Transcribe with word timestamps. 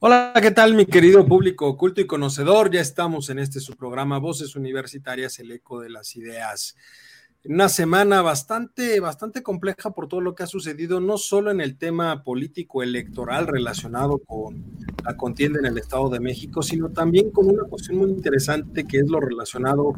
Hola, 0.00 0.32
¿qué 0.40 0.52
tal 0.52 0.74
mi 0.74 0.86
querido 0.86 1.26
público 1.26 1.66
oculto 1.66 2.00
y 2.00 2.06
conocedor? 2.06 2.70
Ya 2.70 2.80
estamos 2.80 3.30
en 3.30 3.40
este 3.40 3.58
su 3.58 3.76
programa 3.76 4.20
Voces 4.20 4.54
Universitarias, 4.54 5.40
el 5.40 5.50
eco 5.50 5.80
de 5.80 5.90
las 5.90 6.14
ideas. 6.14 6.76
Una 7.48 7.70
semana 7.70 8.20
bastante, 8.20 9.00
bastante 9.00 9.42
compleja 9.42 9.92
por 9.92 10.06
todo 10.06 10.20
lo 10.20 10.34
que 10.34 10.42
ha 10.42 10.46
sucedido, 10.46 11.00
no 11.00 11.16
solo 11.16 11.50
en 11.50 11.62
el 11.62 11.78
tema 11.78 12.22
político 12.22 12.82
electoral 12.82 13.46
relacionado 13.46 14.18
con 14.18 14.66
la 15.02 15.16
contienda 15.16 15.58
en 15.58 15.64
el 15.64 15.78
Estado 15.78 16.10
de 16.10 16.20
México, 16.20 16.62
sino 16.62 16.90
también 16.90 17.30
con 17.30 17.46
una 17.46 17.64
cuestión 17.64 17.96
muy 17.96 18.10
interesante 18.10 18.84
que 18.84 18.98
es 18.98 19.08
lo 19.08 19.18
relacionado 19.18 19.94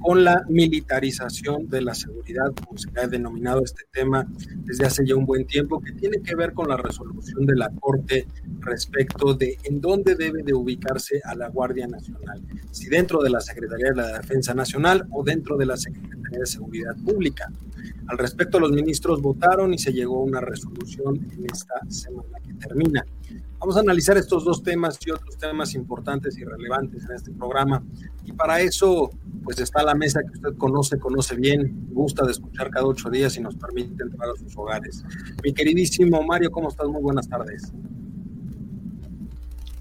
con 0.00 0.24
la 0.24 0.44
militarización 0.48 1.68
de 1.68 1.82
la 1.82 1.94
seguridad, 1.94 2.54
como 2.64 2.78
se 2.78 2.88
ha 2.98 3.06
denominado 3.06 3.62
este 3.62 3.84
tema 3.92 4.26
desde 4.64 4.86
hace 4.86 5.06
ya 5.06 5.14
un 5.14 5.26
buen 5.26 5.46
tiempo, 5.46 5.82
que 5.82 5.92
tiene 5.92 6.22
que 6.22 6.34
ver 6.34 6.54
con 6.54 6.68
la 6.68 6.78
resolución 6.78 7.44
de 7.44 7.56
la 7.56 7.70
Corte 7.80 8.26
respecto 8.60 9.34
de 9.34 9.58
en 9.64 9.80
dónde 9.82 10.14
debe 10.14 10.42
de 10.42 10.54
ubicarse 10.54 11.20
a 11.24 11.34
la 11.34 11.48
Guardia 11.48 11.86
Nacional, 11.86 12.42
si 12.70 12.88
dentro 12.88 13.22
de 13.22 13.28
la 13.28 13.40
Secretaría 13.40 13.90
de 13.90 13.96
la 13.96 14.18
Defensa 14.18 14.54
Nacional 14.54 15.06
o 15.10 15.22
dentro 15.22 15.58
de 15.58 15.66
la 15.66 15.76
Secretaría 15.76 16.38
de 16.38 16.46
Seguridad 16.46 16.93
Pública. 16.94 17.50
Al 18.06 18.18
respecto, 18.18 18.60
los 18.60 18.70
ministros 18.70 19.22
votaron 19.22 19.72
y 19.72 19.78
se 19.78 19.92
llegó 19.92 20.18
a 20.18 20.24
una 20.24 20.40
resolución 20.40 21.26
en 21.32 21.46
esta 21.50 21.74
semana 21.88 22.38
que 22.44 22.54
termina. 22.54 23.04
Vamos 23.58 23.76
a 23.78 23.80
analizar 23.80 24.18
estos 24.18 24.44
dos 24.44 24.62
temas 24.62 24.98
y 25.06 25.10
otros 25.10 25.38
temas 25.38 25.74
importantes 25.74 26.36
y 26.36 26.44
relevantes 26.44 27.04
en 27.04 27.16
este 27.16 27.30
programa. 27.30 27.82
Y 28.26 28.32
para 28.32 28.60
eso, 28.60 29.10
pues 29.42 29.58
está 29.58 29.82
la 29.82 29.94
mesa 29.94 30.20
que 30.20 30.32
usted 30.32 30.58
conoce, 30.58 30.98
conoce 30.98 31.34
bien, 31.34 31.88
gusta 31.90 32.26
de 32.26 32.32
escuchar 32.32 32.70
cada 32.70 32.86
ocho 32.86 33.08
días 33.08 33.36
y 33.38 33.40
nos 33.40 33.56
permite 33.56 34.02
entrar 34.02 34.28
a 34.28 34.38
sus 34.38 34.54
hogares. 34.56 35.02
Mi 35.42 35.54
queridísimo 35.54 36.22
Mario, 36.22 36.50
¿cómo 36.50 36.68
estás? 36.68 36.88
Muy 36.88 37.00
buenas 37.00 37.26
tardes. 37.26 37.72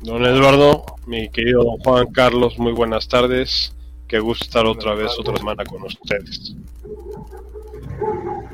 Don 0.01 0.25
Eduardo, 0.25 0.85
mi 1.05 1.29
querido 1.29 1.63
Juan 1.83 2.07
Carlos, 2.11 2.59
muy 2.59 2.71
buenas 2.71 3.07
tardes. 3.07 3.73
Qué 4.13 4.19
gusto 4.19 4.45
estar 4.45 4.63
otra 4.67 4.93
vez, 4.93 5.09
otra 5.17 5.35
semana 5.35 5.65
con 5.65 5.81
ustedes. 5.81 6.55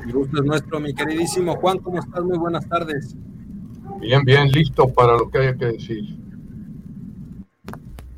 El 0.06 0.10
gusto 0.10 0.38
es 0.38 0.44
nuestro, 0.46 0.80
mi 0.80 0.94
queridísimo 0.94 1.54
Juan, 1.56 1.80
¿cómo 1.80 1.98
estás? 1.98 2.24
Muy 2.24 2.38
buenas 2.38 2.66
tardes. 2.66 3.14
Bien, 4.00 4.22
bien, 4.24 4.50
listo 4.50 4.88
para 4.88 5.18
lo 5.18 5.28
que 5.28 5.36
haya 5.36 5.54
que 5.54 5.66
decir. 5.66 6.16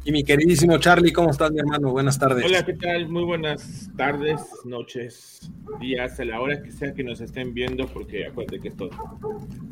Y 0.05 0.13
mi 0.13 0.23
queridísimo 0.23 0.79
Charlie, 0.79 1.13
¿cómo 1.13 1.31
estás, 1.31 1.51
mi 1.51 1.59
hermano? 1.59 1.91
Buenas 1.91 2.17
tardes. 2.17 2.45
Hola, 2.45 2.65
¿qué 2.65 2.75
tal? 2.75 3.09
Muy 3.09 3.25
buenas 3.25 3.91
tardes, 3.97 4.41
noches, 4.65 5.51
días, 5.81 6.21
a 6.21 6.25
la 6.25 6.41
hora 6.41 6.63
que 6.63 6.71
sea 6.71 6.95
que 6.95 7.03
nos 7.03 7.21
estén 7.21 7.55
viendo, 7.55 7.89
porque 7.89 8.25
acuérdate 8.25 8.61
que 8.61 8.69
esto 8.69 8.89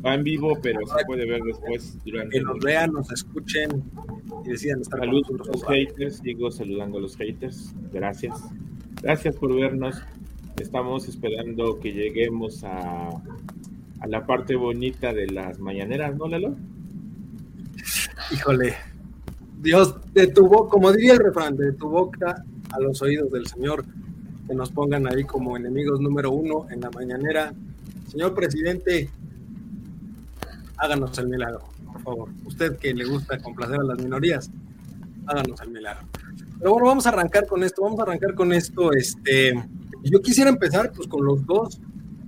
va 0.05 0.13
en 0.13 0.25
vivo, 0.25 0.59
pero 0.61 0.85
se 0.87 1.05
puede 1.05 1.25
ver 1.25 1.41
después 1.43 2.03
durante. 2.03 2.37
Que 2.37 2.43
nos 2.43 2.59
vean, 2.59 2.91
nos 2.91 3.09
escuchen 3.13 3.81
y 4.45 4.49
decidan 4.49 4.81
estar 4.81 4.99
Saludos 4.99 5.27
a 5.29 5.51
los 5.51 5.63
haters, 5.65 6.17
sigo 6.17 6.51
saludando 6.51 6.97
a 6.97 7.01
los 7.01 7.15
haters. 7.17 7.73
Gracias. 7.91 8.41
Gracias 9.01 9.35
por 9.35 9.55
vernos. 9.55 10.01
Estamos 10.57 11.07
esperando 11.07 11.79
que 11.79 11.91
lleguemos 11.93 12.63
a 12.63 13.09
a 14.01 14.07
la 14.07 14.25
parte 14.25 14.55
bonita 14.55 15.13
de 15.13 15.27
las 15.27 15.59
mañaneras, 15.59 16.15
¿no, 16.15 16.27
Lalo? 16.27 16.55
Híjole, 18.31 18.75
Dios, 19.61 19.95
de 20.13 20.27
tu 20.27 20.47
boca, 20.47 20.71
como 20.71 20.91
diría 20.91 21.13
el 21.13 21.19
refrán, 21.19 21.55
de 21.55 21.71
tu 21.73 21.87
boca 21.87 22.43
a 22.71 22.79
los 22.79 22.99
oídos 23.03 23.31
del 23.31 23.45
Señor, 23.45 23.85
que 24.47 24.55
nos 24.55 24.71
pongan 24.71 25.07
ahí 25.07 25.23
como 25.23 25.55
enemigos 25.55 26.01
número 26.01 26.31
uno 26.31 26.65
en 26.71 26.81
la 26.81 26.89
mañanera. 26.89 27.53
Señor 28.07 28.33
presidente, 28.33 29.07
háganos 30.77 31.15
el 31.19 31.27
milagro, 31.27 31.61
por 32.03 32.15
favor. 32.15 32.29
Usted 32.45 32.77
que 32.77 32.93
le 32.93 33.05
gusta 33.05 33.37
complacer 33.39 33.79
a 33.79 33.83
las 33.83 33.99
minorías, 33.99 34.51
háganos 35.27 35.61
el 35.61 35.71
milagro. 35.71 36.07
Pero 36.59 36.71
bueno, 36.73 36.87
vamos 36.87 37.05
a 37.05 37.09
arrancar 37.09 37.47
con 37.47 37.63
esto, 37.63 37.81
vamos 37.81 37.99
a 37.99 38.03
arrancar 38.03 38.35
con 38.35 38.53
esto. 38.53 38.91
Este, 38.93 39.53
yo 40.03 40.21
quisiera 40.21 40.49
empezar 40.49 40.91
pues 40.91 41.07
con 41.07 41.25
los 41.25 41.45
dos 41.45 41.79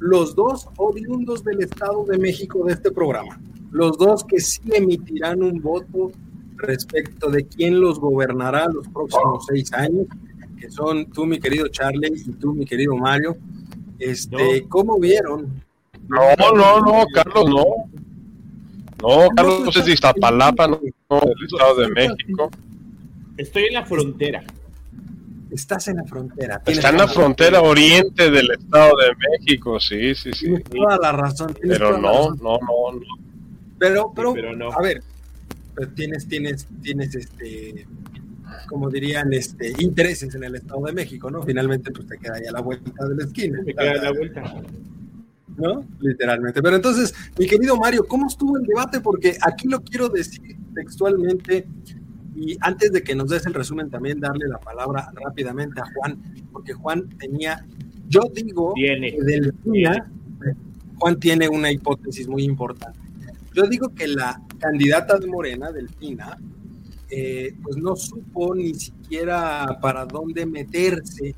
los 0.04 0.36
dos 0.36 0.68
oriundos 0.76 1.46
del 1.46 1.62
Estado 1.62 2.04
de 2.04 2.18
México 2.18 2.66
de 2.66 2.74
este 2.74 2.92
programa, 2.92 3.40
los 3.72 3.98
dos 3.98 4.26
que 4.26 4.38
sí 4.42 4.60
emitirán 4.74 5.42
un 5.42 5.62
voto 5.62 6.12
respecto 6.58 7.30
de 7.30 7.48
quién 7.48 7.80
los 7.80 8.00
gobernará 8.00 8.68
los 8.68 8.86
próximos 8.90 9.46
seis 9.48 9.72
años, 9.72 10.08
que 10.60 10.70
son 10.70 11.06
tú, 11.12 11.26
mi 11.26 11.40
querido 11.40 11.70
Charlie, 11.70 12.12
y 12.14 12.32
tú, 12.34 12.54
mi 12.54 12.66
querido 12.66 12.98
Mario. 12.98 13.38
Este, 13.98 14.66
¿Cómo 14.68 15.00
vieron? 15.00 15.64
No, 16.10 16.20
no, 16.54 16.82
no, 16.82 17.06
Carlos, 17.14 17.50
no. 17.50 17.66
No, 19.04 19.28
Carlos 19.36 19.76
es 19.76 19.86
de 19.86 19.92
Iztapalapa, 19.92 20.68
no, 20.68 20.80
del 20.80 21.46
Estado 21.46 21.76
de 21.76 21.90
México. 21.90 22.50
Estoy 23.38 23.64
en 23.66 23.74
la 23.74 23.86
frontera. 23.86 24.44
Estás 25.52 25.90
en 25.90 25.98
la 25.98 26.06
frontera. 26.06 26.62
Está 26.66 26.90
en 26.90 26.98
la 26.98 27.08
frontera 27.08 27.62
oriente 27.62 28.32
del 28.32 28.50
Estado 28.52 28.94
de 28.98 29.14
México, 29.30 29.78
sí, 29.80 30.16
sí, 30.16 30.32
sí. 30.34 30.46
Tienes 30.46 30.64
toda 30.64 30.98
la 30.98 31.12
razón. 31.12 31.54
Pero 31.62 31.98
no, 31.98 32.32
no, 32.32 32.58
no, 32.60 32.92
no. 32.94 33.02
Pero, 33.78 34.14
pero, 34.16 34.34
a 34.74 34.82
ver, 34.82 35.04
tienes, 35.96 36.28
tienes, 36.28 36.66
tienes 36.82 37.14
este, 37.14 37.86
como 38.68 38.90
dirían, 38.90 39.34
este, 39.34 39.74
intereses 39.80 40.34
en 40.34 40.46
el 40.46 40.56
Estado 40.56 40.86
de 40.86 40.94
México, 40.94 41.30
¿no? 41.30 41.44
Finalmente, 41.44 41.92
pues 41.92 42.08
te 42.08 42.18
queda 42.18 42.36
ahí 42.36 42.46
a 42.48 42.52
la 42.54 42.62
vuelta 42.62 43.06
de 43.06 43.16
la 43.16 43.24
esquina. 43.26 43.60
Te 43.66 43.74
queda 43.74 43.92
a 43.92 43.96
la 43.96 44.12
vuelta. 44.12 44.44
¿No? 45.58 45.86
Literalmente. 46.00 46.62
Pero 46.62 46.76
entonces, 46.76 47.14
mi 47.38 47.46
querido 47.48 47.78
Mario, 47.78 48.06
¿cómo 48.08 48.28
estuvo 48.28 48.58
el 48.58 48.64
debate? 48.64 49.00
Porque 49.00 49.38
aquí 49.42 49.68
lo 49.68 49.82
quiero 49.82 50.10
decir 50.10 50.58
textualmente 50.74 51.68
y 52.36 52.58
antes 52.62 52.92
de 52.92 53.04
que 53.04 53.16
nos 53.16 53.30
des 53.30 53.46
el 53.46 53.54
resumen, 53.54 53.90
también 53.90 54.20
darle 54.20 54.48
la 54.48 54.60
palabra 54.60 55.12
rápidamente 55.24 55.80
a 55.82 55.86
Juan, 55.94 56.22
porque 56.52 56.74
Juan 56.74 57.08
tenía, 57.20 57.66
yo 58.10 58.22
digo, 58.34 58.74
tiene, 58.76 59.12
que 59.12 59.52
Juan 60.98 61.20
tiene 61.20 61.48
una 61.48 61.72
hipótesis 61.72 62.28
muy 62.28 62.44
importante. 62.44 63.00
Yo 63.54 63.68
digo 63.68 63.94
que 63.94 64.08
la 64.08 64.42
candidata 64.58 65.20
de 65.20 65.28
Morena, 65.28 65.72
Delfina, 65.72 66.38
eh, 67.10 67.54
pues 67.62 67.78
no 67.78 67.96
supo 67.96 68.56
ni 68.56 68.74
siquiera 68.74 69.78
para 69.80 70.06
dónde 70.06 70.48
meterse 70.48 71.36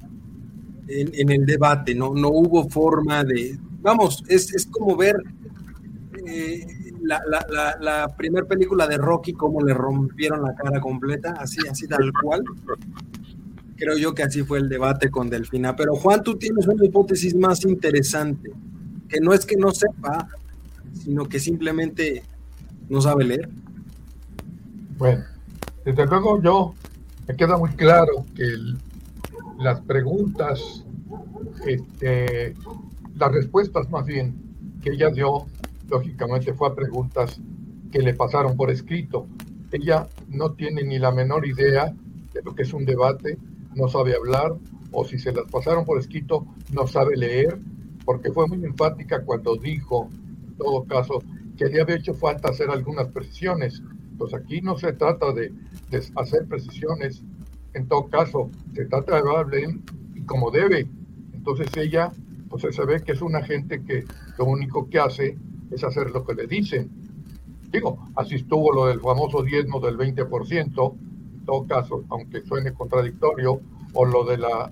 en, 0.87 1.29
el 1.29 1.45
debate, 1.45 1.93
no, 1.93 2.13
no 2.13 2.29
hubo 2.29 2.69
forma 2.69 3.23
de, 3.23 3.57
vamos, 3.85 4.23
es, 4.27 4.53
es 4.53 4.65
como 4.65 4.97
ver 4.97 5.15
eh, 6.25 6.65
la, 7.03 7.21
la, 7.27 7.77
la, 7.79 8.15
primera 8.17 8.45
película 8.47 8.87
de 8.87 8.97
Rocky, 8.97 9.33
como 9.33 9.61
le 9.61 9.75
rompieron 9.75 10.41
la 10.41 10.55
cara 10.55 10.81
completa, 10.81 11.35
así, 11.39 11.59
así 11.69 11.87
tal 11.87 12.11
cual. 12.21 12.43
Creo 13.77 13.97
yo 13.97 14.15
que 14.15 14.23
así 14.23 14.41
fue 14.41 14.57
el 14.57 14.69
debate 14.69 15.11
con 15.11 15.29
Delfina. 15.29 15.75
Pero 15.75 15.95
Juan, 15.95 16.23
tú 16.23 16.35
tienes 16.35 16.65
una 16.67 16.83
hipótesis 16.83 17.35
más 17.35 17.63
interesante, 17.63 18.51
que 19.07 19.19
no 19.19 19.33
es 19.33 19.45
que 19.45 19.55
no 19.55 19.71
sepa, 19.71 20.27
sino 20.93 21.25
que 21.25 21.39
simplemente 21.39 22.23
no 22.89 23.01
sabe 23.01 23.25
leer. 23.25 23.49
Bueno, 24.97 25.25
desde 25.83 26.05
luego 26.07 26.41
yo 26.41 26.73
me 27.27 27.35
queda 27.35 27.57
muy 27.57 27.69
claro 27.71 28.25
que 28.33 28.45
las 29.59 29.81
preguntas, 29.81 30.83
este, 31.67 32.55
las 33.15 33.31
respuestas 33.31 33.89
más 33.89 34.05
bien 34.05 34.35
que 34.81 34.91
ella 34.91 35.09
dio 35.09 35.45
lógicamente 35.89 36.53
fue 36.53 36.69
a 36.69 36.75
preguntas 36.75 37.39
que 37.91 37.99
le 37.99 38.13
pasaron 38.13 38.55
por 38.55 38.71
escrito. 38.71 39.27
Ella 39.71 40.07
no 40.29 40.53
tiene 40.53 40.83
ni 40.83 40.99
la 40.99 41.11
menor 41.11 41.45
idea 41.45 41.93
de 42.33 42.41
lo 42.43 42.53
que 42.53 42.63
es 42.63 42.73
un 42.73 42.85
debate, 42.85 43.37
no 43.75 43.87
sabe 43.87 44.15
hablar 44.15 44.55
o 44.91 45.05
si 45.05 45.19
se 45.19 45.31
las 45.31 45.49
pasaron 45.51 45.85
por 45.85 45.99
escrito 45.99 46.45
no 46.71 46.87
sabe 46.87 47.17
leer, 47.17 47.59
porque 48.05 48.31
fue 48.31 48.47
muy 48.47 48.63
enfática 48.63 49.23
cuando 49.23 49.55
dijo, 49.57 50.09
en 50.47 50.55
todo 50.57 50.85
caso, 50.85 51.21
que 51.57 51.65
le 51.65 51.81
había 51.81 51.95
hecho 51.95 52.13
falta 52.13 52.49
hacer 52.49 52.69
algunas 52.69 53.07
precisiones. 53.07 53.81
Pues 54.17 54.33
aquí 54.33 54.61
no 54.61 54.77
se 54.77 54.93
trata 54.93 55.33
de, 55.33 55.53
hacer 56.15 56.45
precisiones, 56.47 57.23
en 57.73 57.87
todo 57.87 58.07
caso, 58.07 58.49
se 58.73 58.85
trata 58.85 59.13
de 59.13 59.17
hablar 59.19 59.47
y 60.15 60.21
como 60.21 60.49
debe. 60.51 60.87
Entonces 61.33 61.67
ella, 61.75 62.11
pues 62.61 62.75
se 62.75 62.85
ve 62.85 63.01
que 63.01 63.11
es 63.11 63.21
una 63.21 63.43
gente 63.43 63.83
que 63.83 64.05
lo 64.37 64.45
único 64.45 64.89
que 64.89 64.99
hace 64.99 65.37
es 65.71 65.83
hacer 65.83 66.11
lo 66.11 66.25
que 66.25 66.35
le 66.35 66.47
dicen. 66.47 66.89
Digo, 67.69 67.99
así 68.15 68.35
estuvo 68.35 68.71
lo 68.73 68.85
del 68.85 69.01
famoso 69.01 69.43
diezmo 69.43 69.81
del 69.81 69.97
20%, 69.97 70.95
en 71.33 71.45
todo 71.45 71.67
caso, 71.67 72.05
aunque 72.09 72.41
suene 72.41 72.73
contradictorio, 72.73 73.59
o 73.93 74.05
lo 74.05 74.23
de 74.23 74.37
la, 74.37 74.71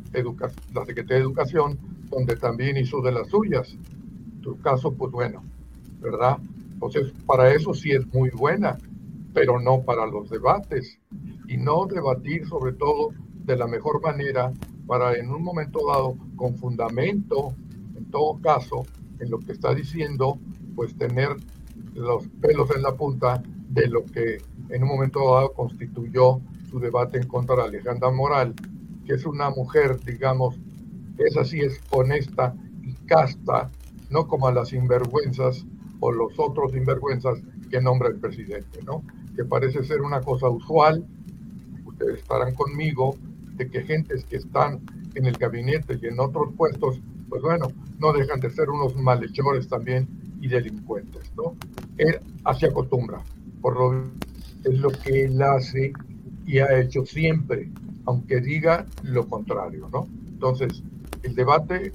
la 0.74 0.86
Secretaría 0.86 1.18
de 1.18 1.24
Educación, 1.24 1.78
donde 2.10 2.38
también 2.38 2.78
hizo 2.78 3.02
de 3.02 3.12
las 3.12 3.28
suyas. 3.28 3.74
En 3.74 4.42
tu 4.42 4.58
caso, 4.60 4.94
pues 4.94 5.12
bueno, 5.12 5.44
¿verdad? 6.00 6.38
Entonces, 6.72 7.12
para 7.26 7.54
eso 7.54 7.74
sí 7.74 7.92
es 7.92 8.06
muy 8.14 8.30
buena, 8.30 8.78
pero 9.34 9.60
no 9.60 9.82
para 9.82 10.06
los 10.06 10.30
debates. 10.30 11.00
Y 11.48 11.58
no 11.58 11.86
debatir 11.86 12.48
sobre 12.48 12.74
todo 12.74 13.10
de 13.44 13.58
la 13.58 13.68
mejor 13.68 14.02
manera 14.02 14.54
para 14.88 15.16
en 15.16 15.30
un 15.32 15.44
momento 15.44 15.80
dado, 15.88 16.16
con 16.36 16.56
fundamento, 16.56 17.54
en 17.58 17.63
todo 18.14 18.40
caso, 18.42 18.86
en 19.20 19.32
lo 19.32 19.40
que 19.40 19.52
está 19.52 19.74
diciendo, 19.74 20.38
pues 20.76 20.96
tener 20.96 21.30
los 21.96 22.28
pelos 22.42 22.70
en 22.76 22.84
la 22.84 22.96
punta 22.96 23.42
de 23.70 23.88
lo 23.88 24.06
que 24.06 24.38
en 24.70 24.84
un 24.84 24.90
momento 24.90 25.34
dado 25.34 25.52
constituyó 25.54 26.40
su 26.70 26.80
debate 26.80 27.18
en 27.18 27.28
contra 27.28 27.56
de 27.56 27.64
Alejandra 27.64 28.12
Moral, 28.12 28.54
que 29.06 29.14
es 29.16 29.26
una 29.26 29.50
mujer, 29.50 30.00
digamos, 30.06 30.60
esa 31.18 31.44
sí 31.44 31.62
es 31.62 31.82
honesta 31.90 32.56
y 32.84 32.94
casta, 33.08 33.72
no 34.12 34.28
como 34.28 34.48
a 34.48 34.54
las 34.54 34.70
sinvergüenzas 34.70 35.66
o 36.00 36.12
los 36.12 36.38
otros 36.38 36.72
sinvergüenzas 36.74 37.40
que 37.72 37.82
nombra 37.82 38.10
el 38.10 38.20
presidente, 38.20 38.80
¿no? 38.86 39.04
Que 39.36 39.44
parece 39.44 39.84
ser 39.84 40.02
una 40.02 40.22
cosa 40.22 40.50
usual, 40.50 41.04
ustedes 41.84 42.20
estarán 42.20 42.54
conmigo, 42.54 43.16
de 43.56 43.70
que 43.70 43.82
gentes 43.82 44.24
que 44.26 44.38
están 44.38 44.82
en 45.16 45.26
el 45.26 45.36
gabinete 45.38 45.98
y 46.00 46.06
en 46.06 46.20
otros 46.20 46.54
puestos, 46.56 47.02
pues 47.34 47.42
bueno, 47.42 47.68
no 47.98 48.14
dejan 48.14 48.40
de 48.40 48.52
ser 48.52 48.70
unos 48.70 48.96
malhechores 48.96 49.68
también 49.68 50.08
y 50.40 50.48
delincuentes, 50.48 51.34
¿no? 51.36 51.56
Él 51.98 52.20
así 52.44 52.68
acostumbra, 52.68 53.24
por 53.60 53.76
lo 53.76 54.04
es 54.64 54.78
lo 54.78 54.92
que 54.92 55.24
él 55.24 55.42
hace 55.42 55.94
y 56.46 56.60
ha 56.60 56.80
hecho 56.80 57.04
siempre, 57.08 57.72
aunque 58.06 58.40
diga 58.40 58.86
lo 59.02 59.28
contrario, 59.28 59.90
¿no? 59.92 60.08
Entonces, 60.28 60.84
el 61.24 61.34
debate, 61.34 61.92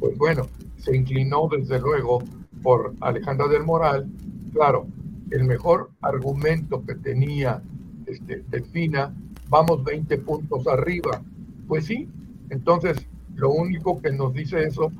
pues 0.00 0.16
bueno, 0.16 0.46
se 0.78 0.96
inclinó 0.96 1.46
desde 1.54 1.78
luego 1.78 2.22
por 2.62 2.94
Alejandra 3.02 3.48
del 3.48 3.64
Moral. 3.64 4.08
Claro, 4.54 4.86
el 5.30 5.44
mejor 5.44 5.90
argumento 6.00 6.82
que 6.86 6.94
tenía 6.94 7.62
este, 8.06 8.42
Delfina, 8.48 9.14
vamos 9.50 9.84
20 9.84 10.16
puntos 10.16 10.66
arriba. 10.66 11.20
Pues 11.66 11.84
sí, 11.84 12.08
entonces 12.48 13.06
lo 13.38 13.50
único 13.50 14.02
que 14.02 14.10
nos 14.10 14.34
dice 14.34 14.64
eso, 14.64 14.92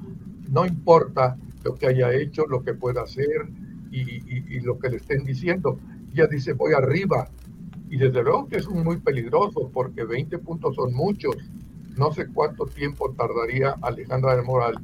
no 0.51 0.65
importa 0.65 1.37
lo 1.65 1.75
que 1.75 1.89
haya 1.89 2.13
hecho, 2.13 2.47
lo 2.47 2.63
que 2.63 2.73
pueda 2.73 3.03
hacer 3.03 3.51
y, 3.91 4.61
lo 4.61 4.79
que 4.79 4.91
le 4.91 4.97
estén 4.97 5.25
diciendo. 5.25 5.79
Ya 6.15 6.27
dice, 6.27 6.53
voy 6.53 6.73
arriba, 6.73 7.29
y 7.91 7.97
desde 7.97 8.23
luego 8.23 8.47
que 8.49 8.57
es 8.57 8.69
muy 8.69 8.99
peligroso 8.99 9.71
porque 9.73 10.05
20 10.05 10.39
puntos 10.39 10.77
son 10.77 10.95
muchos. 10.95 11.37
No 11.97 12.13
sé 12.13 12.29
cuánto 12.29 12.67
tiempo 12.67 13.13
tardaría 13.17 13.75
Alejandra 13.83 14.37
de 14.37 14.43
Moral 14.43 14.75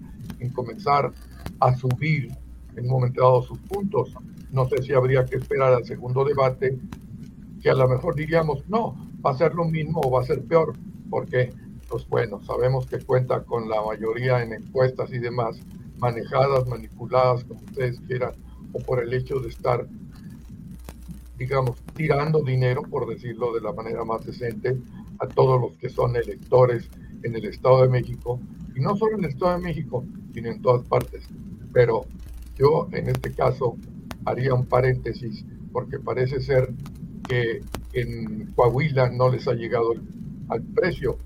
en 0.40 0.50
comenzar 0.50 1.12
a 1.60 1.76
subir 1.76 2.32
en 2.76 2.84
un 2.84 2.90
momento 2.90 3.22
dado 3.22 3.42
sus 3.42 3.58
puntos. 3.60 4.14
No 4.50 4.68
sé 4.68 4.82
si 4.82 4.92
habría 4.92 5.24
que 5.24 5.36
esperar 5.36 5.72
al 5.74 5.84
segundo 5.84 6.24
debate, 6.24 6.76
que 7.62 7.70
a 7.70 7.74
lo 7.74 7.88
mejor 7.88 8.16
diríamos, 8.16 8.68
no, 8.68 8.96
va 9.24 9.30
a 9.30 9.38
ser 9.38 9.54
lo 9.54 9.64
mismo 9.64 10.00
o 10.04 10.10
va 10.10 10.22
a 10.22 10.24
ser 10.24 10.42
peor, 10.42 10.74
porque, 11.08 11.52
pues 11.88 12.08
bueno, 12.08 12.42
sabemos 12.44 12.86
que 12.86 12.98
cuenta 12.98 13.42
con 13.44 13.68
la 13.68 13.82
mayoría 13.82 14.42
en 14.42 14.52
encuestas 14.52 15.12
y 15.12 15.18
demás, 15.18 15.56
manejadas, 15.98 16.66
manipuladas, 16.68 17.44
como 17.44 17.60
ustedes 17.60 18.00
quieran, 18.00 18.32
o 18.72 18.80
por 18.80 19.02
el 19.02 19.12
hecho 19.12 19.38
de 19.40 19.48
estar 19.48 19.86
digamos, 21.38 21.76
tirando 21.94 22.42
dinero, 22.42 22.82
por 22.82 23.06
decirlo 23.08 23.52
de 23.52 23.60
la 23.60 23.72
manera 23.72 24.04
más 24.04 24.24
decente, 24.24 24.76
a 25.18 25.26
todos 25.26 25.60
los 25.60 25.76
que 25.76 25.88
son 25.88 26.16
electores 26.16 26.88
en 27.22 27.34
el 27.34 27.44
Estado 27.46 27.82
de 27.82 27.88
México, 27.88 28.40
y 28.74 28.80
no 28.80 28.96
solo 28.96 29.16
en 29.18 29.24
el 29.24 29.30
Estado 29.30 29.58
de 29.58 29.64
México, 29.64 30.04
sino 30.32 30.50
en 30.50 30.62
todas 30.62 30.86
partes. 30.86 31.24
Pero 31.72 32.06
yo 32.56 32.88
en 32.92 33.08
este 33.08 33.32
caso 33.32 33.76
haría 34.24 34.54
un 34.54 34.66
paréntesis, 34.66 35.44
porque 35.72 35.98
parece 35.98 36.40
ser 36.40 36.72
que 37.28 37.60
en 37.92 38.52
Coahuila 38.54 39.10
no 39.10 39.30
les 39.30 39.48
ha 39.48 39.54
llegado 39.54 39.94
al 40.48 40.62
precio. 40.62 41.18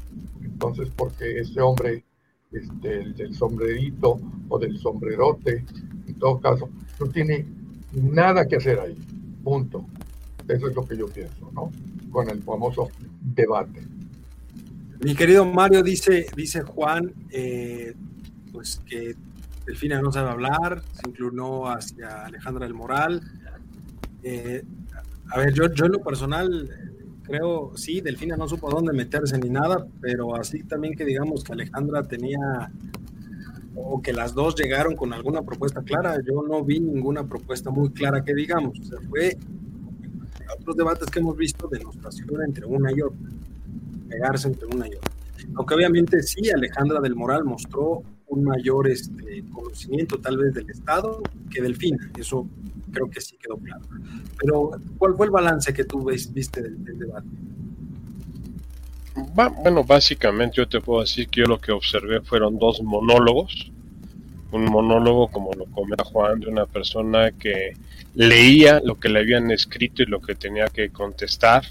Entonces, 0.59 0.89
porque 0.97 1.39
ese 1.39 1.61
hombre, 1.61 2.03
este, 2.51 3.01
el 3.01 3.15
del 3.15 3.33
sombrerito 3.33 4.19
o 4.49 4.59
del 4.59 4.77
sombrerote, 4.77 5.65
en 6.09 6.15
todo 6.19 6.41
caso, 6.41 6.69
no 6.99 7.07
tiene 7.07 7.47
nada 7.93 8.45
que 8.49 8.57
hacer 8.57 8.81
ahí. 8.81 8.99
Punto. 9.45 9.87
Eso 10.49 10.69
es 10.69 10.75
lo 10.75 10.85
que 10.85 10.97
yo 10.97 11.07
pienso, 11.07 11.49
¿no? 11.53 11.71
Con 12.11 12.29
el 12.29 12.43
famoso 12.43 12.89
debate. 13.21 13.87
Mi 15.01 15.15
querido 15.15 15.45
Mario 15.45 15.85
dice, 15.85 16.27
dice 16.35 16.63
Juan, 16.63 17.15
eh, 17.31 17.95
pues 18.51 18.83
que 18.85 19.15
Delfina 19.65 20.03
no 20.03 20.11
sabe 20.11 20.31
hablar, 20.31 20.83
se 20.93 21.09
inclinó 21.09 21.69
hacia 21.69 22.25
Alejandra 22.25 22.67
del 22.67 22.75
Moral. 22.75 23.23
Eh, 24.25 24.65
a 25.31 25.39
ver, 25.39 25.55
yo, 25.55 25.73
yo 25.73 25.87
en 25.87 25.93
lo 25.93 26.01
personal 26.01 26.98
creo, 27.29 27.77
sí, 27.77 28.01
Delfina 28.01 28.37
no 28.37 28.49
supo 28.49 28.71
dónde 28.71 28.93
meterse 28.95 29.39
ni 29.39 29.51
nada, 29.51 29.87
pero 30.01 30.35
así 30.35 30.63
también 30.65 30.97
que 30.97 31.05
digamos 31.05 31.45
que 31.45 31.53
Alejandra 31.53 32.03
tenía 32.03 32.73
o 33.77 34.01
que 34.01 34.13
las 34.13 34.35
dos 34.35 34.57
llegaron 34.57 34.97
con 34.97 35.13
alguna 35.13 35.43
propuesta 35.43 35.83
clara, 35.83 36.17
yo 36.27 36.43
no 36.43 36.65
vi 36.65 36.81
ninguna 36.81 37.29
propuesta 37.29 37.71
muy 37.71 37.91
clara 37.91 38.25
que 38.25 38.35
digamos, 38.35 38.81
o 38.81 38.85
sea, 38.85 38.99
fue 39.09 39.37
otros 40.59 40.77
debates 40.77 41.11
que 41.11 41.19
hemos 41.19 41.37
visto, 41.37 41.69
demostración 41.69 42.43
entre 42.43 42.65
una 42.65 42.91
y 42.91 43.03
otra, 43.03 43.29
pegarse 44.09 44.49
entre 44.49 44.67
una 44.67 44.89
y 44.89 44.95
otra. 44.95 45.13
Aunque 45.55 45.75
obviamente 45.75 46.23
sí, 46.23 46.51
Alejandra 46.51 47.01
del 47.01 47.15
Moral 47.15 47.45
mostró 47.45 48.03
un 48.29 48.45
mayor 48.45 48.89
este, 48.89 49.45
conocimiento 49.53 50.19
tal 50.19 50.39
vez 50.39 50.55
del 50.55 50.69
Estado 50.71 51.23
que 51.51 51.63
del 51.63 51.77
fin, 51.77 51.97
eso 52.19 52.49
creo 52.93 53.11
que 53.11 53.21
sí 53.21 53.37
quedó 53.37 53.57
claro. 53.57 53.83
Pero, 54.39 54.71
¿cuál 54.99 55.17
fue 55.17 55.27
el 55.27 55.33
balance 55.33 55.73
que 55.73 55.85
tú 55.85 56.05
viste 56.05 56.63
del, 56.63 56.99
debate? 56.99 57.27
Bueno, 59.35 59.85
básicamente 59.85 60.57
yo 60.57 60.69
te 60.69 60.81
puedo 60.81 61.01
decir 61.01 61.29
que 61.29 61.41
yo 61.41 61.47
lo 61.47 61.61
que 61.61 61.73
observé 61.73 62.21
fueron 62.21 62.59
dos 62.59 62.83
monólogos. 62.83 63.71
Un 64.53 64.65
monólogo, 64.65 65.29
como 65.29 65.53
lo 65.53 65.67
comenta 65.67 66.05
Juan, 66.05 66.41
de 66.41 66.49
una 66.49 66.67
persona 66.67 67.33
que 67.33 67.75
leía 68.15 68.81
lo 68.83 68.99
que 68.99 69.09
le 69.09 69.21
habían 69.21 69.51
escrito 69.51 70.03
y 70.03 70.07
lo 70.07 70.21
que 70.21 70.35
tenía 70.35 70.67
que 70.69 70.91
contestar. 70.91 71.65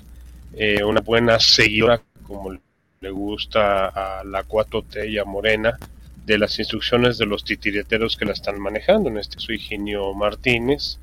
Eh, 0.54 0.84
una 0.84 1.02
buena 1.02 1.40
seguidora, 1.40 2.02
como 2.24 2.52
le 3.00 3.10
gusta 3.10 3.88
a 3.88 4.24
la 4.24 4.44
4T 4.44 5.10
y 5.10 5.18
a 5.18 5.26
Morena, 5.26 5.78
de 6.28 6.38
las 6.38 6.60
instrucciones 6.60 7.18
de 7.18 7.26
los 7.26 7.46
titireteros 7.46 8.18
que 8.18 8.26
la 8.26 8.34
están 8.34 8.60
manejando. 8.60 9.10
En 9.10 9.18
este 9.18 9.36
caso, 9.36 9.54
Higinio 9.54 10.14
Martínez 10.14 11.00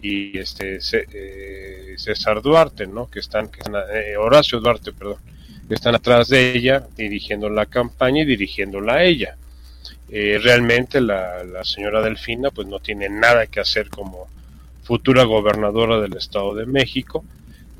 y 0.00 0.38
este 0.38 0.78
eh, 0.92 1.94
César 1.96 2.40
Duarte, 2.40 2.86
¿no? 2.86 3.10
Que 3.10 3.18
están, 3.18 3.48
que 3.48 3.60
eh, 3.92 4.16
Horacio 4.16 4.60
Duarte, 4.60 4.92
perdón, 4.92 5.16
que 5.66 5.74
están 5.74 5.96
atrás 5.96 6.28
de 6.28 6.52
ella, 6.56 6.86
dirigiendo 6.96 7.50
la 7.50 7.66
campaña 7.66 8.22
y 8.22 8.26
dirigiéndola 8.26 8.94
a 8.94 9.02
ella. 9.02 9.36
realmente 10.08 11.00
la, 11.00 11.42
señora 11.64 12.00
Delfina 12.00 12.52
pues 12.52 12.68
no 12.68 12.78
tiene 12.78 13.08
nada 13.08 13.48
que 13.48 13.58
hacer 13.58 13.88
como 13.88 14.28
futura 14.84 15.24
gobernadora 15.24 16.00
del 16.00 16.16
Estado 16.16 16.54
de 16.54 16.66
México. 16.66 17.24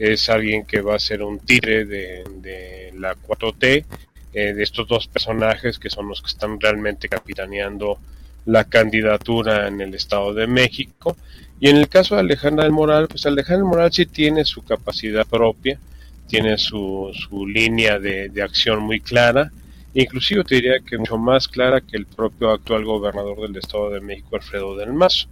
Es 0.01 0.29
alguien 0.29 0.65
que 0.65 0.81
va 0.81 0.97
a 0.97 0.99
ser 0.99 1.23
un 1.23 1.39
tigre 1.39 1.85
de, 1.85 2.93
la 2.97 3.15
4T, 3.15 3.85
eh, 4.33 4.53
de 4.53 4.63
estos 4.63 4.87
dos 4.87 5.07
personajes 5.07 5.79
que 5.79 5.91
son 5.91 6.09
los 6.09 6.21
que 6.21 6.29
están 6.29 6.61
realmente 6.61 7.09
capitaneando 7.09 7.99
la 8.47 8.65
candidatura 8.65 9.69
en 9.69 9.81
el 9.81 9.95
Estado 9.95 10.33
de 10.35 10.47
México. 10.47 11.17
Y 11.61 11.69
en 11.69 11.77
el 11.77 11.89
caso 11.89 12.15
de 12.15 12.23
Alejandra 12.23 12.65
del 12.65 12.73
Moral, 12.73 13.09
pues 13.09 13.27
Alejandra 13.27 13.65
del 13.65 13.71
Moral 13.71 13.93
sí 13.93 14.07
tiene 14.07 14.45
su 14.45 14.63
capacidad 14.63 15.27
propia, 15.27 15.79
tiene 16.27 16.57
su, 16.59 17.11
su 17.13 17.47
línea 17.47 17.99
de, 17.99 18.29
de 18.29 18.43
acción 18.43 18.83
muy 18.83 19.01
clara, 19.01 19.51
inclusive 19.95 20.45
te 20.45 20.57
diría 20.57 20.81
que 20.81 20.99
mucho 20.99 21.19
más 21.19 21.49
clara 21.49 21.81
que 21.81 21.97
el 21.97 22.07
propio 22.07 22.51
actual 22.51 22.85
gobernador 22.85 23.41
del 23.41 23.57
Estado 23.57 23.91
de 23.91 24.01
México, 24.01 24.37
Alfredo 24.37 24.77
del 24.77 24.93
Mazo. 24.93 25.29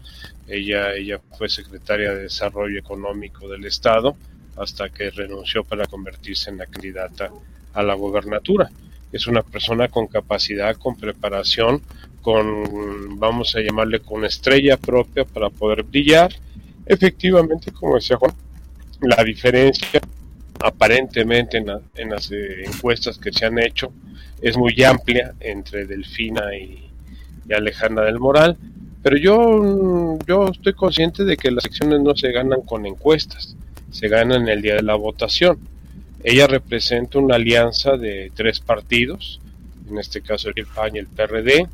Ella, 0.48 0.94
ella 0.94 1.20
fue 1.36 1.48
secretaria 1.48 2.12
de 2.12 2.22
Desarrollo 2.22 2.78
Económico 2.78 3.48
del 3.48 3.64
Estado 3.64 4.16
hasta 4.56 4.88
que 4.88 5.10
renunció 5.10 5.64
para 5.64 5.86
convertirse 5.86 6.50
en 6.50 6.58
la 6.58 6.66
candidata 6.66 7.30
a 7.76 7.82
la 7.82 7.94
gobernatura. 7.94 8.70
Es 9.12 9.26
una 9.26 9.42
persona 9.42 9.88
con 9.88 10.08
capacidad, 10.08 10.76
con 10.76 10.96
preparación, 10.96 11.80
con, 12.22 13.18
vamos 13.18 13.54
a 13.54 13.60
llamarle, 13.60 14.00
con 14.00 14.24
estrella 14.24 14.76
propia 14.76 15.24
para 15.24 15.48
poder 15.48 15.84
brillar. 15.84 16.32
Efectivamente, 16.84 17.70
como 17.70 17.94
decía 17.94 18.16
Juan, 18.16 18.32
la 19.00 19.22
diferencia 19.22 20.00
aparentemente 20.60 21.58
en, 21.58 22.10
las 22.10 22.32
eh, 22.32 22.64
encuestas 22.64 23.18
que 23.18 23.30
se 23.30 23.46
han 23.46 23.58
hecho 23.58 23.92
es 24.40 24.56
muy 24.56 24.82
amplia 24.82 25.34
entre 25.40 25.86
Delfina 25.86 26.56
y, 26.56 26.90
y 27.48 27.52
Alejandra 27.52 28.06
del 28.06 28.18
Moral, 28.18 28.56
pero 29.02 29.18
yo, 29.18 30.18
yo 30.26 30.48
estoy 30.48 30.72
consciente 30.72 31.24
de 31.24 31.36
que 31.36 31.50
las 31.50 31.64
elecciones 31.64 32.00
no 32.00 32.16
se 32.16 32.32
ganan 32.32 32.62
con 32.62 32.86
encuestas, 32.86 33.56
se 33.90 34.08
ganan 34.08 34.48
el 34.48 34.62
día 34.62 34.74
de 34.74 34.82
la 34.82 34.96
votación. 34.96 35.58
Ella 36.28 36.48
representa 36.48 37.20
una 37.20 37.36
alianza 37.36 37.96
de 37.96 38.32
tres 38.34 38.58
partidos, 38.58 39.40
en 39.88 39.96
este 39.98 40.22
caso 40.22 40.50
el 40.52 40.66
PAN 40.66 40.96
y 40.96 40.98
el 40.98 41.06
PRD, 41.06 41.68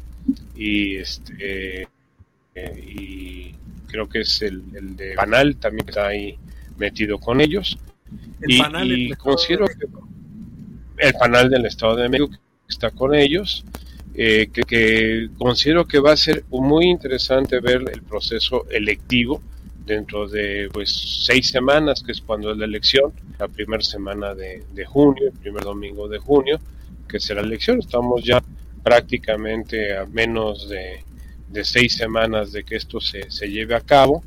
y 0.54 0.96
este 0.96 1.88
eh, 2.54 2.84
y 2.86 3.54
creo 3.86 4.10
que 4.10 4.20
es 4.20 4.42
el, 4.42 4.62
de 4.94 5.14
Panal 5.14 5.56
también 5.56 5.88
está 5.88 6.08
ahí 6.08 6.36
metido 6.76 7.18
con 7.18 7.40
ellos. 7.40 7.78
El 8.42 8.92
y, 8.92 9.10
considero 9.12 9.64
que 9.68 9.86
el 10.98 11.14
panal 11.14 11.48
del 11.48 11.64
Estado 11.64 11.96
de 11.96 12.10
México 12.10 12.36
está 12.68 12.90
con 12.90 13.14
ellos 13.14 13.64
eh, 14.14 14.50
que, 14.52 15.30
considero 15.38 15.86
que 15.86 15.98
va 15.98 16.12
a 16.12 16.16
ser 16.18 16.44
muy 16.50 16.90
interesante 16.90 17.58
ver 17.58 17.84
el 17.90 18.02
proceso 18.02 18.66
electivo 18.68 19.40
dentro 19.84 20.28
de 20.28 20.68
pues 20.72 21.24
seis 21.24 21.48
semanas, 21.48 22.02
que 22.02 22.12
es 22.12 22.20
cuando 22.20 22.52
es 22.52 22.58
la 22.58 22.64
elección, 22.64 23.12
la 23.38 23.48
primera 23.48 23.82
semana 23.82 24.34
de, 24.34 24.64
junio, 24.86 25.28
el 25.28 25.38
primer 25.38 25.64
domingo 25.64 26.08
de 26.08 26.18
junio, 26.18 26.60
que 27.08 27.20
será 27.20 27.42
la 27.42 27.48
elección. 27.48 27.78
Estamos 27.78 28.22
ya 28.24 28.42
prácticamente 28.82 29.96
a 29.96 30.06
menos 30.06 30.68
de, 30.68 31.04
seis 31.64 31.94
semanas 31.94 32.52
de 32.52 32.64
que 32.64 32.76
esto 32.76 33.00
se, 33.00 33.30
se 33.30 33.48
lleve 33.48 33.74
a 33.74 33.80
cabo. 33.80 34.22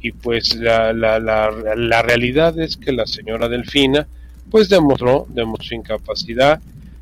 Y 0.00 0.12
pues 0.12 0.56
la, 0.56 0.92
la, 0.92 1.18
la, 1.18 1.50
la 1.76 2.02
realidad 2.02 2.58
es 2.58 2.76
que 2.76 2.92
la 2.92 3.06
señora 3.06 3.48
Delfina 3.48 4.06
pues 4.50 4.68
demostró, 4.68 5.26
demostró 5.28 5.76
incapacidad, 5.76 6.60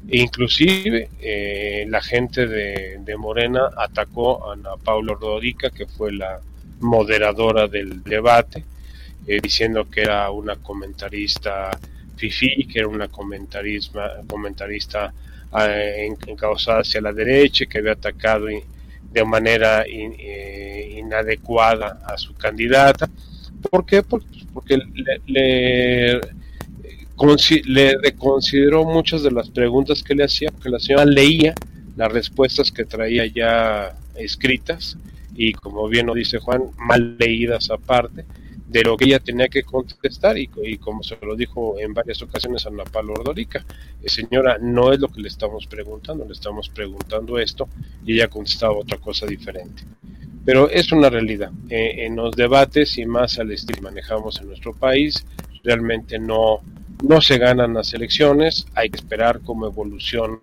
e 0.08 0.18
inclusive 0.18 1.08
eh, 1.20 1.84
la 1.88 2.00
gente 2.00 2.46
de, 2.46 3.16
Morena 3.18 3.68
atacó 3.76 4.48
a 4.48 4.54
Ana 4.54 4.70
Paula 4.82 5.14
Rodorica, 5.14 5.70
que 5.70 5.86
fue 5.86 6.12
la 6.12 6.40
moderadora 6.82 7.68
del 7.68 8.02
debate, 8.02 8.64
eh, 9.26 9.40
diciendo 9.40 9.88
que 9.88 10.02
era 10.02 10.30
una 10.30 10.56
comentarista 10.56 11.70
fifi, 12.16 12.66
que 12.66 12.80
era 12.80 12.88
una 12.88 13.08
comentarista 13.08 15.12
eh, 15.58 16.14
encausada 16.26 16.80
hacia 16.80 17.00
la 17.00 17.12
derecha, 17.12 17.66
que 17.66 17.78
había 17.78 17.92
atacado 17.92 18.46
de 18.46 19.24
manera 19.24 19.84
inadecuada 19.88 22.00
a 22.04 22.18
su 22.18 22.34
candidata. 22.34 23.08
¿Por 23.70 23.86
qué? 23.86 24.02
Porque, 24.02 24.78
le 25.26 26.20
le 27.66 27.96
reconsideró 28.02 28.84
muchas 28.84 29.22
de 29.22 29.30
las 29.30 29.48
preguntas 29.50 30.02
que 30.02 30.14
le 30.14 30.24
hacía, 30.24 30.50
porque 30.50 30.70
la 30.70 30.80
señora 30.80 31.04
leía 31.04 31.54
las 31.96 32.10
respuestas 32.10 32.72
que 32.72 32.84
traía 32.84 33.26
ya 33.26 33.94
escritas 34.16 34.96
y 35.34 35.52
como 35.52 35.88
bien 35.88 36.06
lo 36.06 36.14
dice 36.14 36.38
Juan, 36.38 36.70
mal 36.78 37.16
leídas 37.18 37.70
aparte 37.70 38.24
de 38.72 38.82
lo 38.82 38.96
que 38.96 39.04
ella 39.04 39.20
tenía 39.20 39.48
que 39.48 39.62
contestar 39.62 40.38
y, 40.38 40.46
como 40.78 41.02
se 41.02 41.16
lo 41.20 41.36
dijo 41.36 41.78
en 41.78 41.92
varias 41.92 42.22
ocasiones 42.22 42.64
a 42.64 42.70
Ana 42.70 42.84
Paula 42.84 43.12
Ordorica, 43.12 43.64
eh, 44.02 44.08
señora, 44.08 44.56
no 44.58 44.92
es 44.92 44.98
lo 44.98 45.08
que 45.08 45.20
le 45.20 45.28
estamos 45.28 45.66
preguntando, 45.66 46.24
le 46.24 46.32
estamos 46.32 46.70
preguntando 46.70 47.38
esto 47.38 47.68
y 48.04 48.14
ella 48.14 48.28
contestaba 48.28 48.78
otra 48.78 48.96
cosa 48.96 49.26
diferente. 49.26 49.82
Pero 50.44 50.70
es 50.70 50.90
una 50.90 51.10
realidad. 51.10 51.52
Eh, 51.68 52.06
en 52.06 52.16
los 52.16 52.34
debates 52.34 52.96
y 52.96 53.04
más 53.04 53.38
al 53.38 53.52
estilo 53.52 53.76
que 53.76 53.82
manejamos 53.82 54.40
en 54.40 54.48
nuestro 54.48 54.72
país, 54.72 55.24
realmente 55.62 56.18
no, 56.18 56.60
no 57.02 57.20
se 57.20 57.36
ganan 57.36 57.74
las 57.74 57.92
elecciones, 57.92 58.66
hay 58.74 58.88
que 58.88 58.96
esperar 58.96 59.40
cómo 59.44 59.66
evoluciona 59.66 60.40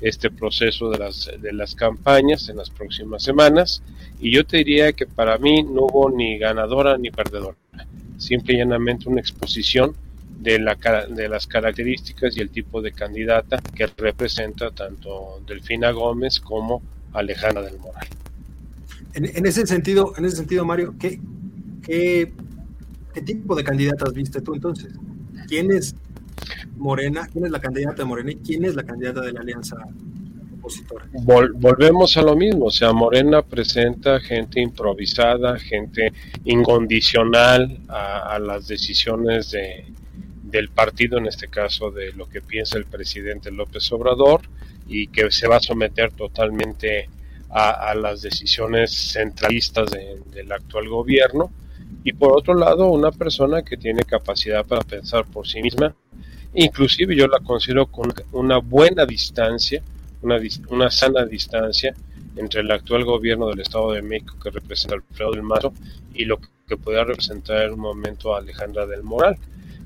este 0.00 0.30
proceso 0.30 0.90
de 0.90 0.98
las, 0.98 1.30
de 1.40 1.52
las 1.52 1.74
campañas 1.74 2.48
en 2.48 2.56
las 2.56 2.70
próximas 2.70 3.22
semanas 3.22 3.82
y 4.20 4.30
yo 4.30 4.44
te 4.44 4.58
diría 4.58 4.92
que 4.92 5.06
para 5.06 5.38
mí 5.38 5.62
no 5.62 5.82
hubo 5.82 6.10
ni 6.10 6.38
ganadora 6.38 6.98
ni 6.98 7.10
perdedora, 7.10 7.56
simple 8.18 8.54
y 8.54 8.58
llanamente 8.58 9.08
una 9.08 9.20
exposición 9.20 9.94
de, 10.40 10.58
la, 10.58 10.76
de 11.08 11.28
las 11.28 11.46
características 11.46 12.36
y 12.36 12.40
el 12.40 12.50
tipo 12.50 12.82
de 12.82 12.92
candidata 12.92 13.58
que 13.74 13.86
representa 13.86 14.70
tanto 14.70 15.40
Delfina 15.46 15.90
Gómez 15.90 16.40
como 16.40 16.82
Alejandra 17.12 17.62
del 17.62 17.78
Moral. 17.78 18.06
En, 19.14 19.46
ese 19.46 19.66
sentido, 19.66 20.12
en 20.18 20.26
ese 20.26 20.36
sentido, 20.36 20.66
Mario, 20.66 20.94
¿qué, 20.98 21.18
qué, 21.82 22.32
qué 23.14 23.22
tipo 23.22 23.54
de 23.56 23.64
candidatas 23.64 24.12
viste 24.12 24.42
tú 24.42 24.54
entonces? 24.54 24.92
quién 25.46 25.70
es 25.72 25.94
Morena, 26.76 27.28
quién 27.32 27.46
es 27.46 27.50
la 27.50 27.60
candidata 27.60 28.02
de 28.02 28.04
Morena 28.04 28.32
y 28.32 28.36
quién 28.36 28.64
es 28.64 28.74
la 28.74 28.84
candidata 28.84 29.20
de 29.20 29.32
la 29.32 29.40
alianza 29.40 29.76
opositora. 30.58 31.06
volvemos 31.12 32.16
a 32.16 32.22
lo 32.22 32.36
mismo, 32.36 32.66
o 32.66 32.70
sea, 32.70 32.92
Morena 32.92 33.42
presenta 33.42 34.20
gente 34.20 34.60
improvisada, 34.60 35.58
gente 35.58 36.12
incondicional 36.44 37.80
a, 37.88 38.38
las 38.38 38.68
decisiones 38.68 39.50
de, 39.50 39.86
del 40.42 40.68
partido, 40.70 41.18
en 41.18 41.26
este 41.26 41.48
caso 41.48 41.90
de 41.90 42.12
lo 42.12 42.28
que 42.28 42.40
piensa 42.40 42.78
el 42.78 42.86
presidente 42.86 43.50
López 43.50 43.90
Obrador, 43.92 44.42
y 44.88 45.08
que 45.08 45.30
se 45.30 45.48
va 45.48 45.56
a 45.56 45.60
someter 45.60 46.12
totalmente 46.12 47.08
a, 47.50 47.94
las 47.94 48.22
decisiones 48.22 49.12
centralistas 49.12 49.90
del 49.90 50.52
actual 50.52 50.88
gobierno 50.88 51.50
y 52.06 52.12
por 52.12 52.38
otro 52.38 52.54
lado 52.54 52.86
una 52.86 53.10
persona 53.10 53.62
que 53.62 53.76
tiene 53.76 54.04
capacidad 54.04 54.64
para 54.64 54.80
pensar 54.82 55.26
por 55.26 55.48
sí 55.48 55.60
misma, 55.60 55.92
inclusive 56.54 57.16
yo 57.16 57.26
la 57.26 57.40
considero 57.40 57.86
con 57.86 58.14
una 58.30 58.58
buena 58.58 59.04
distancia, 59.04 59.82
una, 60.22 60.38
una 60.70 60.88
sana 60.88 61.24
distancia 61.24 61.96
entre 62.36 62.60
el 62.60 62.70
actual 62.70 63.04
gobierno 63.04 63.48
del 63.48 63.58
Estado 63.58 63.90
de 63.90 64.02
México 64.02 64.36
que 64.40 64.50
representa 64.50 64.94
Alfredo 64.94 65.32
del 65.32 65.42
Mazo 65.42 65.72
y 66.14 66.26
lo 66.26 66.38
que 66.68 66.76
pueda 66.76 67.02
representar 67.02 67.64
en 67.64 67.72
un 67.72 67.80
momento 67.80 68.36
a 68.36 68.38
Alejandra 68.38 68.86
del 68.86 69.02
Moral. 69.02 69.36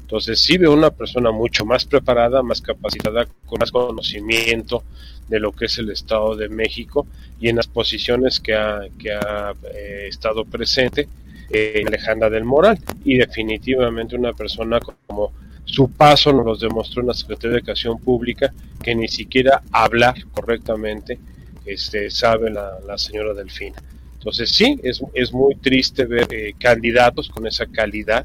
Entonces 0.02 0.38
sí 0.40 0.58
veo 0.58 0.74
una 0.74 0.90
persona 0.90 1.30
mucho 1.30 1.64
más 1.64 1.86
preparada, 1.86 2.42
más 2.42 2.60
capacitada, 2.60 3.28
con 3.46 3.60
más 3.60 3.72
conocimiento 3.72 4.84
de 5.26 5.40
lo 5.40 5.52
que 5.52 5.64
es 5.64 5.78
el 5.78 5.88
Estado 5.88 6.36
de 6.36 6.50
México 6.50 7.06
y 7.40 7.48
en 7.48 7.56
las 7.56 7.66
posiciones 7.66 8.40
que 8.40 8.54
ha, 8.54 8.82
que 8.98 9.10
ha 9.10 9.54
eh, 9.72 10.08
estado 10.10 10.44
presente 10.44 11.08
eh, 11.50 11.82
Alejandra 11.86 12.30
del 12.30 12.44
Moral 12.44 12.78
y 13.04 13.18
definitivamente 13.18 14.16
una 14.16 14.32
persona 14.32 14.80
como 14.80 15.32
su 15.64 15.90
paso 15.90 16.32
nos 16.32 16.60
demostró 16.60 17.02
en 17.02 17.08
la 17.08 17.14
Secretaría 17.14 17.52
de 17.52 17.58
Educación 17.58 17.98
Pública 17.98 18.52
que 18.82 18.94
ni 18.94 19.08
siquiera 19.08 19.62
hablar 19.70 20.14
correctamente 20.32 21.18
este, 21.64 22.10
sabe 22.10 22.50
la, 22.50 22.98
señora 22.98 23.34
Delfina. 23.34 23.80
Entonces 24.14 24.50
sí, 24.50 24.78
es, 24.82 25.02
es 25.14 25.32
muy 25.32 25.54
triste 25.56 26.04
ver 26.06 26.26
eh, 26.30 26.54
candidatos 26.58 27.28
con 27.28 27.46
esa 27.46 27.66
calidad 27.66 28.24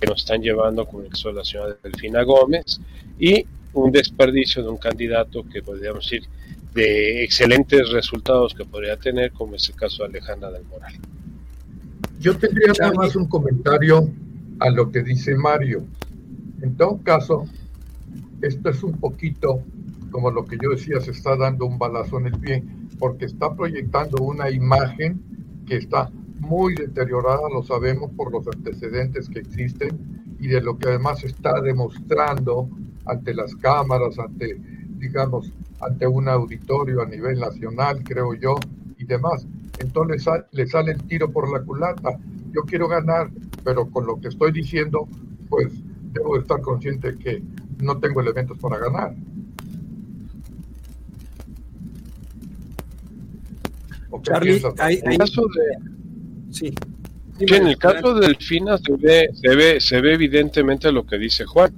que 0.00 0.06
nos 0.06 0.20
están 0.20 0.42
llevando 0.42 0.86
con 0.86 1.04
el 1.04 1.10
caso 1.10 1.28
de 1.28 1.34
la 1.34 1.44
señora 1.44 1.76
Delfina 1.82 2.22
Gómez 2.22 2.80
y 3.18 3.44
un 3.72 3.92
desperdicio 3.92 4.62
de 4.62 4.70
un 4.70 4.78
candidato 4.78 5.44
que 5.52 5.62
podríamos 5.62 6.04
decir 6.04 6.28
de 6.74 7.24
excelentes 7.24 7.90
resultados 7.90 8.54
que 8.54 8.64
podría 8.64 8.96
tener, 8.96 9.32
como 9.32 9.56
es 9.56 9.68
el 9.68 9.74
caso 9.74 10.02
de 10.02 10.10
Alejandra 10.10 10.50
del 10.50 10.64
Moral. 10.64 10.94
Yo 12.20 12.36
tendría 12.36 12.74
nada 12.78 12.92
más 12.92 13.16
un 13.16 13.24
comentario 13.24 14.10
a 14.58 14.68
lo 14.68 14.90
que 14.90 15.02
dice 15.02 15.34
Mario. 15.34 15.86
En 16.60 16.76
todo 16.76 17.00
caso, 17.02 17.46
esto 18.42 18.68
es 18.68 18.82
un 18.82 18.92
poquito 18.98 19.62
como 20.10 20.30
lo 20.30 20.44
que 20.44 20.58
yo 20.62 20.68
decía, 20.68 21.00
se 21.00 21.12
está 21.12 21.34
dando 21.34 21.64
un 21.64 21.78
balazo 21.78 22.18
en 22.18 22.26
el 22.26 22.38
pie, 22.38 22.62
porque 22.98 23.24
está 23.24 23.54
proyectando 23.54 24.22
una 24.22 24.50
imagen 24.50 25.18
que 25.66 25.76
está 25.76 26.10
muy 26.40 26.74
deteriorada, 26.74 27.48
lo 27.50 27.62
sabemos 27.62 28.10
por 28.10 28.30
los 28.30 28.46
antecedentes 28.48 29.30
que 29.30 29.38
existen 29.38 30.36
y 30.38 30.48
de 30.48 30.60
lo 30.60 30.76
que 30.76 30.88
además 30.88 31.24
está 31.24 31.58
demostrando 31.62 32.68
ante 33.06 33.32
las 33.32 33.56
cámaras, 33.56 34.18
ante, 34.18 34.60
digamos, 34.98 35.50
ante 35.80 36.06
un 36.06 36.28
auditorio 36.28 37.00
a 37.00 37.06
nivel 37.06 37.40
nacional, 37.40 38.02
creo 38.04 38.34
yo, 38.34 38.56
y 38.98 39.04
demás 39.04 39.46
entonces 39.80 40.26
le 40.52 40.66
sale 40.66 40.92
el 40.92 41.02
tiro 41.04 41.30
por 41.30 41.50
la 41.50 41.64
culata. 41.64 42.18
Yo 42.52 42.62
quiero 42.62 42.86
ganar, 42.86 43.30
pero 43.64 43.90
con 43.90 44.06
lo 44.06 44.20
que 44.20 44.28
estoy 44.28 44.52
diciendo, 44.52 45.08
pues 45.48 45.72
debo 46.12 46.38
estar 46.38 46.60
consciente 46.60 47.16
que 47.16 47.42
no 47.78 47.98
tengo 47.98 48.20
elementos 48.20 48.58
para 48.58 48.78
ganar. 48.78 49.14
Charlie, 54.22 54.60
hay, 54.78 55.00
hay... 55.06 55.16
Caso 55.16 55.42
de... 55.42 56.52
Sí. 56.52 56.74
en 57.38 57.68
el 57.68 57.78
caso 57.78 58.14
del 58.14 58.36
FINA 58.36 58.76
se 58.76 58.96
ve, 58.96 59.30
se 59.32 59.54
ve, 59.54 59.80
se 59.80 60.00
ve 60.00 60.14
evidentemente 60.14 60.92
lo 60.92 61.06
que 61.06 61.16
dice 61.16 61.46
Juan. 61.46 61.72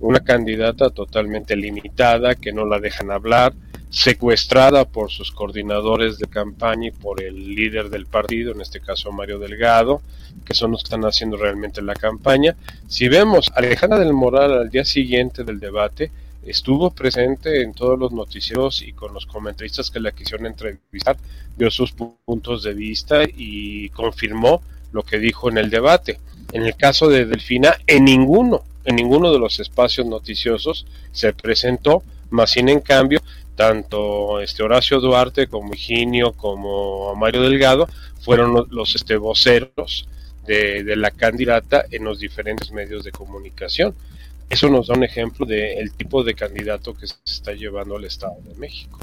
una 0.00 0.20
candidata 0.20 0.90
totalmente 0.90 1.56
limitada, 1.56 2.34
que 2.36 2.52
no 2.52 2.66
la 2.66 2.78
dejan 2.78 3.10
hablar, 3.10 3.52
secuestrada 3.90 4.84
por 4.84 5.10
sus 5.10 5.32
coordinadores 5.32 6.18
de 6.18 6.26
campaña 6.26 6.88
y 6.88 6.90
por 6.90 7.22
el 7.22 7.54
líder 7.54 7.88
del 7.88 8.06
partido, 8.06 8.52
en 8.52 8.60
este 8.60 8.80
caso 8.80 9.12
Mario 9.12 9.38
Delgado, 9.38 10.02
que 10.44 10.54
son 10.54 10.72
los 10.72 10.82
que 10.82 10.88
están 10.88 11.04
haciendo 11.04 11.36
realmente 11.36 11.80
la 11.82 11.94
campaña. 11.94 12.56
Si 12.86 13.08
vemos 13.08 13.50
Alejandra 13.54 13.98
del 13.98 14.12
Moral 14.12 14.52
al 14.52 14.70
día 14.70 14.84
siguiente 14.84 15.44
del 15.44 15.58
debate, 15.58 16.10
estuvo 16.44 16.90
presente 16.90 17.62
en 17.62 17.74
todos 17.74 17.98
los 17.98 18.12
noticieros 18.12 18.82
y 18.82 18.92
con 18.92 19.14
los 19.14 19.26
comentaristas 19.26 19.90
que 19.90 20.00
la 20.00 20.12
quisieron 20.12 20.46
entrevistar, 20.46 21.16
dio 21.56 21.70
sus 21.70 21.92
puntos 21.92 22.62
de 22.62 22.74
vista 22.74 23.22
y 23.24 23.88
confirmó 23.90 24.62
lo 24.92 25.02
que 25.02 25.18
dijo 25.18 25.48
en 25.50 25.58
el 25.58 25.70
debate. 25.70 26.18
En 26.52 26.64
el 26.64 26.76
caso 26.76 27.08
de 27.08 27.26
Delfina, 27.26 27.74
en 27.86 28.04
ninguno, 28.04 28.62
en 28.84 28.96
ninguno 28.96 29.32
de 29.32 29.38
los 29.38 29.60
espacios 29.60 30.06
noticiosos 30.06 30.86
se 31.12 31.32
presentó, 31.32 32.02
más 32.30 32.52
sin 32.52 32.68
en 32.68 32.80
cambio, 32.80 33.20
tanto 33.58 34.40
este 34.40 34.62
Horacio 34.62 35.00
Duarte 35.00 35.48
como 35.48 35.74
Higinio 35.74 36.32
como 36.32 37.12
Mario 37.16 37.42
Delgado 37.42 37.88
fueron 38.20 38.68
los, 38.70 38.94
este, 38.94 39.16
voceros 39.16 40.08
de, 40.46 40.84
de, 40.84 40.94
la 40.94 41.10
candidata 41.10 41.84
en 41.90 42.04
los 42.04 42.20
diferentes 42.20 42.70
medios 42.70 43.02
de 43.02 43.10
comunicación. 43.10 43.96
Eso 44.48 44.68
nos 44.70 44.86
da 44.86 44.94
un 44.94 45.02
ejemplo 45.02 45.44
del 45.44 45.90
tipo 45.90 46.22
de 46.22 46.34
candidato 46.34 46.94
que 46.94 47.08
se 47.08 47.16
está 47.24 47.52
llevando 47.52 47.96
al 47.96 48.04
Estado 48.04 48.36
de 48.46 48.54
México. 48.54 49.00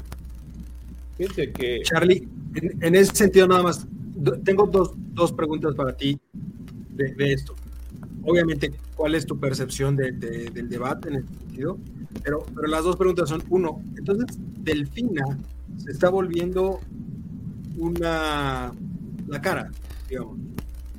Fíjate 1.18 1.52
que... 1.52 1.82
Charlie, 1.82 2.26
en, 2.80 2.94
ese 2.94 3.14
sentido 3.14 3.46
nada 3.46 3.62
más, 3.62 3.86
tengo 4.42 4.66
dos, 4.66 4.92
dos 4.96 5.32
preguntas 5.32 5.74
para 5.74 5.94
ti 5.94 6.18
de, 6.32 7.12
de, 7.12 7.32
esto. 7.34 7.54
Obviamente, 8.26 8.72
¿cuál 8.94 9.14
es 9.14 9.24
tu 9.24 9.38
percepción 9.38 9.96
de, 9.96 10.12
del 10.12 10.68
debate 10.68 11.08
en 11.08 11.14
ese 11.16 11.28
sentido? 11.28 11.78
Pero, 12.22 12.44
pero 12.54 12.66
las 12.66 12.84
dos 12.84 12.96
preguntas 12.96 13.28
son, 13.28 13.42
uno, 13.50 13.80
entonces 13.96 14.38
Delfina 14.58 15.38
se 15.76 15.92
está 15.92 16.10
volviendo 16.10 16.80
una, 17.76 18.72
la 19.28 19.40
cara, 19.40 19.70
digamos, 20.08 20.38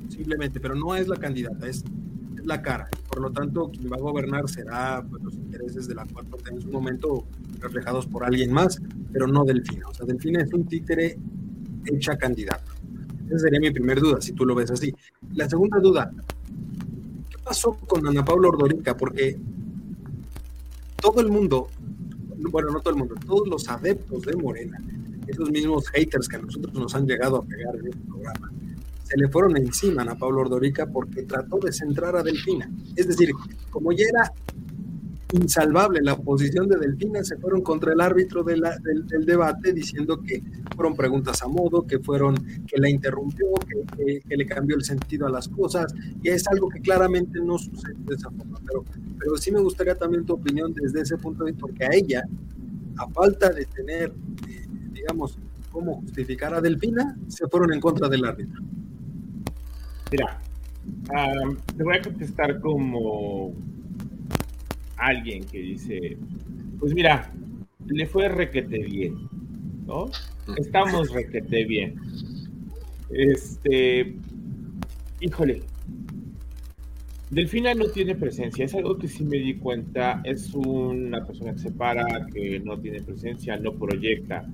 simplemente, 0.08 0.58
pero 0.60 0.74
no 0.74 0.94
es 0.94 1.08
la 1.08 1.16
candidata, 1.16 1.68
es 1.68 1.84
la 2.44 2.62
cara. 2.62 2.88
Por 3.08 3.20
lo 3.20 3.30
tanto, 3.30 3.70
quien 3.70 3.90
va 3.90 3.96
a 3.96 4.00
gobernar 4.00 4.48
será 4.48 5.04
pues, 5.08 5.22
los 5.22 5.34
intereses 5.34 5.86
de 5.86 5.94
la 5.94 6.06
cuarta 6.06 6.36
en 6.50 6.60
su 6.60 6.68
momento 6.68 7.26
reflejados 7.60 8.06
por 8.06 8.24
alguien 8.24 8.52
más, 8.52 8.80
pero 9.12 9.26
no 9.26 9.44
Delfina. 9.44 9.86
O 9.88 9.94
sea, 9.94 10.06
Delfina 10.06 10.42
es 10.42 10.52
un 10.52 10.66
títere 10.66 11.18
hecha 11.84 12.16
candidato. 12.16 12.72
Esa 13.26 13.38
sería 13.38 13.60
mi 13.60 13.70
primera 13.70 14.00
duda, 14.00 14.20
si 14.20 14.32
tú 14.32 14.46
lo 14.46 14.54
ves 14.54 14.70
así. 14.70 14.94
La 15.34 15.48
segunda 15.48 15.78
duda, 15.80 16.10
¿qué 16.10 16.37
pasó 17.48 17.72
con 17.86 18.06
Ana 18.06 18.24
Paula 18.24 18.48
Ordorica? 18.48 18.94
Porque 18.96 19.38
todo 21.00 21.20
el 21.20 21.30
mundo, 21.30 21.68
bueno, 22.50 22.70
no 22.70 22.80
todo 22.80 22.90
el 22.90 23.00
mundo, 23.00 23.14
todos 23.26 23.48
los 23.48 23.68
adeptos 23.68 24.22
de 24.22 24.36
Morena, 24.36 24.78
esos 25.26 25.50
mismos 25.50 25.88
haters 25.88 26.28
que 26.28 26.36
a 26.36 26.40
nosotros 26.40 26.74
nos 26.74 26.94
han 26.94 27.06
llegado 27.06 27.36
a 27.36 27.44
pegar 27.44 27.74
en 27.76 27.86
este 27.88 28.04
programa, 28.04 28.52
se 29.02 29.16
le 29.16 29.28
fueron 29.28 29.56
encima 29.56 30.02
a 30.02 30.14
Pablo 30.14 30.42
Ordorica 30.42 30.86
porque 30.86 31.22
trató 31.22 31.58
de 31.58 31.72
centrar 31.72 32.14
a 32.16 32.22
Delfina. 32.22 32.70
Es 32.94 33.08
decir, 33.08 33.30
como 33.70 33.92
ya 33.92 34.04
era 34.04 34.32
insalvable 35.32 36.00
la 36.02 36.16
posición 36.16 36.68
de 36.68 36.78
Delfina, 36.78 37.22
se 37.22 37.36
fueron 37.36 37.62
contra 37.62 37.92
el 37.92 38.00
árbitro 38.00 38.42
del, 38.42 38.62
debate 39.26 39.72
diciendo 39.72 40.22
que 40.22 40.42
fueron 40.74 40.96
preguntas 40.96 41.42
a 41.42 41.48
modo, 41.48 41.86
que 41.86 41.98
fueron 41.98 42.34
que 42.66 42.78
la 42.78 42.88
interrumpió, 42.88 43.46
que, 43.96 44.36
le 44.36 44.46
cambió 44.46 44.76
el 44.76 44.84
sentido 44.84 45.26
a 45.26 45.30
las 45.30 45.48
cosas, 45.48 45.94
y 46.22 46.30
es 46.30 46.46
algo 46.48 46.68
que 46.68 46.80
claramente 46.80 47.40
no 47.40 47.58
sucede 47.58 47.96
de 48.06 48.14
esa 48.14 48.30
forma. 48.30 48.58
Pero, 48.66 48.84
pero 49.18 49.36
sí 49.36 49.50
me 49.50 49.60
gustaría 49.60 49.94
también 49.94 50.24
tu 50.24 50.34
opinión 50.34 50.72
desde 50.72 51.02
ese 51.02 51.18
punto 51.18 51.44
de 51.44 51.52
vista, 51.52 51.66
porque 51.66 51.84
a 51.84 51.90
ella, 51.92 52.24
a 52.96 53.06
falta 53.08 53.50
de 53.50 53.66
tener, 53.66 54.12
eh, 54.48 54.66
digamos, 54.92 55.38
cómo 55.70 56.00
justificar 56.00 56.54
a 56.54 56.60
Delfina, 56.60 57.16
se 57.28 57.46
fueron 57.48 57.72
en 57.74 57.80
contra 57.80 58.08
del 58.08 58.24
árbitro. 58.24 58.62
Mira, 60.10 60.40
te 61.76 61.84
voy 61.84 61.96
a 61.96 62.02
contestar 62.02 62.60
como 62.60 63.54
alguien 64.98 65.44
que 65.44 65.58
dice, 65.58 66.16
pues 66.78 66.94
mira, 66.94 67.32
le 67.86 68.06
fue 68.06 68.28
requete 68.28 68.78
bien, 68.78 69.28
¿no? 69.86 70.10
Estamos 70.56 71.10
requete 71.12 71.64
bien. 71.64 71.94
Este, 73.10 74.14
híjole, 75.20 75.62
Delfina 77.30 77.74
no 77.74 77.86
tiene 77.86 78.14
presencia, 78.14 78.64
es 78.64 78.74
algo 78.74 78.98
que 78.98 79.08
sí 79.08 79.24
me 79.24 79.38
di 79.38 79.54
cuenta, 79.54 80.20
es 80.24 80.54
una 80.54 81.24
persona 81.26 81.52
que 81.52 81.58
se 81.58 81.70
para, 81.70 82.26
que 82.26 82.60
no 82.60 82.78
tiene 82.78 83.00
presencia, 83.02 83.56
no 83.56 83.72
proyecta 83.72 84.46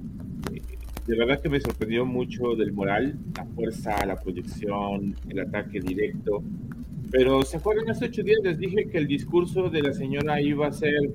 de 1.07 1.17
verdad 1.17 1.41
que 1.41 1.49
me 1.49 1.61
sorprendió 1.61 2.07
mucho 2.07 2.55
del 2.57 2.73
moral, 2.73 3.19
la 3.37 3.45
fuerza, 3.45 4.05
la 4.07 4.17
proyección, 4.17 5.15
el 5.29 5.41
ataque 5.41 5.81
directo. 5.81 6.43
Pero 7.17 7.43
se 7.43 7.59
acuerdan 7.59 7.89
hace 7.91 8.07
ocho 8.07 8.25
días 8.25 8.41
les 8.43 8.59
dije 8.59 8.89
que 8.89 8.99
el 8.99 9.07
discurso 9.07 9.71
de 9.71 9.83
la 9.83 9.93
señora 9.93 10.41
iba 10.41 10.67
a 10.67 10.73
ser 10.73 11.13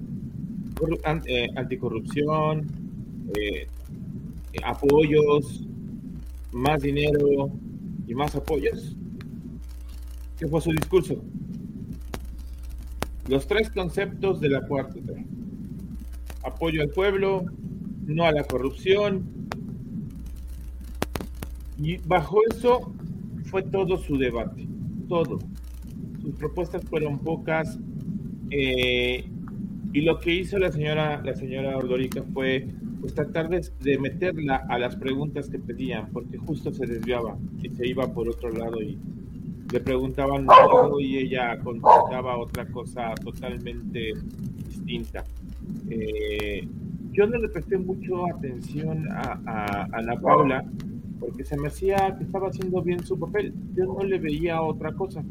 eh, 1.25 1.49
anticorrupción, 1.57 2.65
eh, 3.35 3.67
apoyos, 4.63 5.67
más 6.53 6.81
dinero 6.83 7.51
y 8.07 8.15
más 8.15 8.33
apoyos. 8.33 8.95
¿Qué 10.37 10.47
fue 10.47 10.61
su 10.61 10.71
discurso? 10.71 11.21
Los 13.27 13.45
tres 13.45 13.69
conceptos 13.69 14.39
de 14.39 14.47
la 14.47 14.65
cuarta. 14.65 15.01
Apoyo 16.45 16.81
al 16.81 16.91
pueblo, 16.91 17.43
no 18.05 18.23
a 18.23 18.31
la 18.31 18.45
corrupción 18.45 19.25
y 21.77 21.97
bajo 21.97 22.39
eso 22.49 22.93
fue 23.47 23.63
todo 23.63 23.97
su 23.97 24.17
debate, 24.17 24.65
todo. 25.09 25.39
Sus 26.29 26.37
propuestas 26.37 26.83
fueron 26.85 27.17
pocas. 27.17 27.79
Eh, 28.51 29.27
y 29.93 30.01
lo 30.01 30.19
que 30.19 30.35
hizo 30.35 30.59
la 30.59 30.71
señora, 30.71 31.23
la 31.23 31.33
señora 31.33 31.75
Ordorica 31.75 32.21
fue 32.21 32.67
pues, 33.01 33.15
tratar 33.15 33.49
de, 33.49 33.97
meterla 33.97 34.57
a 34.69 34.77
las 34.77 34.95
preguntas 34.95 35.49
que 35.49 35.57
pedían, 35.57 36.09
porque 36.13 36.37
justo 36.37 36.71
se 36.71 36.85
desviaba 36.85 37.35
y 37.63 37.69
se 37.69 37.87
iba 37.87 38.13
por 38.13 38.29
otro 38.29 38.51
lado 38.51 38.79
y 38.79 38.99
le 39.71 39.79
preguntaban 39.79 40.45
algo 40.47 40.99
y 40.99 41.17
ella 41.17 41.57
contestaba 41.63 42.37
otra 42.37 42.67
cosa 42.67 43.15
totalmente 43.15 44.13
distinta. 44.67 45.23
Eh, 45.89 46.67
yo 47.11 47.25
no 47.25 47.39
le 47.39 47.49
presté 47.49 47.79
mucho 47.79 48.27
atención 48.27 49.07
a, 49.11 49.41
a 49.47 49.87
Ana 49.93 50.15
Paula 50.15 50.63
porque 51.19 51.43
se 51.43 51.57
me 51.57 51.69
hacía 51.69 52.15
que 52.19 52.23
estaba 52.23 52.49
haciendo 52.49 52.83
bien 52.83 53.03
su 53.03 53.17
papel. 53.17 53.51
Yo 53.73 53.87
no 53.87 54.03
le 54.03 54.19
veía 54.19 54.61
otra 54.61 54.93
cosa. 54.93 55.23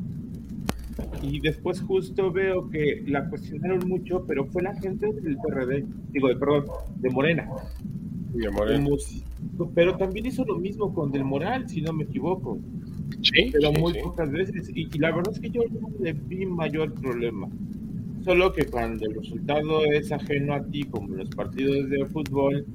Y 1.22 1.40
después 1.40 1.80
justo 1.80 2.32
veo 2.32 2.68
que 2.70 3.02
la 3.06 3.28
cuestionaron 3.28 3.88
mucho, 3.88 4.24
pero 4.26 4.44
fue 4.46 4.62
la 4.62 4.74
gente 4.74 5.12
del 5.12 5.36
PRD, 5.36 5.84
digo, 6.10 6.28
de, 6.28 6.36
perdón, 6.36 6.64
de 6.96 7.10
Morena. 7.10 7.48
De 8.32 8.50
Morena. 8.50 8.88
pero 9.74 9.96
también 9.96 10.26
hizo 10.26 10.44
lo 10.44 10.58
mismo 10.58 10.92
con 10.92 11.10
Del 11.10 11.24
Moral, 11.24 11.68
si 11.68 11.80
no 11.80 11.92
me 11.92 12.04
equivoco. 12.04 12.58
Sí. 13.22 13.50
Pero 13.52 13.72
muy 13.72 13.94
pocas 14.02 14.30
veces. 14.30 14.70
Y, 14.74 14.88
y, 14.92 14.98
la 14.98 15.14
verdad 15.14 15.32
es 15.32 15.40
que 15.40 15.50
yo 15.50 15.62
no 15.80 15.88
le 16.00 16.12
vi 16.12 16.46
mayor 16.46 16.92
problema. 16.94 17.48
Solo 18.24 18.52
que 18.52 18.66
cuando 18.66 19.06
el 19.06 19.14
resultado 19.14 19.84
es 19.84 20.12
ajeno 20.12 20.54
a 20.54 20.64
ti, 20.64 20.84
como 20.84 21.14
en 21.14 21.18
los 21.18 21.30
partidos 21.30 21.88
de 21.88 22.04
fútbol, 22.06 22.66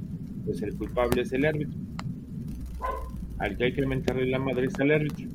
pues 0.46 0.62
el 0.62 0.76
culpable 0.76 1.22
es 1.22 1.32
el 1.32 1.46
árbitro 1.46 1.80
al 3.44 3.58
que 3.58 3.66
hay 3.66 3.74
que 3.74 3.86
mentarle 3.86 4.26
la 4.28 4.40
madre 4.40 4.68
es 4.68 4.80
al 4.80 4.92
árbitro, 4.92 5.28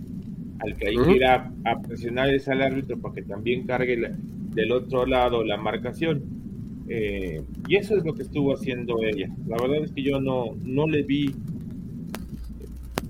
al 0.60 0.76
que 0.76 0.88
hay 0.88 0.96
que 0.96 1.12
ir 1.12 1.24
a, 1.24 1.50
presionar 1.86 2.30
es 2.34 2.48
al 2.48 2.62
árbitro 2.62 2.98
para 2.98 3.14
que 3.14 3.22
también 3.22 3.66
cargue 3.66 4.12
del 4.54 4.72
otro 4.72 5.06
lado 5.06 5.44
la 5.44 5.56
marcación. 5.56 6.22
Eh, 6.88 7.42
y 7.68 7.76
eso 7.76 7.96
es 7.96 8.04
lo 8.04 8.14
que 8.14 8.22
estuvo 8.22 8.54
haciendo 8.54 9.02
ella. 9.02 9.28
La 9.46 9.56
verdad 9.60 9.84
es 9.84 9.92
que 9.92 10.02
yo 10.02 10.20
no, 10.20 10.56
no 10.64 10.88
le 10.88 11.02
vi 11.02 11.34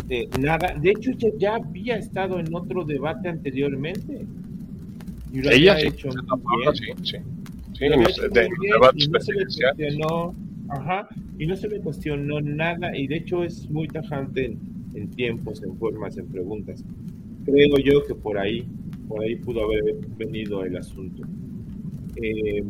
eh, 0.08 0.28
nada. 0.40 0.74
De 0.74 0.90
hecho, 0.90 1.12
ya, 1.12 1.28
ya, 1.38 1.54
había 1.56 1.96
estado 1.96 2.40
en 2.40 2.54
otro 2.54 2.84
debate 2.84 3.28
anteriormente. 3.28 4.26
Y 5.32 5.42
lo 5.42 5.50
ella 5.50 5.74
había 5.74 5.88
hecho. 5.88 6.10
Sí, 7.02 7.86
cuestionó, 9.32 10.32
ajá, 10.68 11.08
y 11.38 11.46
no 11.46 11.56
se 11.56 11.68
le 11.68 11.80
cuestionó 11.80 12.40
nada, 12.40 12.96
y 12.96 13.06
de 13.06 13.18
hecho 13.18 13.44
es 13.44 13.70
muy 13.70 13.86
tajante 13.86 14.56
en 14.94 15.10
tiempos, 15.10 15.62
en 15.62 15.76
formas, 15.76 16.16
en 16.16 16.26
preguntas. 16.26 16.82
Creo 17.50 17.78
yo 17.78 18.04
que 18.04 18.14
por 18.14 18.36
ahí, 18.36 18.66
por 19.08 19.22
ahí 19.22 19.36
pudo 19.36 19.64
haber 19.64 19.96
venido 20.18 20.64
el 20.64 20.76
asunto. 20.76 21.22
Eh, 22.16 22.62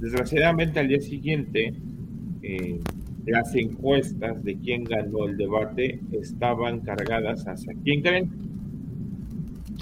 desgraciadamente 0.00 0.80
al 0.80 0.88
día 0.88 1.00
siguiente, 1.00 1.74
eh, 2.42 2.80
las 3.26 3.54
encuestas 3.54 4.42
de 4.42 4.56
quién 4.56 4.84
ganó 4.84 5.26
el 5.26 5.36
debate 5.36 6.00
estaban 6.12 6.80
cargadas 6.80 7.46
hacia 7.46 7.74
quién 7.84 8.00
creen? 8.00 8.30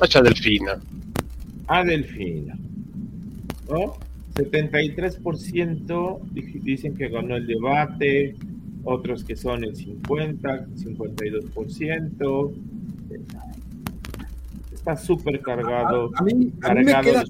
Hacia 0.00 0.20
Delfina. 0.20 0.80
A 1.68 1.84
Delfina. 1.84 2.58
¿no? 3.70 3.94
73% 4.34 6.20
dicen 6.64 6.96
que 6.96 7.08
ganó 7.08 7.36
el 7.36 7.46
debate, 7.46 8.34
otros 8.82 9.22
que 9.22 9.36
son 9.36 9.62
el 9.62 9.76
50, 9.76 10.66
52%. 10.74 12.52
Está 14.72 14.96
súper 14.96 15.40
cargado. 15.40 16.10
A, 16.14 16.22
mí, 16.22 16.34
me 16.34 16.84
queda 16.84 17.02
claro, 17.02 17.22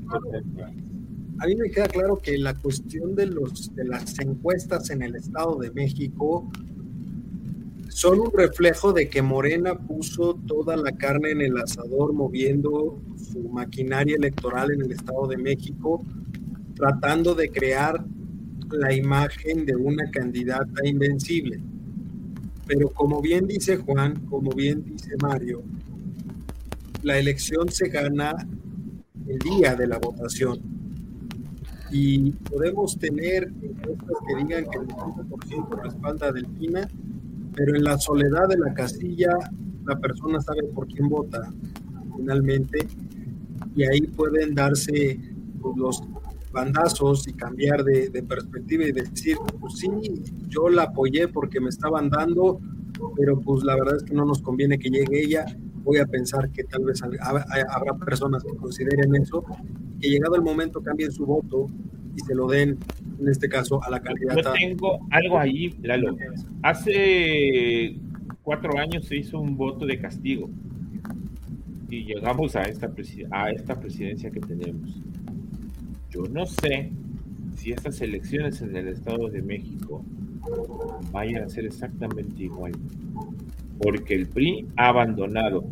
a 1.40 1.46
mí 1.46 1.56
me 1.56 1.70
queda 1.70 1.88
claro 1.88 2.18
que 2.18 2.38
la 2.38 2.54
cuestión 2.54 3.14
de, 3.14 3.26
los, 3.26 3.74
de 3.74 3.84
las 3.84 4.18
encuestas 4.18 4.90
en 4.90 5.02
el 5.02 5.16
Estado 5.16 5.56
de 5.56 5.70
México 5.70 6.50
son 7.88 8.20
un 8.20 8.32
reflejo 8.32 8.92
de 8.92 9.08
que 9.08 9.20
Morena 9.20 9.74
puso 9.74 10.34
toda 10.46 10.76
la 10.76 10.92
carne 10.92 11.32
en 11.32 11.40
el 11.40 11.56
asador 11.58 12.12
moviendo 12.12 13.00
su 13.16 13.48
maquinaria 13.48 14.16
electoral 14.16 14.70
en 14.70 14.82
el 14.82 14.92
Estado 14.92 15.26
de 15.26 15.36
México, 15.36 16.04
tratando 16.76 17.34
de 17.34 17.50
crear 17.50 18.04
la 18.70 18.94
imagen 18.94 19.66
de 19.66 19.76
una 19.76 20.10
candidata 20.10 20.86
invencible. 20.86 21.60
Pero 22.70 22.88
como 22.90 23.20
bien 23.20 23.48
dice 23.48 23.78
Juan, 23.78 24.14
como 24.26 24.52
bien 24.52 24.84
dice 24.84 25.16
Mario, 25.20 25.60
la 27.02 27.18
elección 27.18 27.68
se 27.68 27.88
gana 27.88 28.46
el 29.26 29.38
día 29.40 29.74
de 29.74 29.88
la 29.88 29.98
votación. 29.98 30.60
Y 31.90 32.30
podemos 32.30 32.96
tener 32.96 33.52
encuestas 33.60 34.16
que 34.24 34.36
digan 34.36 34.66
que 34.70 34.78
el 34.78 34.86
90% 34.86 35.82
respalda 35.82 36.28
a 36.28 36.32
Delfina, 36.32 36.88
pero 37.56 37.74
en 37.74 37.82
la 37.82 37.98
soledad 37.98 38.46
de 38.48 38.58
la 38.58 38.72
casilla 38.72 39.36
la 39.84 39.98
persona 39.98 40.40
sabe 40.40 40.62
por 40.72 40.86
quién 40.86 41.08
vota 41.08 41.52
finalmente 42.16 42.86
y 43.74 43.82
ahí 43.82 44.02
pueden 44.02 44.54
darse 44.54 45.18
pues, 45.60 45.76
los 45.76 46.02
bandazos 46.52 47.28
y 47.28 47.32
cambiar 47.32 47.84
de, 47.84 48.22
perspectiva 48.22 48.84
y 48.84 48.92
decir, 48.92 49.36
pues 49.60 49.78
sí, 49.78 49.88
yo 50.48 50.68
la 50.68 50.84
apoyé 50.84 51.28
porque 51.28 51.60
me 51.60 51.68
estaban 51.68 52.10
dando, 52.10 52.60
pero 53.16 53.40
pues 53.40 53.64
la 53.64 53.74
verdad 53.76 53.96
es 53.96 54.02
que 54.02 54.14
no 54.14 54.24
nos 54.24 54.42
conviene 54.42 54.78
que 54.78 54.90
llegue 54.90 55.24
ella. 55.24 55.46
Voy 55.82 55.98
a 55.98 56.06
pensar 56.06 56.50
que 56.50 56.64
tal 56.64 56.84
vez 56.84 57.02
habrá 57.02 57.94
personas 58.04 58.44
que 58.44 58.54
consideren 58.56 59.14
eso, 59.14 59.44
que 60.00 60.08
llegado 60.08 60.36
el 60.36 60.42
momento 60.42 60.82
cambien 60.82 61.10
su 61.10 61.24
voto 61.24 61.68
y 62.16 62.20
se 62.20 62.34
lo 62.34 62.48
den, 62.48 62.78
en 63.18 63.28
este 63.28 63.48
caso, 63.48 63.82
a 63.82 63.90
la 63.90 64.00
candidata. 64.00 64.42
Yo 64.42 64.52
tengo 64.52 64.98
algo 65.10 65.38
ahí, 65.38 65.74
Lalo. 65.82 66.16
Hace 66.62 67.96
cuatro 68.42 68.78
años 68.78 69.06
se 69.06 69.16
hizo 69.16 69.38
un 69.40 69.56
voto 69.56 69.86
de 69.86 69.98
castigo 69.98 70.50
y 71.88 72.04
llegamos 72.04 72.56
a 72.56 72.62
esta, 72.62 72.92
a 73.30 73.50
esta 73.50 73.80
presidencia 73.80 74.30
que 74.30 74.40
tenemos. 74.40 75.00
Yo 76.10 76.24
no 76.30 76.44
sé 76.44 76.90
si 77.56 77.72
estas 77.72 78.00
elecciones 78.00 78.60
en 78.62 78.74
el 78.74 78.88
Estado 78.88 79.28
de 79.28 79.42
México 79.42 80.04
vayan 81.12 81.44
a 81.44 81.48
ser 81.48 81.66
exactamente 81.66 82.42
igual, 82.42 82.72
porque 83.78 84.14
el 84.14 84.26
PRI 84.26 84.66
ha 84.76 84.88
abandonado, 84.88 85.64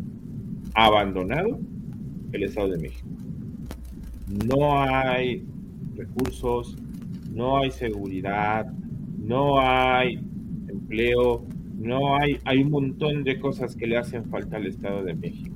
abandonado 0.73 1.59
el 2.31 2.43
Estado 2.43 2.69
de 2.69 2.77
México. 2.77 3.07
No 4.47 4.79
hay 4.79 5.45
recursos, 5.95 6.77
no 7.33 7.57
hay 7.57 7.71
seguridad, 7.71 8.71
no 9.17 9.59
hay 9.59 10.21
empleo, 10.67 11.45
no 11.77 12.15
hay, 12.17 12.37
hay 12.45 12.63
un 12.63 12.71
montón 12.71 13.23
de 13.23 13.39
cosas 13.39 13.75
que 13.75 13.87
le 13.87 13.97
hacen 13.97 14.25
falta 14.25 14.57
al 14.57 14.67
Estado 14.67 15.03
de 15.03 15.15
México. 15.15 15.55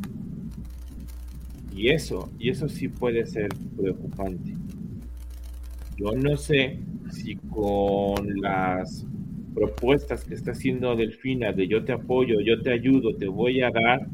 Y 1.76 1.90
eso, 1.90 2.30
y 2.38 2.50
eso 2.50 2.68
sí 2.68 2.88
puede 2.88 3.26
ser 3.26 3.50
preocupante. 3.76 4.54
Yo 5.98 6.12
no 6.14 6.36
sé 6.38 6.80
si 7.12 7.36
con 7.36 8.42
las 8.42 9.06
propuestas 9.54 10.24
que 10.24 10.34
está 10.34 10.52
haciendo 10.52 10.96
Delfina 10.96 11.52
de 11.52 11.68
yo 11.68 11.86
te 11.86 11.92
apoyo, 11.92 12.40
yo 12.42 12.62
te 12.62 12.72
ayudo, 12.72 13.16
te 13.16 13.28
voy 13.28 13.62
a 13.62 13.70
dar, 13.70 14.08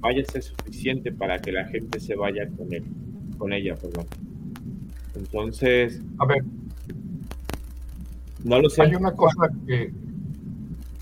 vaya 0.00 0.22
a 0.22 0.32
ser 0.32 0.42
suficiente 0.42 1.12
para 1.12 1.38
que 1.40 1.52
la 1.52 1.66
gente 1.66 2.00
se 2.00 2.16
vaya 2.16 2.48
con 2.48 2.72
él, 2.72 2.84
con 3.38 3.52
ella, 3.52 3.74
perdón. 3.76 4.06
Entonces, 5.14 6.02
a 6.18 6.26
ver, 6.26 6.44
no 8.44 8.60
lo 8.60 8.68
sé. 8.68 8.82
Hay 8.82 8.94
una 8.94 9.12
cosa 9.12 9.48
que 9.66 9.92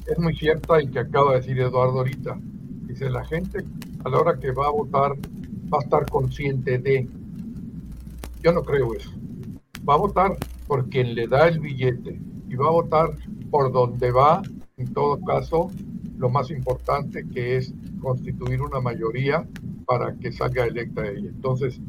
es 0.06 0.18
muy 0.18 0.36
cierta 0.36 0.82
y 0.82 0.88
que 0.88 0.98
acaba 0.98 1.32
de 1.32 1.40
decir 1.40 1.58
Eduardo 1.58 1.98
ahorita. 1.98 2.38
Dice, 2.86 3.08
la 3.10 3.24
gente 3.24 3.64
a 4.04 4.08
la 4.08 4.18
hora 4.18 4.38
que 4.38 4.52
va 4.52 4.66
a 4.66 4.70
votar 4.70 5.12
va 5.72 5.78
a 5.78 5.82
estar 5.82 6.08
consciente 6.10 6.78
de... 6.78 7.08
Yo 8.42 8.52
no 8.52 8.62
creo 8.62 8.94
eso. 8.94 9.10
Va 9.88 9.94
a 9.94 9.99
votar 9.99 10.37
por 10.66 10.88
quien 10.88 11.14
le 11.14 11.27
da 11.27 11.49
el 11.49 11.61
billete 11.61 12.18
y 12.49 12.57
va 12.57 12.68
a 12.68 12.73
votar 12.73 13.11
por 13.51 13.70
donde 13.73 14.11
va, 14.11 14.42
en 14.77 14.92
todo 14.92 15.20
caso, 15.20 15.70
lo 16.16 16.31
más 16.31 16.51
importante 16.51 17.27
que 17.29 17.57
es 17.57 17.75
constituir 18.01 18.62
una 18.62 18.81
mayoría 18.81 19.47
para 19.87 20.14
que 20.14 20.33
salga 20.33 20.64
electa 20.64 21.07
ella. 21.07 21.29
Entonces, 21.29 21.81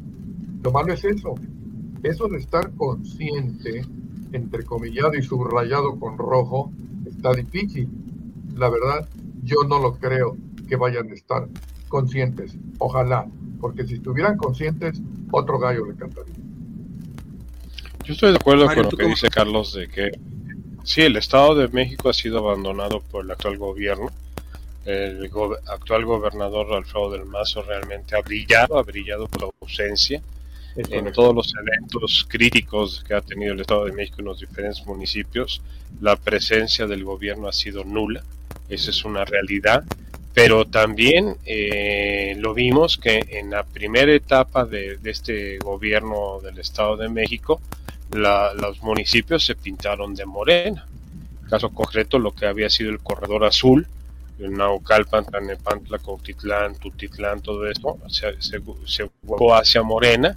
lo 0.64 0.72
malo 0.72 0.94
es 0.94 1.04
eso, 1.06 1.36
eso 2.04 2.28
de 2.28 2.38
estar 2.38 2.72
consciente, 2.76 3.84
entrecomillado 4.32 5.16
y 5.16 5.22
subrayado 5.22 5.98
con 6.00 6.18
rojo, 6.18 6.72
está 7.06 7.34
difícil. 7.34 7.90
La 8.58 8.70
verdad, 8.70 9.08
yo 9.44 9.64
no 9.68 9.80
lo 9.80 9.96
creo 9.96 10.38
que 10.68 10.76
vayan 10.76 11.10
a 11.10 11.14
estar 11.14 11.48
conscientes. 11.88 12.58
Ojalá, 12.80 13.28
porque 13.62 13.86
si 13.86 13.96
estuvieran 13.96 14.38
conscientes, 14.38 15.02
otro 15.32 15.60
gallo 15.60 15.86
le 15.86 15.96
cantaría. 15.96 16.45
Yo 18.06 18.13
estoy 18.13 18.32
de 18.32 18.38
acuerdo 18.38 18.68
con 18.68 18.84
lo 18.84 18.89
que 18.89 19.06
dice 19.06 19.30
Carlos 19.30 19.74
de 19.74 19.88
que 19.88 20.12
sí, 20.84 21.02
el 21.02 21.15
Estado 21.15 21.56
de 21.56 21.68
México 21.70 22.10
ha 22.10 22.13
sido 22.13 22.38
abandonado 22.39 23.02
por 23.02 23.26
el 23.26 23.32
actual 23.32 23.58
gobierno. 23.58 24.12
El 24.86 25.32
actual 25.68 26.06
gobernador 26.06 26.74
Alfredo 26.74 27.12
del 27.12 27.26
Mazo 27.26 27.63
realmente 27.63 28.15
ha 28.15 28.22
brillado, 28.22 28.78
ha 28.78 28.84
brillado 28.84 29.28
por 29.28 29.52
ausencia 29.60 30.22
en 30.76 31.12
todos 31.13 31.34
los 31.34 31.54
eventos 31.56 32.28
críticos 32.30 33.04
que 33.08 33.15
ha 33.15 33.22
tenido 33.22 33.54
el 33.54 33.62
Estado 33.62 33.86
de 33.86 33.94
México 33.94 34.18
en 34.20 34.26
los 34.26 34.39
diferentes 34.39 34.86
municipios. 34.86 35.63
La 36.00 36.15
presencia 36.15 36.86
del 36.86 37.04
gobierno 37.04 37.48
ha 37.48 37.54
sido 37.54 37.84
nula, 37.84 38.24
esa 38.70 38.91
es 38.91 39.04
una 39.04 39.26
realidad 39.26 39.84
pero 40.36 40.65
también 40.65 41.38
eh, 41.46 42.36
lo 42.38 42.54
vimos 42.54 42.98
que 42.98 43.26
en 43.30 43.52
la 43.52 43.63
primera 43.63 44.13
etapa 44.13 44.65
de, 44.65 45.00
este 45.06 45.58
gobierno 45.60 46.41
del 46.44 46.60
Estado 46.60 46.98
de 46.98 47.08
México, 47.08 47.62
los 48.12 48.82
municipios 48.82 49.46
se 49.46 49.56
pintaron 49.56 50.15
de 50.15 50.26
morena. 50.26 50.86
Caso 51.50 51.70
concreto, 51.70 52.18
lo 52.20 52.32
que 52.32 52.48
había 52.48 52.70
sido 52.70 52.89
el 52.91 53.00
corredor 53.00 53.46
azul, 53.46 53.88
Naucalpan, 54.39 55.26
Tlanepantla, 55.26 56.00
Cautitlán, 56.00 56.76
Tutitlán, 56.76 57.41
todo 57.41 57.68
esto, 57.68 57.98
se 58.08 59.10
hacia 59.54 59.84
morena. 59.84 60.36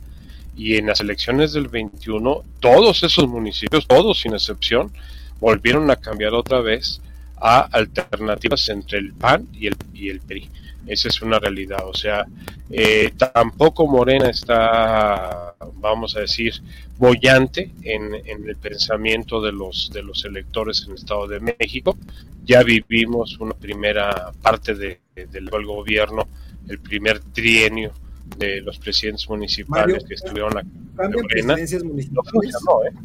Y 0.56 0.76
en 0.76 0.86
las 0.86 1.00
elecciones 1.00 1.52
del 1.52 1.68
21, 1.68 2.42
todos 2.60 3.02
esos 3.04 3.28
municipios, 3.28 3.86
todos 3.86 4.20
sin 4.20 4.34
excepción, 4.34 4.92
volvieron 5.40 5.88
a 5.90 5.96
cambiar 5.96 6.34
otra 6.34 6.60
vez 6.60 7.00
a 7.36 7.60
alternativas 7.60 8.68
entre 8.68 8.98
el 8.98 9.12
PAN 9.12 9.46
y 9.52 9.68
el, 9.68 9.76
y 9.94 10.10
el 10.10 10.20
PRI. 10.20 10.50
Esa 10.86 11.08
es 11.08 11.22
una 11.22 11.38
realidad. 11.38 11.86
O 11.86 11.94
sea, 11.94 12.26
eh, 12.70 13.12
tampoco 13.16 13.86
Morena 13.86 14.30
está, 14.30 15.54
vamos 15.74 16.16
a 16.16 16.20
decir, 16.20 16.54
bollante 16.98 17.70
en, 17.82 18.14
el 18.14 18.56
pensamiento 18.56 19.40
de 19.40 19.52
los, 19.52 19.90
de 19.92 20.02
los 20.02 20.24
electores 20.24 20.82
en 20.84 20.90
el 20.90 20.96
Estado 20.96 21.26
de 21.28 21.40
México. 21.40 21.96
Ya 22.44 22.62
vivimos 22.62 23.38
una 23.38 23.54
primera 23.54 24.32
parte 24.42 24.74
de, 24.74 25.00
del 25.14 25.48
gobierno, 25.48 26.28
el 26.68 26.78
primer 26.80 27.20
trienio 27.20 27.92
de 28.36 28.60
los 28.60 28.78
presidentes 28.78 29.28
municipales 29.28 30.04
que 30.04 30.14
estuvieron 30.14 30.58
aquí. 30.58 30.68
Morena. 30.96 31.56
municipales? 31.84 32.54
¿eh? 32.54 32.96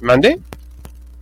¿Mande? 0.00 0.38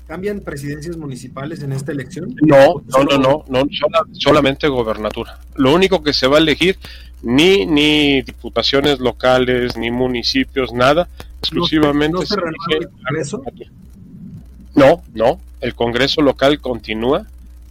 ¿Cambian 0.07 0.41
presidencias 0.41 0.97
municipales 0.97 1.63
en 1.63 1.73
esta 1.73 1.93
elección? 1.93 2.35
No, 2.43 2.83
no, 2.89 3.05
no, 3.05 3.19
no, 3.19 3.45
no 3.49 3.65
solamente 4.13 4.69
gobernatura. 4.69 5.41
Lo 5.55 5.73
único 5.73 6.03
que 6.03 6.13
se 6.13 6.27
va 6.27 6.37
a 6.37 6.41
elegir 6.41 6.77
ni 7.23 7.65
ni 7.65 8.21
diputaciones 8.21 9.01
locales, 9.01 9.79
ni 9.79 9.91
municipios, 9.91 10.75
nada, 10.75 11.09
exclusivamente 11.45 12.19
¿No, 12.19 12.27
se, 12.27 12.35
el 12.35 12.89
Congreso? 12.89 13.43
No, 14.75 15.03
no, 15.15 15.41
el 15.61 15.75
Congreso 15.75 16.21
local 16.21 16.61
continúa, 16.61 17.27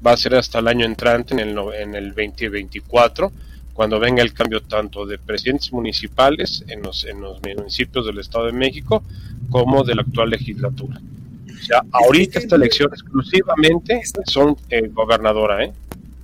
va 0.05 0.12
a 0.13 0.17
ser 0.17 0.36
hasta 0.36 0.59
el 0.59 0.67
año 0.67 0.86
entrante 0.86 1.33
en 1.33 1.39
el 1.39 1.57
en 1.75 1.95
el 1.95 2.09
2024 2.09 3.31
cuando 3.73 3.99
venga 3.99 4.21
el 4.21 4.33
cambio 4.33 4.62
tanto 4.62 5.05
de 5.05 5.17
presidentes 5.17 5.73
municipales 5.73 6.63
en 6.67 6.83
los, 6.83 7.05
en 7.05 7.21
los 7.21 7.39
municipios 7.41 8.05
del 8.05 8.19
Estado 8.19 8.45
de 8.45 8.51
México 8.53 9.03
como 9.49 9.83
de 9.83 9.95
la 9.95 10.03
actual 10.03 10.29
legislatura. 10.29 11.01
O 11.49 11.65
sea, 11.65 11.83
ahorita 11.91 12.39
esta 12.39 12.55
elección 12.55 12.89
exclusivamente 12.93 14.01
son 14.25 14.55
eh, 14.69 14.89
gobernadora, 14.89 15.63
¿eh? 15.63 15.73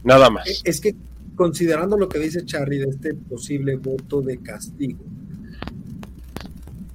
Nada 0.03 0.29
más. 0.29 0.62
Es 0.63 0.79
que 0.79 0.95
considerando 1.35 1.97
lo 1.97 2.09
que 2.09 2.19
dice 2.19 2.45
Charlie 2.45 2.79
de 2.79 2.89
este 2.89 3.13
posible 3.13 3.75
voto 3.77 4.21
de 4.21 4.38
castigo, 4.39 4.99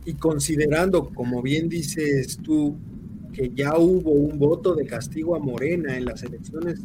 y 0.04 0.14
considerando, 0.14 1.08
como 1.10 1.42
bien 1.42 1.68
dices 1.68 2.38
tú, 2.42 2.76
que 3.32 3.50
ya 3.54 3.76
hubo 3.76 4.10
un 4.10 4.38
voto 4.38 4.74
de 4.74 4.86
castigo 4.86 5.34
a 5.34 5.38
Morena 5.38 5.96
en 5.96 6.04
las 6.04 6.22
elecciones 6.22 6.80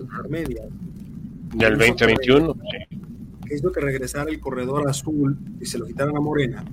intermedias. 0.00 0.66
Del 1.54 1.76
2021, 1.76 2.54
Que 3.46 3.54
hizo 3.54 3.72
que 3.72 3.80
regresara 3.80 4.30
el 4.30 4.40
corredor 4.40 4.88
azul 4.88 5.36
y 5.60 5.66
se 5.66 5.78
lo 5.78 5.86
quitaran 5.86 6.16
a 6.16 6.20
Morena. 6.20 6.64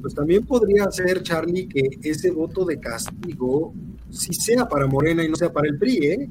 Pues 0.00 0.14
también 0.14 0.44
podría 0.46 0.90
ser, 0.90 1.22
Charlie, 1.22 1.66
que 1.66 1.98
ese 2.02 2.30
voto 2.30 2.64
de 2.64 2.80
castigo 2.80 3.74
sí 4.08 4.32
sea 4.32 4.66
para 4.66 4.86
Morena 4.86 5.22
y 5.22 5.28
no 5.28 5.36
sea 5.36 5.52
para 5.52 5.68
el 5.68 5.78
PRI, 5.78 5.96
¿eh? 6.06 6.30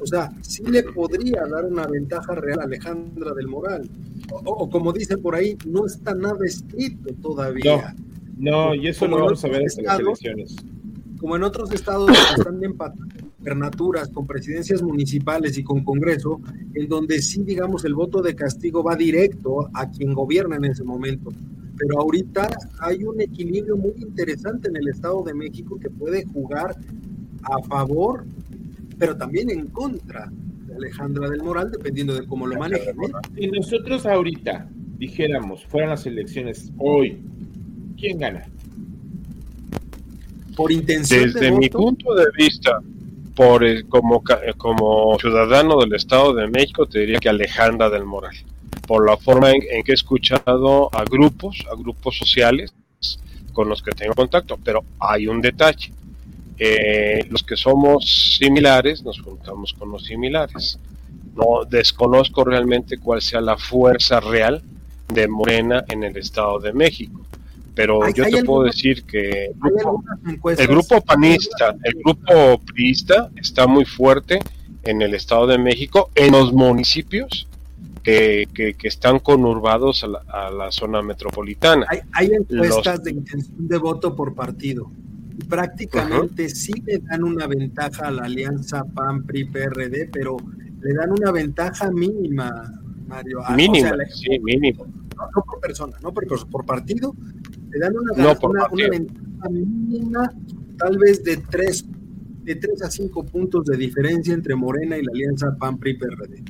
O 0.00 0.06
sea, 0.06 0.32
sí 0.40 0.62
le 0.64 0.82
podría 0.82 1.46
dar 1.46 1.66
una 1.66 1.86
ventaja 1.86 2.34
real 2.34 2.60
a 2.60 2.64
Alejandra 2.64 3.34
del 3.34 3.48
Moral. 3.48 3.88
O, 4.30 4.70
como 4.70 4.92
dicen 4.92 5.20
por 5.20 5.34
ahí, 5.34 5.58
no 5.66 5.86
está 5.86 6.14
nada 6.14 6.38
escrito 6.46 7.12
todavía. 7.20 7.94
No, 7.96 8.09
y 8.74 8.88
eso 8.88 9.06
lo 9.06 9.18
vamos 9.18 9.44
a 9.44 9.48
ver 9.48 9.62
en 9.62 9.84
las 9.84 10.00
elecciones. 10.00 10.56
Como 11.18 11.36
en 11.36 11.42
otros 11.42 11.72
estados 11.72 12.10
están 12.36 12.62
empatados 12.64 13.08
gubernaturas, 13.40 14.08
con 14.10 14.26
presidencias 14.26 14.82
municipales 14.82 15.56
y 15.56 15.64
con 15.64 15.82
Congreso, 15.82 16.40
en 16.74 16.88
donde 16.88 17.22
sí, 17.22 17.42
digamos, 17.42 17.84
el 17.84 17.94
voto 17.94 18.20
de 18.20 18.34
castigo 18.34 18.82
va 18.82 18.96
directo 18.96 19.68
a 19.72 19.90
quien 19.90 20.12
gobierna 20.12 20.56
en 20.56 20.66
ese 20.66 20.84
momento. 20.84 21.32
Pero 21.78 22.00
ahorita 22.00 22.50
hay 22.80 23.04
un 23.04 23.20
equilibrio 23.20 23.76
muy 23.76 23.94
interesante 23.96 24.68
en 24.68 24.76
el 24.76 24.88
Estado 24.88 25.22
de 25.22 25.32
México 25.32 25.78
que 25.80 25.88
puede 25.88 26.26
jugar 26.26 26.76
a 27.42 27.62
favor, 27.62 28.26
pero 28.98 29.16
también 29.16 29.48
en 29.48 29.68
contra 29.68 30.30
de 30.66 30.74
Alejandra 30.74 31.30
del 31.30 31.42
Moral, 31.42 31.70
dependiendo 31.70 32.14
de 32.14 32.26
cómo 32.26 32.46
lo 32.46 32.58
manejen. 32.58 32.94
Si 33.34 33.46
nosotros 33.46 34.04
ahorita 34.04 34.68
dijéramos, 34.98 35.64
fueran 35.64 35.90
las 35.90 36.04
elecciones 36.04 36.70
hoy, 36.76 37.22
¿quién 38.00 38.18
gana? 38.18 38.42
Por 40.56 40.72
intención 40.72 41.32
Desde 41.32 41.52
mi 41.52 41.68
punto 41.68 42.14
de 42.14 42.26
vista, 42.36 42.80
por 43.36 43.62
como, 43.88 44.22
como 44.56 45.18
ciudadano 45.18 45.78
del 45.80 45.94
Estado 45.94 46.34
de 46.34 46.48
México, 46.48 46.86
te 46.86 47.00
diría 47.00 47.18
que 47.18 47.28
Alejandra 47.28 47.88
del 47.90 48.04
Moral, 48.04 48.34
por 48.86 49.08
la 49.08 49.16
forma 49.16 49.50
en, 49.52 49.82
que 49.84 49.92
he 49.92 49.94
escuchado 49.94 50.90
a 50.92 51.04
grupos, 51.04 51.64
a 51.70 51.76
grupos 51.76 52.18
sociales 52.18 52.72
con 53.52 53.68
los 53.68 53.82
que 53.82 53.92
tengo 53.92 54.14
contacto, 54.14 54.58
pero 54.62 54.84
hay 54.98 55.26
un 55.26 55.40
detalle. 55.40 55.92
Eh, 56.58 57.26
los 57.30 57.42
que 57.42 57.56
somos 57.56 58.36
similares 58.38 59.02
nos 59.02 59.20
juntamos 59.20 59.72
con 59.72 59.90
los 59.90 60.04
similares. 60.04 60.78
No 61.34 61.64
desconozco 61.64 62.44
realmente 62.44 62.98
cuál 62.98 63.22
sea 63.22 63.40
la 63.40 63.56
fuerza 63.56 64.20
real 64.20 64.62
de 65.08 65.26
Morena 65.26 65.84
en 65.88 66.04
el 66.04 66.16
Estado 66.18 66.58
de 66.58 66.72
México 66.72 67.20
pero 67.74 68.08
yo 68.10 68.24
te 68.24 68.44
puedo 68.44 68.64
decir 68.64 69.04
que 69.04 69.46
el 69.46 70.66
grupo, 70.66 71.00
panista, 71.00 71.74
el 71.84 71.94
grupo 72.02 72.60
priista 72.66 73.30
está 73.36 73.66
muy 73.66 73.84
fuerte 73.84 74.40
en 74.82 75.02
el 75.02 75.14
Estado 75.14 75.46
de 75.46 75.58
México, 75.58 76.10
en 76.14 76.32
los 76.32 76.52
municipios 76.52 77.46
que, 78.02 78.48
que, 78.54 78.88
están 78.88 79.18
conurbados 79.18 80.04
a 80.04 80.08
la, 80.08 80.18
a 80.28 80.50
la, 80.50 80.72
zona 80.72 81.02
metropolitana. 81.02 81.86
Hay, 82.12 82.30
encuestas 82.32 83.04
de 83.04 83.12
intención 83.12 83.68
de 83.68 83.78
voto 83.78 84.16
por 84.16 84.34
partido. 84.34 84.90
Prácticamente 85.48 86.48
sí 86.48 86.72
le 86.84 86.98
dan 86.98 87.24
una 87.24 87.46
ventaja 87.46 88.08
a 88.08 88.10
la 88.10 88.24
alianza 88.24 88.84
PAN-PRI-PRD, 88.84 90.10
pero 90.12 90.36
le 90.80 90.94
dan 90.94 91.12
una 91.12 91.30
ventaja 91.30 91.90
mínima, 91.90 92.72
Mario. 93.06 93.40
Ah, 93.44 93.54
mínima, 93.54 93.92
sí, 94.08 94.38
mínimo. 94.40 94.86
No, 95.16 95.44
por 95.44 95.60
persona, 95.60 95.98
no 96.02 96.12
por, 96.12 96.26
por 96.48 96.64
partido, 96.64 97.14
le 97.70 97.78
dan 97.78 97.94
una, 97.96 98.36
una, 98.42 98.88
ventaja 98.88 99.48
mínima, 99.50 100.32
tal 100.76 100.98
vez 100.98 101.22
de 101.24 101.36
tres, 101.36 101.84
de 102.42 102.56
tres 102.56 102.82
a 102.82 102.90
cinco 102.90 103.24
puntos 103.24 103.64
de 103.66 103.76
diferencia 103.76 104.34
entre 104.34 104.54
Morena 104.54 104.96
y 104.96 105.02
la 105.02 105.12
alianza 105.12 105.56
PAN-PRI-PRD. 105.58 106.42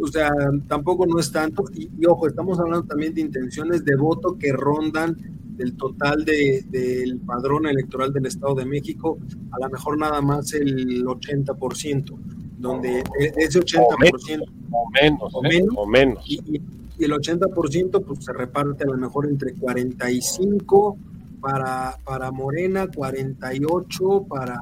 O 0.00 0.06
sea, 0.06 0.30
tampoco 0.68 1.06
no 1.06 1.18
es 1.18 1.30
tanto. 1.32 1.64
Y, 1.74 2.06
ojo, 2.06 2.28
estamos 2.28 2.58
hablando 2.60 2.86
también 2.86 3.14
de 3.14 3.20
intenciones 3.20 3.84
de 3.84 3.96
voto 3.96 4.36
que 4.38 4.52
rondan 4.52 5.16
del 5.56 5.76
total 5.76 6.24
del 6.24 6.70
de, 6.70 7.18
padrón 7.26 7.66
electoral 7.66 8.12
del 8.12 8.26
Estado 8.26 8.54
de 8.54 8.64
México, 8.64 9.18
a 9.50 9.58
lo 9.64 9.70
mejor 9.70 9.98
nada 9.98 10.20
más 10.20 10.52
el 10.52 11.04
80%, 11.04 12.16
donde 12.58 13.02
ese 13.36 13.60
80%... 13.60 14.44
O 14.70 14.90
menos, 15.02 15.34
o 15.34 15.42
menos. 15.42 15.74
O 15.76 15.86
menos. 15.86 16.24
Y, 16.28 16.58
y 16.58 16.62
el 17.04 17.12
80% 17.12 18.04
pues 18.04 18.24
se 18.24 18.32
reparte 18.32 18.84
a 18.84 18.88
lo 18.88 18.96
mejor 18.96 19.28
entre 19.28 19.54
45 19.54 20.98
para, 21.40 21.96
para 22.04 22.30
Morena, 22.30 22.88
48 22.88 24.26
para 24.28 24.58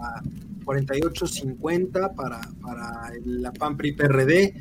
48 0.65 1.27
50 1.27 2.13
para, 2.15 2.41
para 2.61 3.13
la 3.25 3.53
PAN 3.53 3.77
PRI 3.77 3.93
PRD. 3.93 4.55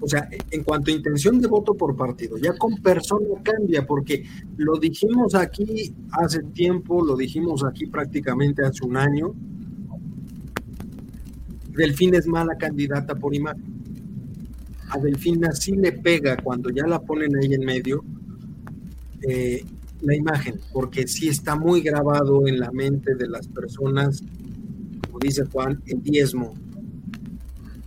O 0.00 0.08
sea, 0.08 0.28
en 0.50 0.64
cuanto 0.64 0.90
a 0.90 0.94
intención 0.94 1.40
de 1.40 1.46
voto 1.46 1.74
por 1.74 1.94
partido, 1.94 2.36
ya 2.36 2.56
con 2.58 2.74
persona 2.82 3.28
cambia, 3.44 3.86
porque 3.86 4.24
lo 4.56 4.76
dijimos 4.76 5.36
aquí 5.36 5.94
hace 6.10 6.42
tiempo, 6.42 7.04
lo 7.04 7.16
dijimos 7.16 7.62
aquí 7.64 7.86
prácticamente 7.86 8.64
hace 8.64 8.84
un 8.84 8.96
año. 8.96 9.32
Delfín 11.70 12.14
es 12.16 12.26
mala 12.26 12.56
candidata 12.56 13.14
por 13.14 13.32
imagen 13.32 13.81
a 14.92 14.98
Delfina 14.98 15.52
sí 15.52 15.72
le 15.72 15.92
pega 15.92 16.36
cuando 16.36 16.70
ya 16.70 16.86
la 16.86 17.00
ponen 17.00 17.34
ahí 17.36 17.54
en 17.54 17.64
medio 17.64 18.04
eh, 19.22 19.64
la 20.02 20.14
imagen, 20.14 20.60
porque 20.72 21.06
sí 21.06 21.28
está 21.28 21.56
muy 21.56 21.80
grabado 21.80 22.46
en 22.46 22.58
la 22.58 22.70
mente 22.72 23.14
de 23.14 23.28
las 23.28 23.46
personas, 23.46 24.22
como 25.06 25.18
dice 25.20 25.44
Juan, 25.44 25.80
el 25.86 26.02
diezmo 26.02 26.54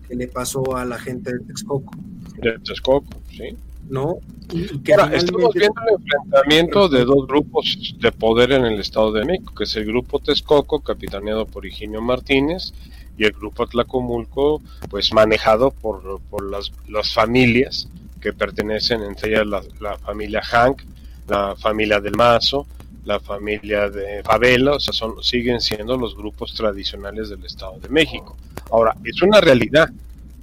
que 0.07 0.15
le 0.15 0.27
pasó 0.27 0.77
a 0.77 0.85
la 0.85 0.97
gente 0.97 1.33
de 1.33 1.39
Texcoco. 1.39 1.93
De 2.41 2.57
Texcoco, 2.59 3.21
sí. 3.29 3.55
¿No? 3.89 4.15
estamos 4.49 5.53
viendo 5.53 5.81
el 5.87 5.95
enfrentamiento 5.99 6.87
de 6.87 7.05
dos 7.05 7.27
grupos 7.27 7.95
de 7.99 8.11
poder 8.11 8.53
en 8.53 8.65
el 8.65 8.79
Estado 8.79 9.11
de 9.11 9.25
México, 9.25 9.53
que 9.55 9.65
es 9.65 9.75
el 9.75 9.85
grupo 9.85 10.19
Texcoco, 10.19 10.79
capitaneado 10.79 11.45
por 11.45 11.65
Higinio 11.65 12.01
Martínez, 12.01 12.73
y 13.17 13.25
el 13.25 13.32
grupo 13.32 13.67
Tlacomulco, 13.67 14.62
pues 14.89 15.13
manejado 15.13 15.71
por, 15.71 16.19
por 16.30 16.49
las, 16.49 16.71
las 16.88 17.13
familias 17.13 17.88
que 18.21 18.34
pertenecen, 18.34 19.04
entre 19.04 19.32
ellas 19.32 19.45
la, 19.80 19.97
familia 19.97 20.41
Hank, 20.41 20.82
la 21.28 21.56
familia 21.56 21.99
del 21.99 22.15
Mazo, 22.15 22.65
la 23.04 23.19
familia 23.19 23.89
de 23.89 24.23
Favela, 24.23 24.73
o 24.73 24.80
sea, 24.80 24.93
son, 24.93 25.23
siguen 25.23 25.62
siendo 25.62 25.95
los 25.95 26.15
grupos 26.15 26.54
tradicionales 26.54 27.30
del 27.30 27.45
Estado 27.45 27.80
de 27.80 27.89
México. 27.89 28.36
Ahora, 28.71 28.95
es 29.04 29.21
una 29.21 29.39
realidad. 29.41 29.89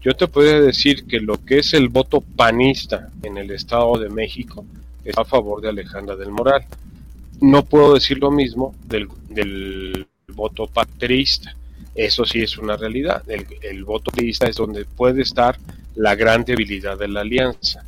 Yo 0.00 0.14
te 0.14 0.28
puedo 0.28 0.62
decir 0.62 1.06
que 1.06 1.20
lo 1.20 1.44
que 1.44 1.58
es 1.58 1.74
el 1.74 1.88
voto 1.88 2.20
panista 2.20 3.10
en 3.22 3.36
el 3.36 3.50
Estado 3.50 3.98
de 3.98 4.08
México 4.08 4.64
es 5.04 5.16
a 5.18 5.24
favor 5.24 5.60
de 5.60 5.68
Alejandra 5.68 6.16
del 6.16 6.30
Moral. 6.30 6.64
No 7.40 7.64
puedo 7.64 7.94
decir 7.94 8.18
lo 8.18 8.30
mismo 8.30 8.74
del, 8.86 9.08
del 9.28 10.06
voto 10.28 10.68
patrista 10.68 11.56
eso 11.94 12.24
sí 12.24 12.42
es 12.42 12.58
una 12.58 12.76
realidad. 12.76 13.22
El, 13.28 13.84
voto 13.84 14.10
priista 14.10 14.46
es 14.46 14.56
donde 14.56 14.84
puede 14.84 15.22
estar 15.22 15.58
la 15.94 16.14
gran 16.14 16.44
debilidad 16.44 16.98
de 16.98 17.08
la 17.08 17.20
alianza. 17.20 17.84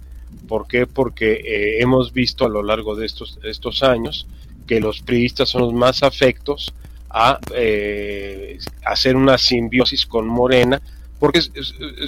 ¿Por 0.49 0.67
qué? 0.67 0.87
Porque 0.87 1.33
eh, 1.33 1.81
hemos 1.81 2.13
visto 2.13 2.45
a 2.45 2.49
lo 2.49 2.63
largo 2.63 2.95
de 2.95 3.07
estos, 3.07 3.39
estos 3.43 3.83
años 3.83 4.27
que 4.67 4.81
los 4.81 5.01
priistas 5.01 5.49
son 5.49 5.63
los 5.63 5.73
más 5.73 6.03
afectos 6.03 6.75
a 7.09 7.39
eh, 7.55 8.59
hacer 8.85 9.17
una 9.17 9.39
simbiosis 9.39 10.05
con 10.07 10.27
Morena, 10.27 10.83
porque 11.19 11.41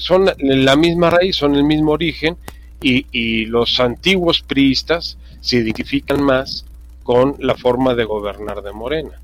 son 0.00 0.30
la 0.38 0.76
misma 0.76 1.10
raíz, 1.10 1.36
son 1.36 1.54
el 1.54 1.64
mismo 1.64 1.92
origen, 1.92 2.36
y, 2.82 3.06
y 3.12 3.46
los 3.46 3.80
antiguos 3.80 4.42
priistas 4.42 5.16
se 5.40 5.58
identifican 5.58 6.22
más 6.22 6.66
con 7.02 7.36
la 7.38 7.54
forma 7.54 7.94
de 7.94 8.04
gobernar 8.04 8.62
de 8.62 8.72
Morena. 8.72 9.20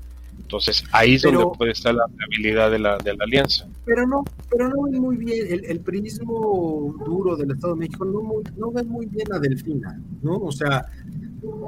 Entonces 0.53 0.83
ahí 0.91 1.15
es 1.15 1.23
donde 1.23 1.45
puede 1.57 1.71
estar 1.71 1.95
la 1.95 2.05
habilidad 2.27 2.69
de 2.69 2.77
la, 2.77 2.99
de 2.99 3.15
la 3.15 3.23
alianza. 3.23 3.67
Pero 3.85 4.05
no, 4.05 4.23
pero 4.51 4.69
no 4.69 4.83
ven 4.83 5.01
muy 5.01 5.17
bien, 5.17 5.47
el, 5.49 5.65
el 5.65 5.79
prismo 5.79 6.95
duro 7.03 7.35
del 7.35 7.49
Estado 7.49 7.73
de 7.73 7.79
México 7.79 8.05
no, 8.05 8.21
no 8.55 8.71
ven 8.71 8.87
muy 8.87 9.07
bien 9.07 9.33
a 9.33 9.39
Delfina, 9.39 9.99
¿no? 10.21 10.37
O 10.37 10.51
sea, 10.51 10.85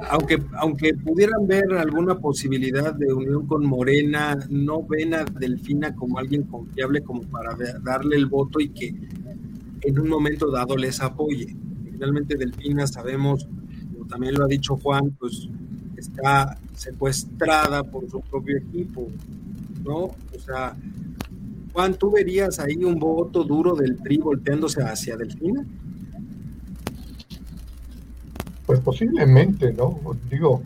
aunque, 0.08 0.40
aunque 0.58 0.94
pudieran 0.94 1.48
ver 1.48 1.64
alguna 1.72 2.16
posibilidad 2.20 2.94
de 2.94 3.12
unión 3.12 3.44
con 3.48 3.66
Morena, 3.66 4.38
no 4.50 4.84
ven 4.84 5.14
a 5.14 5.24
Delfina 5.24 5.92
como 5.96 6.20
alguien 6.20 6.44
confiable 6.44 7.02
como 7.02 7.22
para 7.22 7.56
darle 7.82 8.14
el 8.14 8.26
voto 8.26 8.60
y 8.60 8.68
que 8.68 8.94
en 9.82 9.98
un 9.98 10.08
momento 10.08 10.48
dado 10.48 10.76
les 10.76 11.00
apoye. 11.00 11.56
Finalmente 11.90 12.36
Delfina 12.36 12.86
sabemos, 12.86 13.48
como 13.92 14.06
también 14.06 14.36
lo 14.36 14.44
ha 14.44 14.48
dicho 14.48 14.76
Juan, 14.76 15.10
pues 15.18 15.48
está 15.96 16.58
secuestrada 16.74 17.82
por 17.82 18.08
su 18.10 18.20
propio 18.20 18.58
equipo, 18.58 19.08
¿no? 19.84 20.04
O 20.04 20.38
sea, 20.44 20.76
Juan, 21.72 21.94
¿tú 21.94 22.10
verías 22.10 22.58
ahí 22.58 22.82
un 22.84 22.98
voto 22.98 23.44
duro 23.44 23.74
del 23.74 23.96
PRI 23.96 24.18
volteándose 24.18 24.82
hacia 24.82 25.16
Delfina? 25.16 25.64
Pues 28.64 28.80
posiblemente, 28.80 29.72
¿no? 29.72 30.00
Digo, 30.30 30.62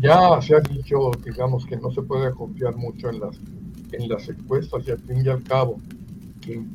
ya 0.00 0.40
se 0.40 0.56
ha 0.56 0.60
dicho, 0.60 1.10
digamos, 1.24 1.66
que 1.66 1.76
no 1.76 1.90
se 1.90 2.02
puede 2.02 2.32
confiar 2.32 2.76
mucho 2.76 3.10
en 3.10 3.20
las, 3.20 3.36
en 3.92 4.08
las 4.08 4.28
encuestas 4.28 4.86
y 4.86 4.90
al 4.92 4.98
fin 5.00 5.24
y 5.24 5.28
al 5.28 5.42
cabo, 5.42 5.80
quien, 6.40 6.70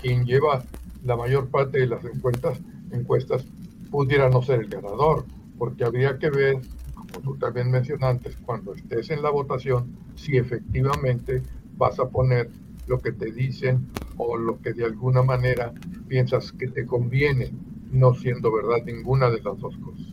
quien 0.00 0.24
lleva 0.24 0.64
la 1.04 1.16
mayor 1.16 1.48
parte 1.48 1.80
de 1.80 1.86
las 1.86 2.04
encuestas, 2.04 2.58
encuestas 2.90 3.44
pudiera 3.90 4.28
no 4.28 4.42
ser 4.42 4.60
el 4.60 4.68
ganador, 4.68 5.24
porque 5.58 5.84
habría 5.84 6.18
que 6.18 6.30
ver, 6.30 6.56
como 6.94 7.20
tú 7.20 7.36
también 7.36 7.70
mencionaste, 7.70 8.30
cuando 8.44 8.74
estés 8.74 9.10
en 9.10 9.22
la 9.22 9.30
votación, 9.30 9.96
si 10.14 10.36
efectivamente 10.36 11.42
vas 11.76 11.98
a 11.98 12.08
poner 12.08 12.50
lo 12.86 12.98
que 12.98 13.12
te 13.12 13.32
dicen 13.32 13.86
o 14.16 14.36
lo 14.36 14.60
que 14.60 14.72
de 14.72 14.84
alguna 14.84 15.22
manera 15.22 15.72
piensas 16.08 16.52
que 16.52 16.68
te 16.68 16.86
conviene, 16.86 17.52
no 17.90 18.14
siendo 18.14 18.52
verdad 18.52 18.84
ninguna 18.84 19.30
de 19.30 19.40
las 19.42 19.58
dos 19.58 19.76
cosas. 19.78 20.06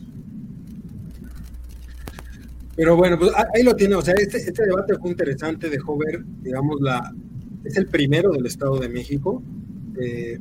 Pero 2.76 2.96
bueno, 2.96 3.18
pues 3.18 3.32
ahí 3.54 3.62
lo 3.62 3.74
tiene, 3.76 3.94
o 3.96 4.02
sea, 4.02 4.14
este, 4.16 4.38
este 4.38 4.64
debate 4.64 4.96
fue 4.96 5.10
interesante, 5.10 5.68
dejó 5.68 5.98
ver, 5.98 6.24
digamos, 6.42 6.80
la, 6.80 7.12
es 7.64 7.76
el 7.76 7.86
primero 7.86 8.30
del 8.30 8.46
Estado 8.46 8.78
de 8.78 8.88
México, 8.88 9.42
eh, 10.00 10.38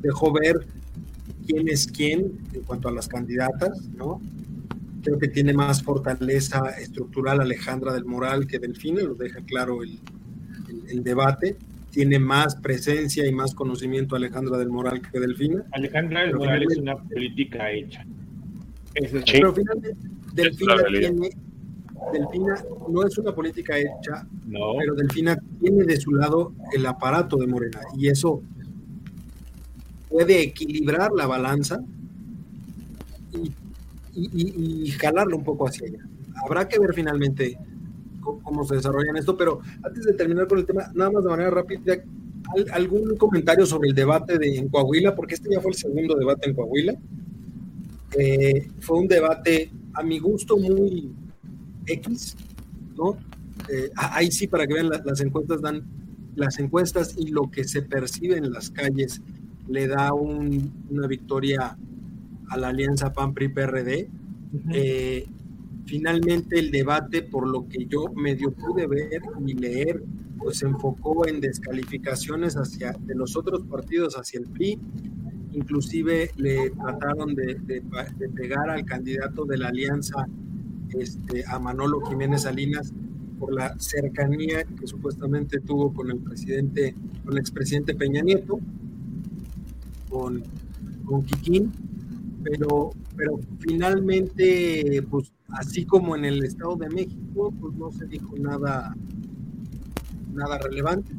dejó, 0.00 0.32
ver 0.32 0.66
quién 1.46 1.68
es 1.68 1.86
quién 1.86 2.38
en 2.52 2.62
cuanto 2.62 2.88
a 2.88 2.92
las 2.92 3.08
candidatas, 3.08 3.88
¿no? 3.96 4.20
Creo 5.02 5.18
que 5.18 5.28
tiene 5.28 5.52
más 5.52 5.82
fortaleza 5.82 6.70
estructural 6.80 7.40
Alejandra 7.40 7.92
del 7.92 8.04
Moral 8.04 8.46
que 8.46 8.58
Delfina, 8.58 9.02
lo 9.02 9.14
deja 9.14 9.40
claro 9.42 9.82
el, 9.82 10.00
el, 10.88 11.04
debate. 11.04 11.56
Tiene 11.90 12.18
más 12.18 12.56
presencia 12.56 13.26
y 13.26 13.32
más 13.32 13.54
conocimiento 13.54 14.16
Alejandra 14.16 14.58
del 14.58 14.68
Moral 14.68 15.00
que 15.00 15.20
Delfina. 15.20 15.64
Alejandra 15.72 16.22
del 16.22 16.34
Moral 16.34 16.64
es 16.64 16.78
una 16.78 16.96
política 16.96 17.70
hecha. 17.70 18.04
Pero 18.94 19.54
finalmente 19.54 19.94
Delfina 20.34 20.74
tiene 20.88 21.30
Delfina 22.12 22.54
no 22.88 23.06
es 23.06 23.18
una 23.18 23.34
política 23.34 23.78
hecha, 23.78 24.26
pero 24.50 24.94
Delfina 24.94 25.38
tiene 25.60 25.84
de 25.84 25.96
su 25.96 26.12
lado 26.12 26.52
el 26.72 26.86
aparato 26.86 27.36
de 27.36 27.46
Morena 27.46 27.80
y 27.96 28.08
eso 28.08 28.42
puede 30.08 30.42
equilibrar 30.42 31.12
la 31.12 31.26
balanza 31.26 31.80
y, 33.32 33.52
y, 34.14 34.90
jalarlo 34.92 35.36
un 35.36 35.44
poco 35.44 35.68
hacia 35.68 35.88
ella. 35.88 36.04
Habrá 36.42 36.66
que 36.68 36.78
ver 36.78 36.94
finalmente 36.94 37.58
cómo, 38.20 38.64
se 38.64 38.76
desarrolla 38.76 39.12
esto, 39.18 39.36
pero 39.36 39.60
antes 39.82 40.04
de 40.04 40.14
terminar 40.14 40.46
con 40.48 40.58
el 40.58 40.66
tema, 40.66 40.90
nada 40.94 41.10
más 41.10 41.24
de 41.24 41.30
manera 41.30 41.50
rápida, 41.50 42.02
algún 42.72 43.16
comentario 43.16 43.66
sobre 43.66 43.90
el 43.90 43.94
debate 43.94 44.38
de, 44.38 44.56
en 44.56 44.68
Coahuila, 44.68 45.14
porque 45.14 45.34
este 45.34 45.50
ya 45.50 45.60
fue 45.60 45.72
el 45.72 45.76
segundo 45.76 46.14
debate 46.14 46.48
en 46.48 46.54
Coahuila. 46.54 46.94
Eh, 48.18 48.68
fue 48.80 48.98
un 48.98 49.08
debate 49.08 49.70
a 49.94 50.02
mi 50.02 50.18
gusto 50.18 50.56
muy 50.56 51.12
X, 51.86 52.36
¿no? 52.96 53.16
Eh, 53.68 53.90
ahí 53.96 54.30
sí, 54.30 54.46
para 54.46 54.66
que 54.66 54.74
vean, 54.74 54.88
las 54.88 55.20
encuestas 55.20 55.60
dan, 55.60 55.84
las 56.34 56.58
encuestas 56.58 57.14
y 57.16 57.28
lo 57.28 57.50
que 57.50 57.64
se 57.64 57.82
percibe 57.82 58.36
en 58.36 58.52
las 58.52 58.70
calles 58.70 59.20
le 59.68 59.86
da 59.86 60.12
una 60.12 61.06
victoria 61.06 61.76
a 62.48 62.56
la 62.56 62.68
alianza 62.68 63.12
PAN-PRI-PRD. 63.12 64.08
Eh, 64.72 65.26
finalmente 65.84 66.58
el 66.58 66.70
debate, 66.70 67.22
por 67.22 67.48
lo 67.48 67.68
que 67.68 67.86
yo 67.86 68.06
medio 68.14 68.52
pude 68.52 68.86
ver 68.86 69.22
y 69.44 69.54
leer, 69.54 70.02
pues 70.38 70.58
se 70.58 70.66
enfocó 70.66 71.26
en 71.26 71.40
descalificaciones 71.40 72.56
hacia, 72.56 72.92
de 72.92 73.14
los 73.14 73.36
otros 73.36 73.64
partidos 73.64 74.14
hacia 74.14 74.40
el 74.40 74.46
PRI, 74.46 74.78
inclusive 75.52 76.30
le 76.36 76.70
trataron 76.70 77.34
de, 77.34 77.56
pegar 78.34 78.70
al 78.70 78.84
candidato 78.84 79.44
de 79.44 79.58
la 79.58 79.68
alianza, 79.68 80.26
este, 80.90 81.44
a 81.46 81.58
Manolo 81.58 82.00
Jiménez 82.02 82.42
Salinas, 82.42 82.92
por 83.38 83.52
la 83.52 83.78
cercanía 83.78 84.64
que 84.64 84.86
supuestamente 84.86 85.60
tuvo 85.60 85.92
con 85.92 86.10
el 86.10 86.18
presidente, 86.18 86.94
con 87.24 87.34
el 87.34 87.38
expresidente 87.38 87.94
Peña 87.94 88.22
Nieto, 88.22 88.60
con, 90.08 90.42
con 91.04 91.22
Quiquín, 91.24 91.72
pero, 92.42 92.90
pero 93.16 93.38
finalmente, 93.60 95.04
pues 95.10 95.32
así 95.48 95.84
como 95.84 96.16
en 96.16 96.24
el 96.24 96.44
Estado 96.44 96.76
de 96.76 96.88
México, 96.88 97.52
pues 97.60 97.74
no 97.74 97.90
se 97.92 98.06
dijo 98.06 98.34
nada, 98.38 98.94
nada 100.32 100.58
relevante. 100.58 101.12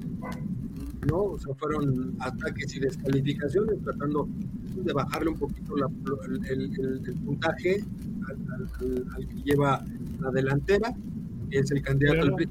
¿no? 1.07 1.23
O 1.23 1.39
sea, 1.39 1.53
fueron 1.55 2.15
ataques 2.19 2.75
y 2.75 2.79
descalificaciones, 2.79 3.81
tratando 3.81 4.27
de 4.75 4.93
bajarle 4.93 5.29
un 5.29 5.37
poquito 5.37 5.75
el, 5.75 7.15
puntaje 7.25 7.83
al, 8.27 9.27
que 9.27 9.41
lleva 9.43 9.83
la 10.21 10.31
delantera, 10.31 10.93
que 11.49 11.59
es 11.59 11.71
el 11.71 11.81
candidato 11.81 12.19
pero, 12.19 12.35
al 12.35 12.49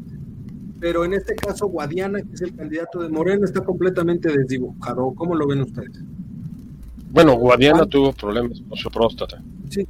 Pero 0.80 1.04
en 1.04 1.14
este 1.14 1.34
caso, 1.34 1.66
Guadiana, 1.66 2.22
que 2.22 2.34
es 2.34 2.42
el 2.42 2.54
candidato 2.54 3.02
de 3.02 3.08
Morena, 3.08 3.44
está 3.44 3.62
completamente 3.62 4.36
desdibujado. 4.36 5.12
¿Cómo 5.14 5.34
lo 5.34 5.46
ven 5.46 5.62
ustedes? 5.62 6.02
Bueno, 7.16 7.32
Guadiana 7.32 7.86
tuvo 7.86 8.12
problemas 8.12 8.60
con 8.68 8.76
su 8.76 8.90
próstata. 8.90 9.40
Sí. 9.70 9.88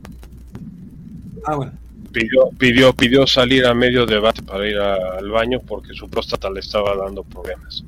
Ah, 1.45 1.57
bueno. 1.57 1.73
Pidió, 2.12 2.51
pidió, 2.57 2.93
pidió 2.93 3.27
salir 3.27 3.67
a 3.67 3.75
medio 3.75 4.07
debate 4.07 4.45
para 4.45 4.65
ir 4.69 4.79
al 4.79 5.29
baño 5.29 5.59
porque 5.67 5.93
su 5.93 6.09
próstata 6.09 6.49
le 6.49 6.61
estaba 6.61 6.95
dando 6.95 7.25
problemas. 7.25 7.83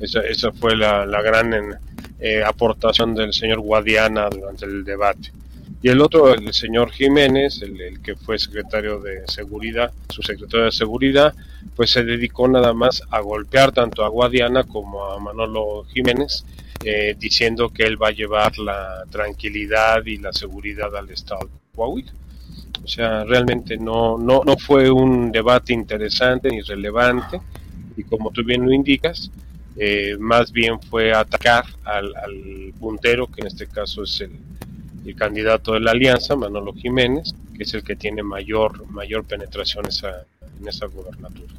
Esa, 0.00 0.22
esa 0.22 0.50
fue 0.50 0.74
la, 0.74 1.06
la 1.06 1.22
gran 1.22 1.78
eh, 2.18 2.42
aportación 2.44 3.14
del 3.14 3.32
señor 3.32 3.60
Guadiana 3.60 4.28
durante 4.28 4.64
el 4.64 4.82
debate. 4.82 5.30
Y 5.82 5.88
el 5.88 6.00
otro, 6.00 6.34
el 6.34 6.52
señor 6.52 6.90
Jiménez, 6.90 7.62
el, 7.62 8.00
que 8.02 8.16
fue 8.16 8.40
secretario 8.40 8.98
de 8.98 9.22
Seguridad, 9.28 9.92
su 10.08 10.20
secretario 10.20 10.64
de 10.64 10.72
Seguridad, 10.72 11.32
pues 11.76 11.90
se 11.90 12.02
dedicó 12.02 12.48
nada 12.48 12.74
más 12.74 13.04
a 13.10 13.20
golpear 13.20 13.70
tanto 13.70 14.04
a 14.04 14.08
Guadiana 14.08 14.64
como 14.64 15.04
a 15.04 15.20
Manolo 15.20 15.84
Jiménez, 15.84 16.44
eh, 16.82 17.14
diciendo 17.18 17.68
que 17.68 17.82
él 17.82 18.02
va 18.02 18.08
a 18.08 18.12
llevar 18.12 18.56
la 18.58 19.04
tranquilidad 19.10 20.04
y 20.06 20.16
la 20.16 20.32
seguridad 20.32 20.96
al 20.96 21.10
Estado 21.10 21.46
de 21.46 21.76
Coahuila. 21.76 22.12
O 22.82 22.88
sea, 22.88 23.24
realmente 23.24 23.76
no, 23.76 24.16
no, 24.16 24.42
no 24.44 24.56
fue 24.56 24.90
un 24.90 25.30
debate 25.30 25.74
interesante 25.74 26.48
ni 26.48 26.62
relevante, 26.62 27.40
y 27.96 28.04
como 28.04 28.30
tú 28.30 28.42
bien 28.44 28.64
lo 28.64 28.72
indicas, 28.72 29.30
eh, 29.76 30.16
más 30.18 30.52
bien 30.52 30.80
fue 30.80 31.12
atacar 31.12 31.64
al, 31.84 32.72
puntero, 32.78 33.26
que 33.26 33.42
en 33.42 33.48
este 33.48 33.66
caso 33.66 34.02
es 34.04 34.20
el, 34.20 34.32
candidato 35.16 35.72
de 35.72 35.80
la 35.80 35.90
alianza, 35.90 36.36
Manolo 36.36 36.72
Jiménez, 36.72 37.34
que 37.56 37.64
es 37.64 37.74
el 37.74 37.82
que 37.82 37.96
tiene 37.96 38.22
mayor, 38.22 38.88
mayor 38.90 39.24
penetración 39.24 39.84
en 39.86 40.68
esa 40.68 40.86
gobernatura. 40.86 41.52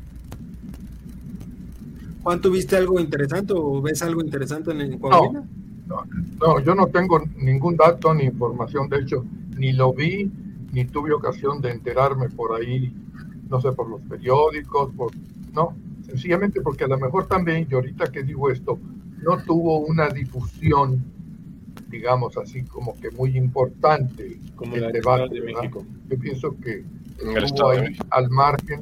Juan, 2.24 2.40
¿tuviste 2.40 2.76
algo 2.76 3.00
interesante 3.00 3.54
o 3.56 3.82
ves 3.82 4.02
algo 4.04 4.22
interesante 4.22 4.72
en, 4.72 5.00
Coahuila? 5.00 5.44
No, 5.88 6.06
no, 6.40 6.60
yo 6.60 6.76
no 6.76 6.88
tengo 6.88 7.22
ningún 7.38 7.76
dato 7.76 8.14
ni 8.14 8.26
información, 8.26 8.88
de 8.90 9.00
hecho, 9.00 9.26
ni 9.58 9.74
lo 9.74 9.94
vi, 9.94 10.32
ni 10.72 10.86
tuve 10.86 11.12
ocasión 11.14 11.62
de 11.62 11.72
enterarme 11.72 12.30
por 12.30 12.56
ahí, 12.56 12.94
no 13.50 13.60
sé, 13.60 13.72
por 13.72 13.90
los 13.90 14.02
periódicos, 14.02 14.94
por, 14.96 15.12
no, 15.54 15.76
sencillamente 16.06 16.62
porque 16.62 16.86
a 16.86 16.88
lo 16.88 16.98
mejor 16.98 17.28
también, 17.28 17.68
y 17.70 17.74
ahorita 17.74 18.12
que 18.12 18.24
digo 18.24 18.50
esto, 18.52 18.80
no 19.22 19.38
tuvo 19.44 19.80
una 19.80 20.10
difusión, 20.10 21.04
digamos 21.90 22.38
así, 22.38 22.64
como 22.64 22.96
que 23.00 23.12
muy 23.12 23.38
importante 23.38 24.40
como 24.56 24.76
el 24.76 24.92
debate 24.92 25.34
de 25.34 25.42
México. 25.42 25.84
Yo 26.08 26.18
pienso 26.18 26.56
que 26.60 26.84
estuvo 27.36 27.70
ahí 27.70 27.98
al 28.12 28.30
margen 28.30 28.82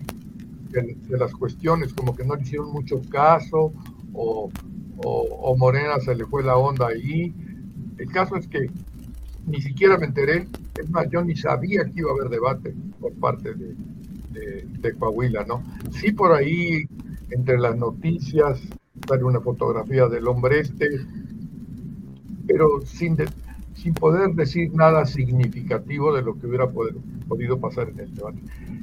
de, 0.69 1.17
las 1.17 1.33
cuestiones, 1.33 1.93
como 1.93 2.15
que 2.15 2.23
no 2.23 2.35
le 2.35 2.43
hicieron 2.43 2.71
mucho 2.71 3.01
caso, 3.09 3.73
o, 4.13 4.49
Morena 5.57 5.99
se 5.99 6.15
le 6.15 6.25
fue 6.25 6.43
la 6.43 6.57
onda 6.57 6.87
ahí. 6.87 7.33
El 7.97 8.11
caso 8.11 8.35
es 8.35 8.47
que 8.47 8.69
ni 9.45 9.61
siquiera 9.61 9.97
me 9.97 10.05
enteré, 10.05 10.47
es 10.79 10.89
más, 10.89 11.09
yo 11.09 11.23
ni 11.23 11.35
sabía 11.35 11.83
que 11.85 11.99
iba 11.99 12.11
a 12.11 12.13
haber 12.13 12.29
debate 12.29 12.73
por 12.99 13.13
parte 13.13 13.53
de, 13.53 13.75
de, 14.79 14.93
Coahuila, 14.93 15.43
¿no? 15.45 15.63
Sí, 15.91 16.11
por 16.11 16.31
ahí, 16.31 16.87
entre 17.31 17.57
las 17.57 17.75
noticias, 17.77 18.61
sale 19.07 19.23
una 19.23 19.41
fotografía 19.41 20.07
del 20.07 20.27
hombre 20.27 20.61
este, 20.61 20.87
pero 22.47 22.81
sin, 22.85 23.17
sin 23.81 23.93
poder 23.93 24.33
decir 24.33 24.73
nada 24.73 25.05
significativo 25.05 26.13
de 26.13 26.21
lo 26.21 26.37
que 26.37 26.47
hubiera 26.47 26.69
podido 26.69 27.59
pasar 27.59 27.89
en 27.89 27.99
el 27.99 28.13
debate. 28.13 28.39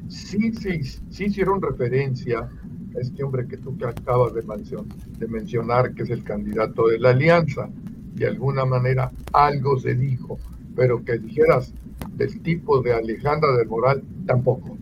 Sí, 0.09 0.53
sí, 0.55 0.83
sí 1.11 1.25
hicieron 1.25 1.61
referencia 1.61 2.41
a 2.41 3.01
este 3.01 3.23
hombre 3.23 3.47
que 3.47 3.59
tú 3.59 3.77
que 3.77 3.85
acabas 3.85 4.33
de, 4.33 4.43
de 4.43 5.29
mencionar, 5.29 5.93
que 5.95 6.05
es 6.05 6.11
el 6.11 6.25
candidato 6.25 6.89
de 6.89 6.99
la 6.99 7.11
alianza. 7.11 7.69
De 8.15 8.27
alguna 8.27 8.65
manera 8.65 9.13
algo 9.35 9.79
se 9.79 9.95
dijo, 9.95 10.39
pero 10.75 11.05
que 11.05 11.19
dijeras 11.19 11.75
del 12.17 12.41
tipo 12.41 12.81
de 12.81 12.95
Alejandra 12.95 13.55
del 13.59 13.69
Moral, 13.69 14.03
tampoco. 14.27 14.79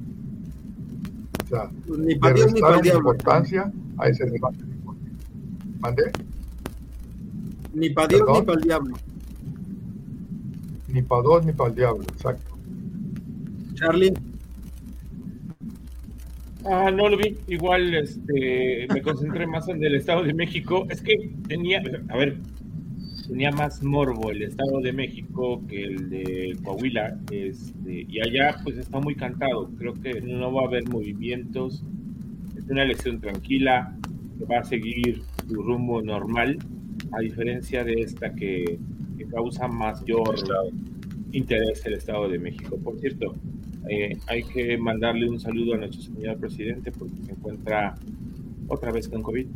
O 1.44 1.48
sea, 1.48 1.70
ni 1.98 2.14
para 2.14 2.34
Dios 2.34 2.52
ni 2.52 2.60
para 2.60 2.80
diablo. 2.80 3.00
importancia 3.00 3.72
a 3.98 4.08
ese 4.08 4.26
debate. 4.26 4.60
¿Mandé? 5.80 6.12
Ni 7.74 7.90
para 7.90 8.06
Dios 8.06 8.22
ni 8.32 8.42
para 8.42 8.58
el 8.58 8.64
diablo. 8.64 8.94
Ni 10.94 11.02
para 11.02 11.22
dos 11.22 11.44
ni 11.44 11.52
para 11.52 11.70
el 11.70 11.76
diablo, 11.76 12.04
exacto. 12.04 12.56
Charlie. 13.74 14.14
Ah, 16.64 16.88
no 16.92 17.08
lo 17.08 17.16
vi. 17.16 17.36
Igual 17.48 17.94
este, 17.94 18.86
me 18.94 19.02
concentré 19.02 19.44
más 19.48 19.68
en 19.68 19.82
el 19.84 19.96
Estado 19.96 20.22
de 20.22 20.32
México. 20.32 20.86
Es 20.88 21.02
que 21.02 21.32
tenía, 21.48 21.82
a 22.08 22.16
ver, 22.16 22.38
tenía 23.26 23.50
más 23.50 23.82
morbo 23.82 24.30
el 24.30 24.42
Estado 24.42 24.80
de 24.80 24.92
México 24.92 25.60
que 25.68 25.82
el 25.82 26.10
de 26.10 26.56
Coahuila. 26.62 27.18
Este, 27.32 28.06
y 28.08 28.20
allá 28.20 28.56
pues 28.62 28.78
está 28.78 29.00
muy 29.00 29.16
cantado. 29.16 29.68
Creo 29.76 29.94
que 29.94 30.20
no 30.20 30.52
va 30.52 30.62
a 30.62 30.66
haber 30.66 30.88
movimientos. 30.88 31.82
Es 32.56 32.70
una 32.70 32.84
elección 32.84 33.20
tranquila 33.20 33.96
que 34.38 34.44
va 34.44 34.60
a 34.60 34.64
seguir 34.64 35.22
su 35.48 35.60
rumbo 35.60 36.00
normal, 36.02 36.58
a 37.10 37.20
diferencia 37.20 37.82
de 37.82 37.94
esta 37.94 38.32
que, 38.32 38.64
que 38.64 38.78
causa 39.34 39.66
mayor 39.66 40.36
interés 41.32 41.84
el 41.84 41.94
Estado 41.94 42.28
de 42.28 42.38
México. 42.38 42.78
Por 42.82 42.98
cierto, 43.00 43.34
eh, 43.88 44.16
hay 44.26 44.44
que 44.44 44.78
mandarle 44.78 45.28
un 45.28 45.40
saludo 45.40 45.74
a 45.74 45.78
nuestro 45.78 46.00
señor 46.00 46.38
presidente 46.38 46.92
porque 46.92 47.16
se 47.26 47.32
encuentra 47.32 47.96
otra 48.68 48.92
vez 48.92 49.08
con 49.08 49.22
COVID. 49.22 49.46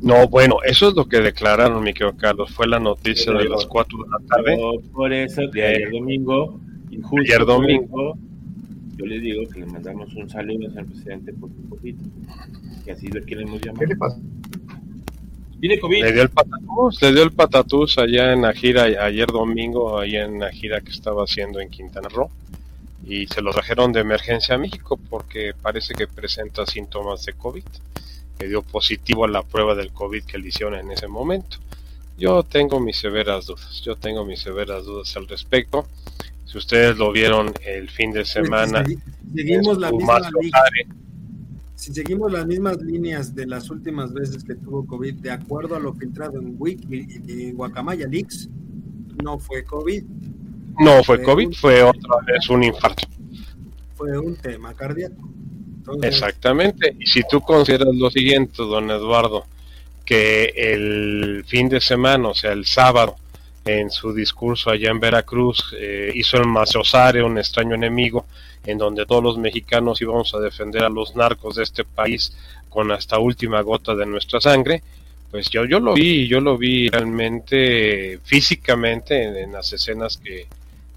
No, 0.00 0.28
bueno, 0.28 0.56
eso 0.64 0.88
es 0.88 0.94
lo 0.94 1.08
que 1.08 1.20
declararon, 1.20 1.82
mi 1.82 1.92
querido 1.92 2.16
Carlos. 2.16 2.50
Fue 2.52 2.66
la 2.66 2.78
noticia 2.78 3.32
de 3.32 3.48
las 3.48 3.66
4 3.66 3.98
de 3.98 4.10
la 4.10 4.36
tarde. 4.36 4.58
Por 4.92 5.12
eso, 5.12 5.48
de 5.48 5.64
ayer 5.64 5.90
domingo, 5.90 6.60
y 6.90 7.00
justo 7.00 7.20
ayer 7.20 7.44
domingo, 7.44 8.16
yo 8.96 9.06
le 9.06 9.18
digo 9.18 9.48
que 9.48 9.60
le 9.60 9.66
mandamos 9.66 10.14
un 10.14 10.28
saludo 10.28 10.68
al 10.76 10.86
presidente 10.86 11.32
por 11.32 11.50
su 11.50 11.68
COVID. 11.68 11.96
Que 12.84 12.92
así 12.92 13.08
lo 13.08 13.20
queremos 13.22 13.60
llamar. 13.60 13.80
¿Qué 13.80 13.86
le 13.86 13.96
pasa? 13.96 14.20
Tiene 15.60 15.78
COVID. 15.78 16.02
Le 16.02 16.12
dio 16.12 16.22
el 16.22 16.30
patatús, 16.30 17.02
le 17.02 17.12
dio 17.12 17.22
el 17.22 17.32
patatús 17.32 17.98
allá 17.98 18.32
en 18.32 18.42
la 18.42 18.52
gira 18.52 18.84
ayer 18.84 19.26
domingo, 19.26 19.98
allá 19.98 20.24
en 20.24 20.38
la 20.38 20.50
gira 20.50 20.80
que 20.80 20.90
estaba 20.90 21.24
haciendo 21.24 21.60
en 21.60 21.68
Quintana 21.68 22.08
Roo 22.08 22.30
y 23.08 23.26
se 23.26 23.40
lo 23.40 23.52
trajeron 23.52 23.90
de 23.92 24.00
emergencia 24.00 24.56
a 24.56 24.58
México 24.58 25.00
porque 25.08 25.54
parece 25.60 25.94
que 25.94 26.06
presenta 26.06 26.66
síntomas 26.66 27.24
de 27.24 27.32
COVID, 27.32 27.64
que 28.38 28.46
dio 28.46 28.62
positivo 28.62 29.24
a 29.24 29.28
la 29.28 29.42
prueba 29.42 29.74
del 29.74 29.92
COVID 29.92 30.24
que 30.24 30.38
le 30.38 30.48
hicieron 30.48 30.74
en 30.74 30.90
ese 30.90 31.08
momento. 31.08 31.56
Yo 32.18 32.42
tengo 32.42 32.80
mis 32.80 32.98
severas 32.98 33.46
dudas, 33.46 33.80
yo 33.82 33.96
tengo 33.96 34.26
mis 34.26 34.40
severas 34.40 34.84
dudas 34.84 35.16
al 35.16 35.26
respecto. 35.26 35.86
Si 36.44 36.58
ustedes 36.58 36.98
lo 36.98 37.10
vieron 37.10 37.54
el 37.64 37.88
fin 37.88 38.12
de 38.12 38.26
semana, 38.26 38.84
si 38.84 38.98
seguimos 39.34 39.78
la 39.78 39.90
misma 39.90 40.20
si 41.78 41.94
seguimos 41.94 42.32
las 42.32 42.44
mismas 42.44 42.78
líneas 42.82 43.36
de 43.36 43.46
las 43.46 43.70
últimas 43.70 44.12
veces 44.12 44.42
que 44.42 44.56
tuvo 44.56 44.84
COVID, 44.84 45.14
de 45.20 45.30
acuerdo 45.30 45.76
a 45.76 45.78
lo 45.78 45.94
filtrado 45.94 46.40
en 46.40 46.56
Wiki 46.58 47.06
y 47.28 47.52
Guacamaya 47.52 48.08
Leaks, 48.08 48.48
no 49.22 49.38
fue 49.38 49.62
COVID, 49.62 50.02
no 50.80 51.04
fue 51.04 51.22
COVID, 51.22 51.54
fue 51.54 51.84
otra 51.84 52.16
vez 52.26 52.50
un 52.50 52.64
infarto. 52.64 53.06
Fue 53.94 54.18
un 54.18 54.34
tema 54.34 54.74
cardíaco. 54.74 55.28
Exactamente. 56.02 56.96
Y 56.98 57.06
si 57.06 57.22
tú 57.30 57.40
consideras 57.40 57.94
lo 57.94 58.10
siguiente, 58.10 58.56
don 58.56 58.90
Eduardo, 58.90 59.46
que 60.04 60.52
el 60.56 61.44
fin 61.46 61.68
de 61.68 61.80
semana, 61.80 62.28
o 62.28 62.34
sea, 62.34 62.52
el 62.52 62.64
sábado, 62.64 63.14
en 63.64 63.88
su 63.90 64.12
discurso 64.12 64.70
allá 64.70 64.90
en 64.90 64.98
Veracruz, 64.98 65.72
eh, 65.78 66.10
hizo 66.12 66.38
el 66.38 66.48
Maciosare, 66.48 67.22
un 67.22 67.38
extraño 67.38 67.76
enemigo, 67.76 68.26
en 68.64 68.78
donde 68.78 69.06
todos 69.06 69.22
los 69.22 69.38
mexicanos 69.38 70.00
íbamos 70.00 70.34
a 70.34 70.40
defender 70.40 70.84
a 70.84 70.88
los 70.88 71.16
narcos 71.16 71.56
de 71.56 71.62
este 71.62 71.84
país 71.84 72.36
con 72.68 72.90
hasta 72.92 73.18
última 73.18 73.60
gota 73.62 73.94
de 73.94 74.06
nuestra 74.06 74.40
sangre, 74.40 74.82
pues 75.30 75.50
yo, 75.50 75.64
yo 75.64 75.78
lo 75.80 75.94
vi, 75.94 76.26
yo 76.26 76.40
lo 76.40 76.56
vi 76.56 76.88
realmente 76.88 78.18
físicamente 78.24 79.42
en 79.42 79.52
las 79.52 79.72
escenas 79.72 80.16
que, 80.16 80.46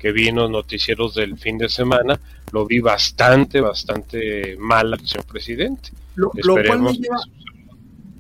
que 0.02 0.12
vi 0.12 0.30
en 0.30 0.38
los 0.38 0.50
noticieros 0.50 1.14
del 1.14 1.38
fin 1.38 1.58
de 1.58 1.70
semana, 1.70 2.20
lo 2.52 2.66
vi 2.66 2.80
bastante, 2.80 3.62
bastante 3.62 4.56
mal 4.58 4.94
al 4.94 5.08
señor 5.08 5.26
presidente. 5.26 5.90
Lo, 6.16 6.32
cual 6.32 6.82
me 6.82 6.94
lleva, 6.94 7.18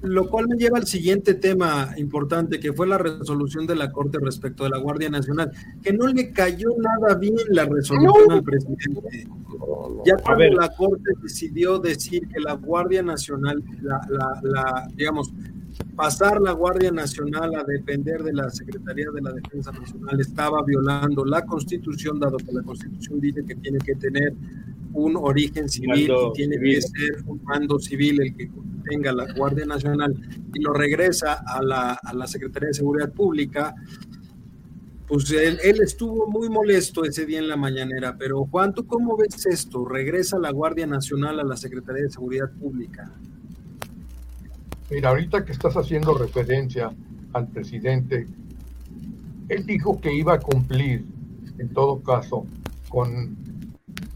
lo 0.02 0.30
cual 0.30 0.48
me 0.48 0.56
lleva 0.56 0.80
al 0.80 0.88
siguiente 0.88 1.36
tema 1.36 1.94
importante, 1.98 2.60
que 2.60 2.74
fue 2.74 2.88
la 2.88 2.98
resolución 2.98 3.68
de 3.68 3.76
la 3.76 3.92
Corte 3.92 4.18
respecto 4.20 4.64
de 4.64 4.72
la 4.72 4.80
Guardia 4.80 5.10
Nacional, 5.10 5.52
que 5.84 5.94
no 5.94 6.08
le 6.08 6.32
cayó 6.32 6.70
nada 6.78 7.16
bien 7.16 7.36
la 7.50 7.66
resolución 7.66 8.32
al 8.32 8.44
presidente. 8.44 9.28
Ya 10.06 10.18
cuando 10.18 10.46
la 10.50 10.70
Corte 10.76 11.12
decidió 11.22 11.78
decir 11.80 12.28
que 12.28 12.40
la 12.40 12.54
Guardia 12.54 13.04
Nacional, 13.04 13.64
la, 13.82 14.02
la, 14.10 14.42
la 14.44 14.88
digamos, 14.96 15.32
pasar 15.96 16.42
la 16.42 16.52
Guardia 16.54 16.92
Nacional 16.92 17.54
a 17.56 17.64
depender 17.64 18.24
de 18.24 18.34
la 18.34 18.50
Secretaría 18.50 19.06
de 19.14 19.22
la 19.22 19.32
Defensa 19.32 19.72
Nacional 19.72 20.20
estaba 20.20 20.64
violando 20.64 21.24
la 21.26 21.46
Constitución, 21.46 22.20
dado 22.20 22.38
que 22.38 22.52
la 22.52 22.64
Constitución 22.64 23.20
dice 23.20 23.44
que 23.46 23.56
tiene 23.56 23.78
que 23.80 23.96
tener 23.96 24.34
un 24.94 25.16
origen 25.16 25.70
civil 25.70 26.12
y 26.12 26.34
tiene 26.34 26.60
que 26.60 26.82
ser 26.82 27.24
un 27.26 27.42
mando 27.44 27.80
civil 27.80 28.22
el 28.22 28.36
que 28.36 28.50
tenga 28.90 29.12
la 29.14 29.32
Guardia 29.34 29.66
Nacional 29.66 30.14
y 30.54 30.62
lo 30.62 30.74
regresa 30.74 31.44
a 31.46 31.62
la, 31.62 31.94
a 31.94 32.14
la 32.14 32.28
Secretaría 32.28 32.68
de 32.68 32.74
Seguridad 32.74 33.12
Pública, 33.12 33.74
pues 35.08 35.30
él, 35.32 35.60
él, 35.64 35.82
estuvo 35.82 36.28
muy 36.28 36.50
molesto 36.50 37.04
ese 37.04 37.26
día 37.26 37.40
en 37.40 37.48
la 37.48 37.58
mañanera, 37.58 38.16
pero 38.18 38.46
Juan, 38.46 38.74
¿tú 38.74 38.86
cómo 38.86 39.18
ves 39.18 39.46
esto? 39.46 39.86
Regresa 39.86 40.40
la 40.40 40.52
Guardia 40.52 40.88
Nacional 40.88 41.40
a 41.40 41.44
la 41.44 41.58
Secretaría 41.58 42.04
de 42.04 42.10
Seguridad 42.10 42.50
Pública. 42.60 43.12
Mira, 44.90 45.10
ahorita 45.10 45.46
que 45.46 45.52
estás 45.52 45.76
haciendo 45.76 46.14
referencia 46.14 46.94
al 47.34 47.48
presidente, 47.48 48.28
él 49.50 49.66
dijo 49.66 50.00
que 50.00 50.14
iba 50.14 50.34
a 50.34 50.40
cumplir, 50.40 51.06
en 51.58 51.70
todo 51.70 52.02
caso, 52.02 52.46
con 52.90 53.38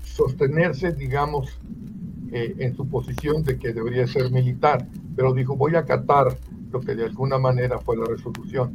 sostenerse, 0.04 0.94
digamos, 0.94 1.58
eh, 2.32 2.56
en 2.58 2.76
su 2.76 2.88
posición 2.88 3.44
de 3.44 3.58
que 3.58 3.74
debería 3.74 4.08
ser 4.08 4.32
militar, 4.32 4.88
pero 5.16 5.34
dijo, 5.34 5.56
voy 5.56 5.76
a 5.76 5.80
acatar 5.80 6.38
lo 6.72 6.82
que 6.82 6.96
de 6.96 7.06
alguna 7.06 7.38
manera 7.38 7.80
fue 7.80 7.98
la 7.98 8.06
resolución. 8.06 8.74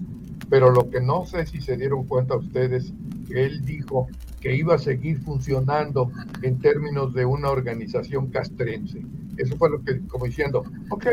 Pero 0.49 0.71
lo 0.71 0.89
que 0.91 1.01
no 1.01 1.27
sé 1.27 1.47
si 1.47 1.61
se 1.61 1.77
dieron 1.77 2.07
cuenta 2.07 2.37
ustedes, 2.37 2.93
que 3.29 3.45
él 3.45 3.65
dijo 3.65 4.09
que 4.41 4.57
iba 4.57 4.75
a 4.75 4.79
seguir 4.79 5.21
funcionando 5.21 6.11
en 6.43 6.59
términos 6.59 7.13
de 7.13 7.25
una 7.25 7.51
organización 7.51 8.29
castrense. 8.29 9.03
Eso 9.37 9.57
fue 9.57 9.71
lo 9.71 9.83
que, 9.83 10.01
como 10.09 10.25
diciendo, 10.25 10.65
ok, 10.89 11.07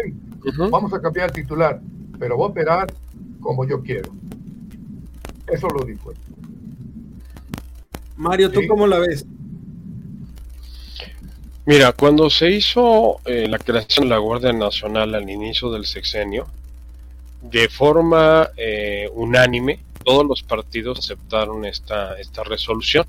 vamos 0.71 0.93
a 0.93 1.01
cambiar 1.01 1.27
el 1.27 1.33
titular, 1.33 1.81
pero 2.17 2.37
voy 2.37 2.47
a 2.47 2.51
operar 2.51 2.93
como 3.41 3.65
yo 3.65 3.81
quiero. 3.83 4.11
Eso 5.47 5.67
lo 5.67 5.85
dijo 5.85 6.11
él. 6.11 6.17
Mario, 8.15 8.51
¿tú 8.51 8.61
cómo 8.67 8.87
la 8.87 8.99
ves? 8.99 9.25
Mira, 11.68 11.91
cuando 11.91 12.30
se 12.30 12.49
hizo 12.49 13.20
eh, 13.26 13.45
la 13.47 13.59
creación 13.59 14.05
de 14.05 14.15
la 14.15 14.18
Guardia 14.18 14.53
Nacional 14.53 15.13
al 15.13 15.30
inicio 15.30 15.70
del 15.70 15.86
sexenio, 15.86 16.47
de 17.41 17.70
forma 17.70 18.49
eh, 18.57 19.07
unánime, 19.13 19.80
todos 20.03 20.26
los 20.26 20.41
partidos 20.41 20.99
aceptaron 20.99 21.65
esta, 21.65 22.18
esta 22.20 22.43
resolución 22.43 23.05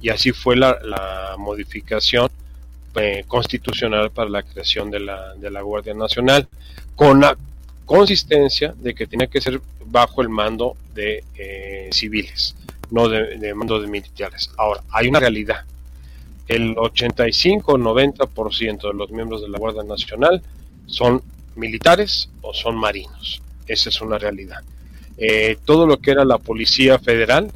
y 0.00 0.08
así 0.08 0.32
fue 0.32 0.56
la, 0.56 0.78
la 0.82 1.36
modificación 1.38 2.30
eh, 2.96 3.24
constitucional 3.28 4.10
para 4.10 4.30
la 4.30 4.42
creación 4.42 4.90
de 4.90 5.00
la, 5.00 5.34
de 5.34 5.50
la 5.50 5.60
Guardia 5.60 5.94
Nacional, 5.94 6.48
con 6.96 7.20
la 7.20 7.36
consistencia 7.84 8.74
de 8.76 8.94
que 8.94 9.06
tenía 9.06 9.26
que 9.26 9.40
ser 9.40 9.60
bajo 9.84 10.22
el 10.22 10.28
mando 10.28 10.76
de 10.94 11.22
eh, 11.36 11.90
civiles, 11.92 12.56
no 12.90 13.08
de, 13.08 13.54
mando 13.54 13.80
de 13.80 13.86
militares. 13.86 14.50
Ahora, 14.56 14.82
hay 14.90 15.08
una 15.08 15.20
realidad. 15.20 15.64
El 16.48 16.74
85-90% 16.76 18.88
de 18.88 18.94
los 18.94 19.10
miembros 19.10 19.42
de 19.42 19.48
la 19.48 19.58
Guardia 19.58 19.84
Nacional 19.84 20.42
son 20.86 21.22
militares 21.56 22.30
o 22.40 22.54
son 22.54 22.76
marinos. 22.76 23.42
Esa 23.66 23.90
es 23.90 24.00
una 24.00 24.16
realidad. 24.18 24.62
Eh, 25.18 25.58
todo 25.64 25.86
lo 25.86 25.98
que 25.98 26.12
era 26.12 26.24
la 26.24 26.38
Policía 26.38 26.98
Federal 26.98 27.52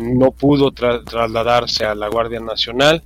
no 0.00 0.30
pudo 0.30 0.70
trasladarse 0.70 1.84
a 1.84 1.94
la 1.94 2.08
Guardia 2.08 2.40
Nacional 2.40 3.02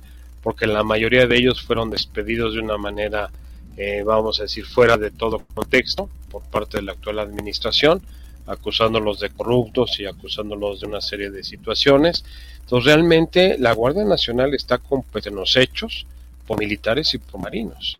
porque 0.47 0.65
la 0.65 0.81
mayoría 0.81 1.27
de 1.27 1.35
ellos 1.35 1.61
fueron 1.61 1.89
despedidos 1.89 2.53
de 2.53 2.61
una 2.61 2.77
manera, 2.77 3.29
eh, 3.75 4.01
vamos 4.05 4.39
a 4.39 4.43
decir, 4.43 4.65
fuera 4.65 4.95
de 4.95 5.11
todo 5.11 5.43
contexto 5.53 6.09
por 6.31 6.41
parte 6.43 6.77
de 6.77 6.83
la 6.83 6.93
actual 6.93 7.19
administración, 7.19 8.01
acusándolos 8.45 9.19
de 9.19 9.29
corruptos 9.29 9.99
y 9.99 10.05
acusándolos 10.05 10.79
de 10.79 10.87
una 10.87 11.01
serie 11.01 11.31
de 11.31 11.43
situaciones. 11.43 12.23
Entonces, 12.67 12.93
realmente 12.93 13.55
la 13.57 13.71
Guardia 13.71 14.03
Nacional 14.03 14.53
está 14.53 14.77
compuesta 14.77 15.29
en 15.29 15.37
los 15.37 15.55
hechos 15.55 16.05
por 16.45 16.59
militares 16.59 17.13
y 17.13 17.17
por 17.17 17.39
marinos. 17.39 17.97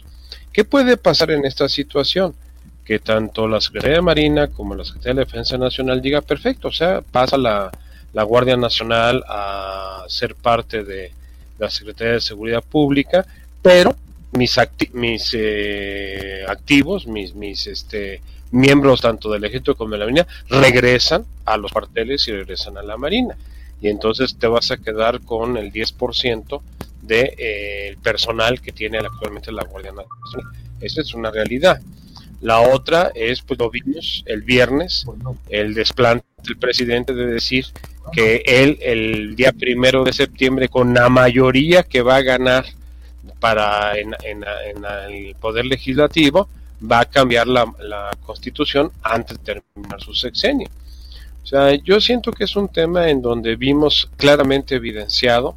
¿Qué 0.51 0.65
puede 0.65 0.97
pasar 0.97 1.31
en 1.31 1.45
esta 1.45 1.69
situación? 1.69 2.35
Que 2.83 2.99
tanto 2.99 3.47
la 3.47 3.61
Secretaría 3.61 3.97
de 3.97 4.01
Marina 4.01 4.47
como 4.47 4.75
la 4.75 4.83
Secretaría 4.83 5.21
de 5.21 5.25
Defensa 5.25 5.57
Nacional 5.57 6.01
diga, 6.01 6.21
perfecto, 6.21 6.67
o 6.67 6.71
sea, 6.71 7.01
pasa 7.01 7.37
la, 7.37 7.71
la 8.11 8.23
Guardia 8.23 8.57
Nacional 8.57 9.23
a 9.27 10.03
ser 10.09 10.35
parte 10.35 10.83
de, 10.83 11.11
la 11.59 11.69
Secretaría 11.69 12.13
de 12.13 12.21
Seguridad 12.21 12.63
Pública, 12.63 13.25
pero 13.61 13.95
mis, 14.33 14.57
mis 14.93 15.31
eh, 15.33 16.43
activos, 16.47 17.07
mis, 17.07 17.33
mis 17.33 17.67
este, 17.67 18.21
miembros 18.51 19.01
tanto 19.01 19.31
del 19.31 19.43
ejército 19.43 19.75
como 19.75 19.91
de 19.91 19.97
la 19.97 20.05
marina 20.05 20.27
regresan 20.49 21.25
a 21.45 21.57
los 21.57 21.71
cuarteles 21.71 22.27
y 22.27 22.31
regresan 22.33 22.77
a 22.77 22.83
la 22.83 22.97
marina. 22.97 23.37
Y 23.81 23.89
entonces 23.89 24.37
te 24.37 24.47
vas 24.47 24.71
a 24.71 24.77
quedar 24.77 25.21
con 25.21 25.57
el 25.57 25.71
10% 25.71 26.61
del 27.01 27.07
de, 27.07 27.35
eh, 27.37 27.97
personal 28.01 28.61
que 28.61 28.71
tiene 28.71 28.97
actualmente 28.97 29.51
la 29.51 29.63
Guardia 29.63 29.91
Nacional. 29.91 30.53
Esa 30.81 31.01
es 31.01 31.13
una 31.13 31.31
realidad. 31.31 31.79
La 32.41 32.61
otra 32.61 33.11
es, 33.15 33.41
pues 33.41 33.59
lo 33.59 33.69
vimos 33.69 34.23
el 34.27 34.43
viernes, 34.43 35.05
el 35.49 35.73
desplante 35.73 36.25
del 36.43 36.57
presidente 36.57 37.13
de 37.13 37.25
decir 37.25 37.65
que 38.11 38.43
él 38.45 38.77
el 38.81 39.35
día 39.35 39.51
primero 39.51 40.03
de 40.03 40.13
septiembre, 40.13 40.69
con 40.69 40.93
la 40.93 41.09
mayoría 41.09 41.83
que 41.83 42.01
va 42.01 42.17
a 42.17 42.21
ganar 42.21 42.65
para 43.39 43.97
en, 43.97 44.15
el 44.23 45.35
poder 45.35 45.65
legislativo, 45.65 46.47
va 46.79 47.01
a 47.01 47.05
cambiar 47.05 47.47
la, 47.47 47.65
constitución 48.25 48.91
antes 49.01 49.37
de 49.37 49.43
terminar 49.43 50.01
su 50.01 50.13
sexenio. 50.13 50.69
O 51.47 51.49
sea, 51.49 51.75
yo 51.75 52.01
siento 52.01 52.33
que 52.33 52.43
es 52.43 52.57
un 52.57 52.67
tema 52.67 53.09
en 53.09 53.21
donde 53.21 53.55
vimos 53.55 54.09
claramente 54.17 54.75
evidenciado 54.75 55.55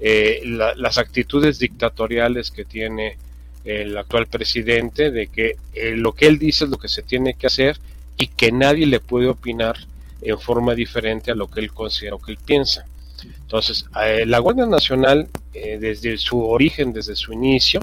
eh, 0.00 0.42
las 0.44 0.98
actitudes 0.98 1.60
dictatoriales 1.60 2.50
que 2.50 2.64
tiene 2.64 3.16
el 3.64 3.96
actual 3.96 4.26
presidente, 4.26 5.12
de 5.12 5.28
que 5.28 5.54
eh, 5.72 5.94
lo 5.94 6.14
que 6.14 6.26
él 6.26 6.40
dice 6.40 6.64
es 6.64 6.70
lo 6.70 6.78
que 6.78 6.88
se 6.88 7.04
tiene 7.04 7.34
que 7.34 7.46
hacer 7.46 7.78
y 8.16 8.26
que 8.26 8.50
nadie 8.50 8.86
le 8.86 8.98
puede 8.98 9.28
opinar 9.28 9.76
en 10.20 10.36
forma 10.36 10.74
diferente 10.74 11.30
a 11.30 11.36
lo 11.36 11.48
que 11.48 11.60
él 11.60 11.72
considera 11.72 12.16
o 12.16 12.20
que 12.20 12.32
él 12.32 12.38
piensa. 12.44 12.84
Entonces, 13.22 13.86
eh, 14.02 14.26
la 14.26 14.40
Guardia 14.40 14.66
Nacional, 14.66 15.28
eh, 15.54 15.78
desde 15.78 16.18
su 16.18 16.42
origen, 16.42 16.92
desde 16.92 17.14
su 17.14 17.32
inicio, 17.32 17.80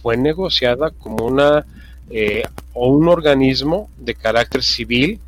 fue 0.00 0.16
negociada 0.16 0.90
como 0.90 1.26
una 1.26 1.66
o 2.74 2.88
un 2.88 3.08
organismo 3.08 3.90
de 3.96 4.14
carácter 4.14 4.62
civil, 4.62 5.18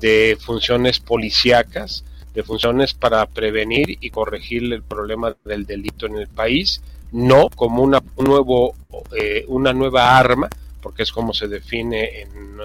de 0.00 0.36
funciones 0.40 1.00
policíacas, 1.00 2.04
de 2.34 2.42
funciones 2.42 2.92
para 2.92 3.24
prevenir 3.26 3.96
y 4.00 4.10
corregir 4.10 4.70
el 4.72 4.82
problema 4.82 5.34
del 5.44 5.64
delito 5.64 6.06
en 6.06 6.16
el 6.16 6.28
país, 6.28 6.82
no 7.12 7.48
como 7.48 7.82
una, 7.82 8.02
un 8.16 8.26
nuevo, 8.26 8.74
eh, 9.18 9.44
una 9.48 9.72
nueva 9.72 10.18
arma, 10.18 10.48
porque 10.82 11.02
es 11.02 11.12
como 11.12 11.32
se 11.32 11.48
define 11.48 12.20
en, 12.20 12.58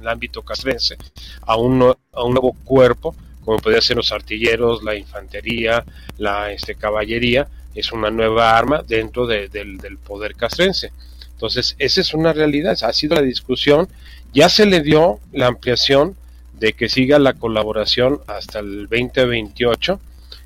el 0.00 0.08
ámbito 0.08 0.42
castrense, 0.42 0.96
a 1.42 1.56
un, 1.56 1.78
nuevo 1.78 2.56
cuerpo, 2.64 3.14
como 3.44 3.58
podría 3.58 3.80
ser 3.80 3.96
los 3.96 4.10
artilleros, 4.12 4.82
la 4.82 4.96
infantería, 4.96 5.84
la 6.18 6.50
este, 6.50 6.74
caballería, 6.74 7.46
es 7.74 7.92
una 7.92 8.10
nueva 8.10 8.56
arma 8.56 8.82
dentro 8.86 9.26
del, 9.26 9.50
del 9.50 9.98
poder 9.98 10.34
castrense. 10.34 10.92
Entonces, 11.30 11.76
esa 11.78 12.00
es 12.00 12.12
una 12.12 12.32
realidad, 12.32 12.76
ha 12.82 12.92
sido 12.92 13.14
la 13.14 13.22
discusión, 13.22 13.88
ya 14.32 14.48
se 14.48 14.66
le 14.66 14.80
dio 14.80 15.20
la 15.32 15.46
ampliación 15.46 16.16
de 16.58 16.72
que 16.72 16.88
siga 16.88 17.18
la 17.18 17.34
colaboración 17.34 18.20
hasta 18.26 18.60
el 18.60 18.88
2028, 18.88 20.00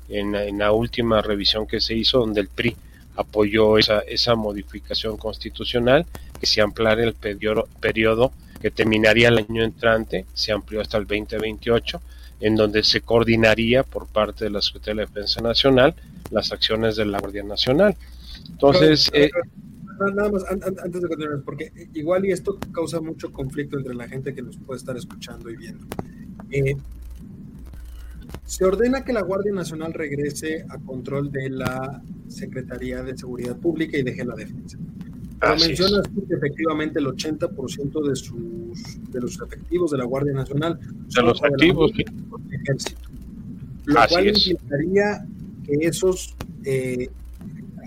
en, 0.09 0.35
en 0.35 0.57
la 0.57 0.71
última 0.71 1.21
revisión 1.21 1.67
que 1.67 1.79
se 1.79 1.93
hizo, 1.95 2.19
donde 2.19 2.41
el 2.41 2.47
PRI 2.47 2.75
apoyó 3.15 3.77
esa, 3.77 3.99
esa 3.99 4.35
modificación 4.35 5.17
constitucional, 5.17 6.05
que 6.39 6.45
se 6.45 6.61
ampliara 6.61 7.03
el 7.03 7.13
periodo, 7.13 7.67
periodo 7.79 8.31
que 8.61 8.71
terminaría 8.71 9.27
el 9.29 9.39
año 9.39 9.63
entrante, 9.63 10.25
se 10.33 10.51
amplió 10.51 10.81
hasta 10.81 10.97
el 10.97 11.05
2028, 11.05 12.01
en 12.41 12.55
donde 12.55 12.83
se 12.83 13.01
coordinaría 13.01 13.83
por 13.83 14.07
parte 14.07 14.45
de 14.45 14.51
la 14.51 14.61
Secretaría 14.61 15.01
de 15.01 15.07
Defensa 15.07 15.41
Nacional 15.41 15.95
las 16.31 16.51
acciones 16.51 16.95
de 16.95 17.05
la 17.05 17.19
Guardia 17.19 17.43
Nacional. 17.43 17.95
Entonces... 18.49 19.09
Eh, 19.13 19.29
nada 19.99 20.31
más, 20.31 20.43
antes 20.49 21.01
de 21.01 21.07
continuar, 21.07 21.41
porque 21.43 21.71
igual 21.93 22.25
y 22.25 22.31
esto 22.31 22.57
causa 22.71 22.99
mucho 23.01 23.31
conflicto 23.31 23.77
entre 23.77 23.95
la 23.95 24.07
gente 24.07 24.33
que 24.33 24.41
nos 24.41 24.57
puede 24.57 24.77
estar 24.77 24.95
escuchando 24.97 25.49
y 25.49 25.55
viendo. 25.55 25.85
Eh, 26.51 26.75
se 28.45 28.65
ordena 28.65 29.03
que 29.03 29.13
la 29.13 29.21
Guardia 29.21 29.51
Nacional 29.51 29.93
regrese 29.93 30.65
a 30.69 30.77
control 30.79 31.31
de 31.31 31.49
la 31.49 32.01
Secretaría 32.27 33.03
de 33.03 33.17
Seguridad 33.17 33.57
Pública 33.57 33.97
y 33.97 34.03
deje 34.03 34.25
la 34.25 34.35
defensa. 34.35 34.77
Pero 35.39 35.55
mencionas 35.55 36.07
que 36.07 36.33
efectivamente 36.33 36.99
el 36.99 37.05
80% 37.07 38.07
de, 38.07 38.15
sus, 38.15 39.11
de 39.11 39.21
los 39.21 39.39
efectivos 39.39 39.91
de 39.91 39.97
la 39.97 40.05
Guardia 40.05 40.33
Nacional 40.33 40.79
son 41.07 41.27
los 41.27 41.41
activos 41.41 41.91
del 41.93 42.05
ejército. 42.51 43.01
Lo 43.85 43.99
cual 44.09 44.27
implicaría 44.27 45.25
que 45.65 45.87
esos 45.87 46.35
eh, 46.65 47.09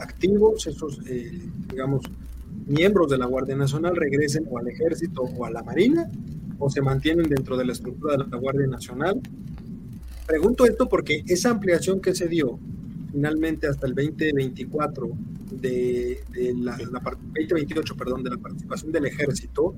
activos, 0.02 0.66
esos, 0.66 1.00
eh, 1.06 1.48
digamos, 1.70 2.04
miembros 2.66 3.10
de 3.10 3.18
la 3.18 3.26
Guardia 3.26 3.56
Nacional 3.56 3.96
regresen 3.96 4.46
o 4.50 4.58
al 4.58 4.68
ejército 4.68 5.22
o 5.22 5.44
a 5.44 5.50
la 5.50 5.62
Marina 5.62 6.08
o 6.58 6.70
se 6.70 6.80
mantienen 6.80 7.28
dentro 7.28 7.56
de 7.56 7.64
la 7.64 7.72
estructura 7.72 8.16
de 8.16 8.30
la 8.30 8.36
Guardia 8.36 8.66
Nacional. 8.66 9.20
Pregunto 10.26 10.64
esto 10.64 10.88
porque 10.88 11.24
esa 11.26 11.50
ampliación 11.50 12.00
que 12.00 12.14
se 12.14 12.28
dio 12.28 12.58
finalmente 13.10 13.66
hasta 13.66 13.86
el 13.86 13.94
2024 13.94 15.10
de, 15.60 16.20
la, 16.56 16.76
2028, 16.76 17.96
perdón, 17.96 18.22
de 18.22 18.30
la 18.30 18.38
participación 18.38 18.92
del 18.92 19.06
ejército, 19.06 19.74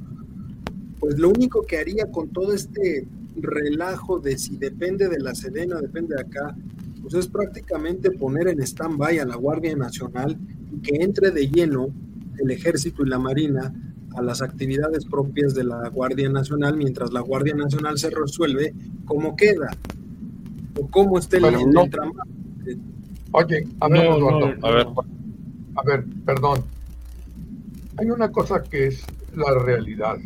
pues 1.00 1.18
lo 1.18 1.30
único 1.30 1.62
que 1.62 1.78
haría 1.78 2.10
con 2.10 2.28
todo 2.30 2.52
este 2.52 3.06
relajo 3.36 4.20
de 4.20 4.38
si 4.38 4.56
depende 4.56 5.08
de 5.08 5.18
la 5.18 5.34
Sedena, 5.34 5.80
depende 5.80 6.14
de 6.14 6.20
acá, 6.20 6.56
pues 7.04 7.14
es 7.14 7.28
prácticamente 7.28 8.10
poner 8.10 8.48
en 8.48 8.62
stand-by 8.62 9.18
a 9.18 9.26
la 9.26 9.36
Guardia 9.36 9.76
Nacional 9.76 10.38
y 10.72 10.80
que 10.80 10.96
entre 11.02 11.30
de 11.32 11.48
lleno 11.48 11.88
el 12.38 12.50
ejército 12.50 13.04
y 13.04 13.10
la 13.10 13.18
marina 13.18 13.74
a 14.16 14.22
las 14.22 14.40
actividades 14.40 15.04
propias 15.04 15.54
de 15.54 15.64
la 15.64 15.86
Guardia 15.90 16.30
Nacional 16.30 16.78
mientras 16.78 17.12
la 17.12 17.20
Guardia 17.20 17.54
Nacional 17.54 17.98
se 17.98 18.08
resuelve 18.08 18.72
como 19.04 19.36
queda 19.36 19.76
o 20.80 20.88
cómo 20.88 21.18
esté 21.18 21.36
el, 21.36 21.44
Oye, 23.32 23.66
a 23.80 23.88
ver, 23.88 24.06
a 24.62 24.70
ver, 24.70 24.86
a 25.74 25.82
ver, 25.84 26.04
perdón. 26.24 26.64
Hay 27.98 28.08
una 28.08 28.32
cosa 28.32 28.62
que 28.62 28.86
es 28.86 29.04
la 29.34 29.58
realidad. 29.58 30.16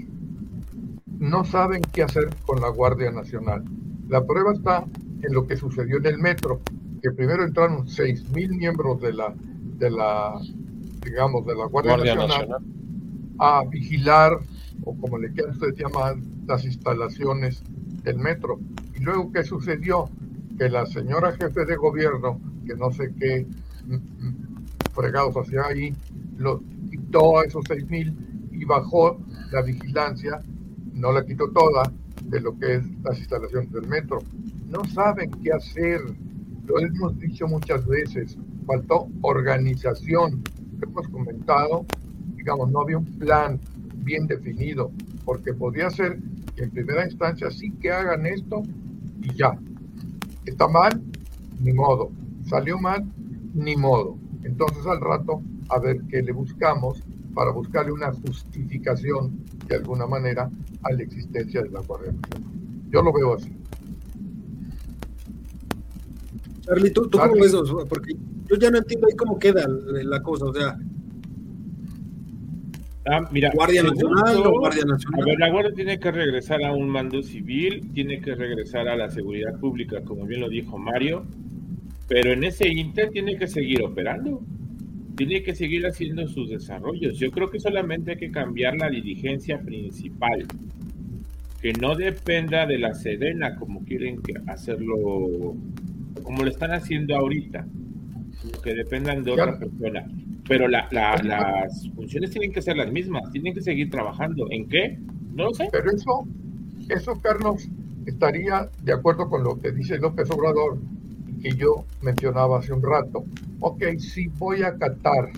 No 1.19 1.45
saben 1.45 1.83
qué 1.93 2.03
hacer 2.03 2.29
con 2.47 2.61
la 2.61 2.69
Guardia 2.69 3.11
Nacional. 3.11 3.65
La 4.09 4.25
prueba 4.25 4.53
está 4.53 4.85
en 5.23 5.33
lo 5.33 5.47
que 5.47 5.57
sucedió 5.57 5.99
en 5.99 6.07
el 6.07 6.19
metro, 6.19 6.61
que 7.03 7.11
primero 7.11 7.45
entraron 7.45 7.87
mil 8.35 8.55
miembros 8.55 9.01
de 9.01 9.13
la, 9.13 9.35
de 9.79 9.91
la, 9.91 10.41
digamos, 11.05 11.47
de 11.47 11.55
la 11.55 11.67
Guardia, 11.67 11.97
Nacional, 11.97 12.57
a 13.39 13.65
vigilar, 13.65 14.39
o 14.85 14.97
como 14.97 15.19
le 15.19 15.33
quieran 15.33 15.53
ustedes 15.53 15.77
llamar, 15.77 16.17
las 16.47 16.65
instalaciones 16.65 17.63
del 18.03 18.19
metro. 18.19 18.59
Y 18.95 19.01
luego, 19.01 19.33
¿qué 19.33 19.45
sucedió? 19.45 20.09
que 20.59 20.69
la 20.69 20.85
señora 20.87 21.33
jefe 21.33 21.65
de 21.65 21.77
gobierno, 21.77 22.41
que 22.67 22.75
no 22.75 22.91
sé 22.91 23.15
qué 23.19 23.47
mm, 23.87 23.95
mm, 23.95 24.65
fregados 24.93 25.35
hacia 25.37 25.65
ahí, 25.67 25.95
lo 26.37 26.61
quitó 26.91 27.39
a 27.39 27.45
esos 27.45 27.65
seis 27.69 27.89
mil 27.89 28.13
y 28.51 28.65
bajó 28.65 29.19
la 29.53 29.63
vigilancia, 29.63 30.41
no 30.93 31.13
la 31.13 31.25
quitó 31.25 31.49
toda, 31.51 31.93
de 32.25 32.41
lo 32.41 32.59
que 32.59 32.75
es 32.75 32.85
las 33.05 33.19
instalaciones 33.19 33.71
del 33.73 33.87
metro. 33.87 34.19
No 34.69 34.85
saben 34.85 35.31
qué 35.43 35.53
hacer, 35.53 36.01
lo 36.67 36.79
hemos 36.79 37.19
dicho 37.19 37.47
muchas 37.47 37.87
veces, 37.87 38.37
faltó 38.67 39.09
organización. 39.23 40.43
Hemos 40.83 41.09
comentado, 41.09 41.87
digamos, 42.37 42.71
no 42.71 42.81
había 42.81 42.99
un 42.99 43.07
plan 43.19 43.59
bien 43.97 44.27
definido, 44.27 44.91
porque 45.25 45.53
podía 45.53 45.91
ser 45.91 46.19
que 46.55 46.65
en 46.65 46.71
primera 46.71 47.05
instancia 47.05 47.51
sí 47.51 47.71
que 47.73 47.91
hagan 47.91 48.27
esto 48.27 48.63
y 49.23 49.35
ya, 49.35 49.59
Está 50.49 50.67
mal, 50.67 51.03
ni 51.61 51.75
modo. 51.75 52.11
Salió 52.47 52.79
mal, 52.79 53.05
ni 53.53 53.77
modo. 53.77 54.17
Entonces 54.45 54.87
al 54.87 54.99
rato 54.99 55.43
a 55.69 55.79
ver 55.79 56.01
qué 56.09 56.23
le 56.23 56.33
buscamos 56.33 57.03
para 57.35 57.51
buscarle 57.51 57.93
una 57.93 58.11
justificación 58.13 59.45
de 59.67 59.77
alguna 59.77 60.07
manera 60.07 60.51
a 60.83 60.93
la 60.93 61.03
existencia 61.03 61.61
de 61.63 61.69
la 61.69 61.81
Guardia. 61.81 62.15
Yo 62.89 63.03
lo 63.03 63.13
veo 63.13 63.35
así. 63.35 63.55
Charlie, 66.69 66.91
¿tú, 66.91 67.09
cómo 67.11 67.35
ves 67.35 67.47
eso? 67.47 67.85
Porque 67.89 68.15
yo 68.49 68.57
ya 68.57 68.71
no 68.71 68.79
entiendo 68.79 69.07
ahí 69.09 69.17
cómo 69.17 69.39
queda 69.39 69.67
la 69.67 70.23
cosa. 70.23 70.45
O 70.47 70.53
sea, 70.53 70.79
Ah, 73.11 73.27
mira, 73.33 73.51
Guardia 73.55 73.83
Nacional 73.83 74.43
Guardia 74.43 74.85
Nacional. 74.85 75.23
A 75.23 75.25
ver, 75.25 75.39
la 75.39 75.49
Guardia 75.49 75.73
tiene 75.73 75.99
que 75.99 76.11
regresar 76.11 76.63
a 76.63 76.73
un 76.73 76.91
mando 76.91 77.23
civil, 77.23 77.91
tiene 77.95 78.21
que 78.21 78.35
regresar 78.35 78.87
a 78.87 78.97
la 78.97 79.09
seguridad 79.09 79.59
pública, 79.59 80.03
como 80.03 80.27
bien 80.27 80.43
lo 80.43 80.49
dijo 80.51 80.77
Mario, 80.77 81.25
pero 82.07 82.33
en 82.33 82.45
ese 82.45 82.69
inter 82.69 83.09
tiene 83.11 83.39
que 83.39 83.47
seguir 83.47 83.83
operando, 83.83 84.43
tiene 85.17 85.43
que 85.43 85.55
seguir 85.55 85.87
haciendo 85.87 86.29
sus 86.29 86.51
desarrollos. 86.51 87.19
Yo 87.19 87.31
creo 87.31 87.49
que 87.49 87.61
solamente 87.61 88.13
hay 88.13 88.17
que 88.19 88.31
cambiar 88.31 88.77
la 88.77 88.91
dirigencia 88.91 89.59
principal, 89.59 90.45
que 91.63 91.73
no 91.73 91.95
dependa 91.95 92.67
de 92.67 92.79
la 92.79 92.93
Sedena 92.93 93.57
como 93.57 93.87
quieren 93.87 94.21
hacerlo, 94.49 95.57
como 96.23 96.43
lo 96.43 96.51
están 96.51 96.73
haciendo 96.73 97.17
ahorita, 97.17 97.67
que 98.63 98.75
dependan 98.75 99.25
de 99.25 99.33
otra 99.33 99.59
persona 99.59 100.07
pero 100.49 100.67
la, 100.67 100.89
las 100.91 101.89
funciones 101.95 102.31
tienen 102.31 102.53
que 102.53 102.63
ser 102.63 102.77
las 102.77 102.91
mismas, 102.91 103.31
tienen 103.31 103.53
que 103.55 103.61
seguir 103.61 103.91
trabajando. 103.91 104.47
¿En 104.51 104.67
qué? 104.67 104.99
No 105.35 105.45
lo 105.45 105.55
sé. 105.55 105.69
Pero 105.71 105.91
eso, 105.91 106.27
eso, 106.89 107.21
Carlos, 107.21 107.69
estaría 108.07 108.69
de 108.83 108.95
acuerdo 108.95 109.29
con 109.29 109.45
lo 109.45 109.61
que 109.61 109.71
dice 109.71 109.99
López 109.99 110.31
Obrador, 110.31 110.79
que 111.43 111.55
yo 111.55 111.85
mencionaba 112.01 112.59
hace 112.59 112.73
un 112.73 112.83
rato. 112.83 113.25
Ok, 113.61 113.85
sí 113.99 114.29
voy 114.39 114.63
a 114.63 114.69
acatar, 114.69 115.31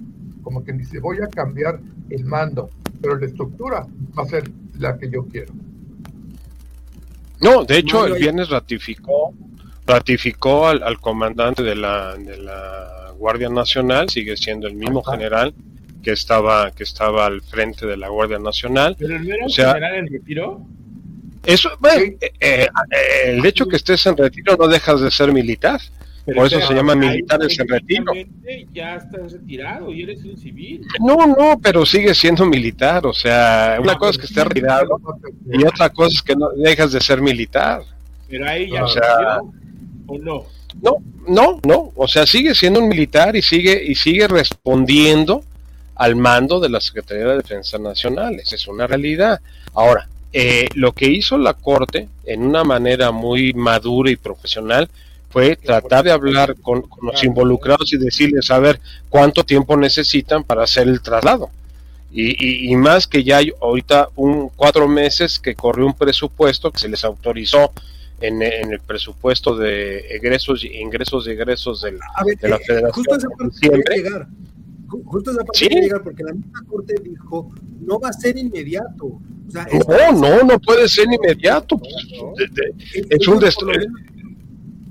como 0.43 0.63
quien 0.63 0.79
dice, 0.79 1.01
voy 1.01 1.19
a 1.19 1.27
cambiar 1.27 1.81
el 2.09 2.25
mando, 2.25 2.71
pero 3.03 3.19
la 3.19 3.27
estructura 3.27 3.87
va 4.17 4.23
a 4.23 4.27
ser 4.27 4.49
la 4.79 4.97
que 4.97 5.11
yo 5.11 5.27
quiero. 5.27 5.53
No, 7.43 7.65
de 7.65 7.79
hecho, 7.79 8.07
el 8.07 8.21
viernes 8.21 8.49
ratificó 8.49 9.35
ratificó 9.91 10.69
al, 10.69 10.99
comandante 11.01 11.63
de 11.63 11.75
la, 11.75 12.17
de 12.17 12.37
la 12.39 13.13
Guardia 13.17 13.49
Nacional, 13.49 14.09
sigue 14.09 14.37
siendo 14.37 14.67
el 14.67 14.75
mismo 14.75 15.03
general 15.03 15.53
que 16.03 16.13
estaba 16.13 16.71
que 16.71 16.85
estaba 16.85 17.27
al 17.27 17.43
frente 17.43 17.87
de 17.87 17.97
la 17.97 18.09
Guardia 18.09 18.39
Nacional. 18.39 18.97
¿Pero 18.99 19.17
el 19.17 19.45
o 19.45 19.49
sea, 19.49 19.75
general 19.75 19.95
en 19.97 20.07
retiro? 20.07 20.61
Eso, 21.45 21.71
bueno, 21.81 22.03
eh, 22.21 22.31
eh, 22.41 22.69
el 23.25 23.45
hecho 23.45 23.67
que 23.67 23.77
estés 23.77 24.05
en 24.07 24.17
retiro 24.17 24.57
no 24.57 24.69
dejas 24.69 25.01
de 25.01 25.11
ser 25.11 25.33
militar. 25.33 25.81
Por 26.35 26.47
eso 26.47 26.61
se 26.61 26.75
llama 26.75 26.95
militares 26.95 27.59
en 27.59 27.69
retiro. 27.69 28.13
Ya 28.73 28.97
estás 28.97 29.33
retirado 29.33 29.93
y 29.93 30.03
eres 30.03 30.23
un 30.25 30.37
civil. 30.37 30.87
No, 31.01 31.27
no, 31.27 31.59
pero 31.61 31.85
sigue 31.87 32.15
siendo 32.15 32.45
militar. 32.47 33.07
O 33.07 33.13
sea, 33.13 33.79
una 33.83 33.97
cosa 33.97 34.13
es 34.13 34.19
que 34.19 34.27
estés 34.27 34.45
retirado 34.45 35.01
y 35.51 35.65
otra 35.65 35.91
cosa 35.91 36.15
es 36.15 36.23
que 36.23 36.37
no 36.37 36.51
dejas 36.51 36.93
de 36.93 37.01
ser 37.01 37.21
militar. 37.21 37.83
Pero 38.29 38.49
ahí 38.49 38.71
ya 38.71 38.85
o 38.85 38.89
sea, 38.89 39.41
no. 40.19 40.47
No, 41.27 41.61
no. 41.65 41.93
O 41.97 42.09
sea, 42.09 42.27
sigue 42.27 42.55
siendo 42.55 42.81
un 42.81 42.89
militar 42.89 43.37
y 43.37 43.43
sigue 43.43 43.83
y 43.85 43.95
sigue 43.95 44.29
respondiendo 44.29 45.43
al 45.97 46.17
mando 46.17 46.61
de 46.61 46.69
la 46.69 46.81
Secretaría 46.81 47.27
de 47.27 47.37
Defensa 47.37 47.79
Nacional. 47.79 48.37
Esa 48.41 48.55
es 48.55 48.67
una 48.69 48.87
realidad. 48.87 49.41
Ahora, 49.75 50.09
eh, 50.33 50.69
lo 50.75 50.93
que 50.93 51.07
hizo 51.07 51.37
la 51.39 51.55
Corte 51.55 52.09
en 52.25 52.43
una 52.43 52.63
manera 52.63 53.11
muy 53.11 53.53
madura 53.53 54.11
y 54.11 54.17
profesional 54.17 54.89
fue 55.29 55.57
tratar 55.57 56.05
de 56.05 56.13
hablar 56.13 56.57
con, 56.61 56.85
los 57.03 57.23
involucrados 57.23 57.93
y 57.93 57.99
decirles 57.99 58.51
a 58.51 58.59
ver 58.59 58.81
cuánto 59.09 59.45
tiempo 59.45 59.77
necesitan 59.77 60.45
para 60.45 60.65
hacer 60.65 60.89
el 60.89 61.01
traslado. 61.01 61.51
Y, 62.13 62.75
más 62.75 63.07
que 63.07 63.23
ya 63.23 63.37
hay 63.37 63.53
ahorita 63.63 64.09
un 64.17 64.49
cuatro 64.49 64.89
meses 64.89 65.39
que 65.39 65.55
corrió 65.55 65.87
un 65.87 65.95
presupuesto 65.95 66.73
que 66.73 66.81
se 66.81 66.89
les 66.89 67.05
autorizó 67.05 67.71
en, 68.21 68.43
el 68.43 68.81
presupuesto 68.81 69.57
de 69.57 69.99
egresos 70.15 70.65
y 70.65 70.69
ingresos 70.79 71.27
y 71.27 71.31
egresos 71.31 71.83
de 71.83 71.93
la 71.93 72.57
eh, 72.57 72.61
Federación. 72.67 72.93
Justo 72.93 73.17
esa 73.17 73.29
parte 73.31 73.97
llegar. 73.97 74.29
Justo 75.05 75.31
esa 75.31 75.45
parte 75.45 75.69
llegar 75.69 76.03
porque 76.03 76.23
la 76.23 76.33
misma 76.33 76.65
Corte 76.69 76.95
dijo 77.03 77.53
no 77.81 77.99
va 77.99 78.11
a 78.11 78.13
ser 78.13 78.37
inmediato. 78.37 79.21
no, 79.89 80.13
no, 80.13 80.43
no 80.45 80.59
puede 80.61 80.89
ser 80.89 81.07
inmediato. 81.13 81.81
es, 83.09 83.29
un 83.29 83.39
desastre 83.39 83.87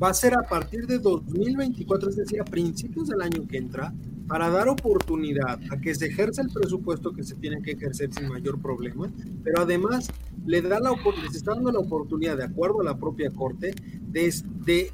va 0.02 0.10
a 0.10 0.14
ser 0.14 0.34
a 0.34 0.44
partir 0.44 0.88
de 0.88 1.00
2024, 1.00 2.10
es 2.10 2.16
decir, 2.16 2.42
a 2.42 2.46
principios 2.46 3.08
del 3.08 3.22
año 3.22 3.46
que 3.48 3.58
entra, 3.58 3.94
para 4.28 4.50
dar 4.50 4.70
oportunidad 4.70 5.60
a 5.72 5.82
que 5.82 5.96
se 5.96 6.06
ejerza 6.06 6.44
el 6.44 6.50
presupuesto 6.50 7.12
que 7.12 7.24
se 7.24 7.34
tiene 7.36 7.62
que 7.64 7.72
ejercer 7.72 8.14
sin 8.14 8.30
mayor 8.30 8.62
problema, 8.62 9.12
pero 9.44 9.62
además 9.62 10.08
le 10.46 10.62
da 10.62 10.80
la, 10.80 10.92
les 11.24 11.36
está 11.36 11.56
dando 11.56 11.72
la 11.72 11.80
oportunidad, 11.80 12.38
de 12.38 12.44
acuerdo 12.44 12.82
a 12.82 12.84
la 12.84 12.98
propia 12.98 13.32
Corte, 13.32 13.74
de, 14.12 14.92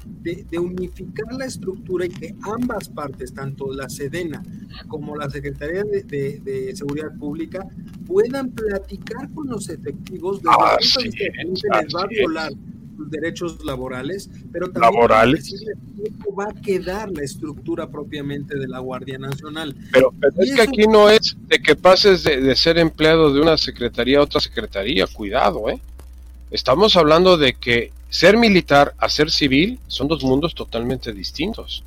de, 0.50 0.58
unificar 0.58 1.32
la 1.34 1.44
estructura 1.44 2.06
y 2.06 2.08
que 2.08 2.34
ambas 2.42 2.88
partes, 2.88 3.32
tanto 3.34 3.72
la 3.72 3.88
Sedena 3.90 4.42
como 4.88 5.14
la 5.16 5.28
Secretaría 5.28 5.84
de, 5.84 6.72
Seguridad 6.74 7.14
Pública, 7.18 7.66
puedan 8.06 8.50
platicar 8.50 9.30
con 9.34 9.48
los 9.48 9.68
efectivos 9.68 10.42
de 10.42 10.48
ah, 10.50 10.78
que 10.78 11.42
les 11.44 11.94
va 11.94 12.02
a 12.02 12.06
violar 12.06 12.52
sus 12.96 13.10
derechos 13.10 13.64
laborales, 13.64 14.30
pero 14.52 14.66
también 14.70 14.92
laborales. 14.94 15.54
cómo 16.24 16.36
va 16.36 16.46
a 16.46 16.62
quedar 16.62 17.10
la 17.10 17.22
estructura 17.22 17.88
propiamente 17.88 18.58
de 18.58 18.66
la 18.68 18.78
Guardia 18.78 19.18
Nacional. 19.18 19.74
Pero, 19.92 20.12
es 20.38 20.54
que 20.54 20.62
aquí 20.62 20.86
no 20.86 21.10
es 21.10 21.36
de 21.48 21.58
que 21.58 21.76
pases 21.76 22.24
de, 22.24 22.56
ser 22.56 22.78
empleado 22.78 23.32
de 23.32 23.40
una 23.40 23.56
secretaría 23.56 24.18
a 24.18 24.22
otra 24.22 24.40
secretaría, 24.40 25.06
cuidado, 25.06 25.68
¿eh? 25.68 25.80
Estamos 26.50 26.96
hablando 26.96 27.36
de 27.36 27.54
que 27.54 27.92
ser 28.08 28.36
militar 28.36 28.94
a 28.98 29.08
ser 29.08 29.30
civil 29.30 29.80
son 29.88 30.08
dos 30.08 30.22
mundos 30.22 30.54
totalmente 30.54 31.12
distintos. 31.12 31.82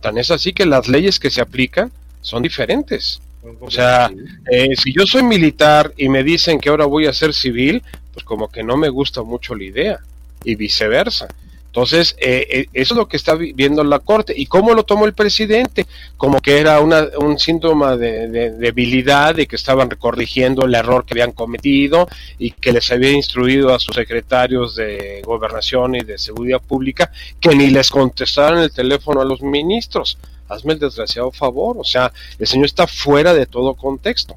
Tan 0.00 0.18
es 0.18 0.30
así 0.30 0.52
que 0.52 0.66
las 0.66 0.86
leyes 0.86 1.18
que 1.18 1.30
se 1.30 1.40
aplican 1.40 1.90
son 2.20 2.42
diferentes. 2.42 3.20
O 3.60 3.70
sea, 3.70 4.10
eh, 4.50 4.70
si 4.76 4.92
yo 4.92 5.06
soy 5.06 5.22
militar 5.22 5.92
y 5.96 6.08
me 6.08 6.22
dicen 6.22 6.60
que 6.60 6.68
ahora 6.68 6.84
voy 6.84 7.06
a 7.06 7.12
ser 7.12 7.32
civil, 7.32 7.82
pues 8.12 8.24
como 8.24 8.48
que 8.48 8.62
no 8.62 8.76
me 8.76 8.88
gusta 8.88 9.22
mucho 9.22 9.54
la 9.54 9.64
idea 9.64 10.00
y 10.44 10.54
viceversa. 10.54 11.28
Entonces, 11.76 12.16
eh, 12.18 12.46
eh, 12.50 12.66
eso 12.72 12.94
es 12.94 12.96
lo 12.96 13.06
que 13.06 13.18
está 13.18 13.34
viendo 13.34 13.84
la 13.84 13.98
Corte. 13.98 14.32
¿Y 14.34 14.46
cómo 14.46 14.72
lo 14.72 14.84
tomó 14.84 15.04
el 15.04 15.12
presidente? 15.12 15.84
Como 16.16 16.40
que 16.40 16.58
era 16.58 16.80
una, 16.80 17.06
un 17.18 17.38
síntoma 17.38 17.98
de, 17.98 18.50
debilidad 18.52 19.36
y 19.36 19.46
que 19.46 19.56
estaban 19.56 19.90
corrigiendo 19.90 20.64
el 20.64 20.74
error 20.74 21.04
que 21.04 21.12
habían 21.12 21.32
cometido 21.32 22.08
y 22.38 22.52
que 22.52 22.72
les 22.72 22.90
había 22.90 23.10
instruido 23.10 23.74
a 23.74 23.78
sus 23.78 23.94
secretarios 23.94 24.74
de 24.74 25.20
gobernación 25.22 25.96
y 25.96 26.00
de 26.00 26.16
seguridad 26.16 26.62
pública 26.62 27.12
que 27.38 27.54
ni 27.54 27.68
les 27.68 27.90
contestaran 27.90 28.60
el 28.60 28.72
teléfono 28.72 29.20
a 29.20 29.26
los 29.26 29.42
ministros. 29.42 30.16
Hazme 30.48 30.72
el 30.72 30.78
desgraciado 30.78 31.30
favor. 31.30 31.76
O 31.78 31.84
sea, 31.84 32.10
el 32.38 32.46
señor 32.46 32.64
está 32.64 32.86
fuera 32.86 33.34
de 33.34 33.44
todo 33.44 33.74
contexto. 33.74 34.34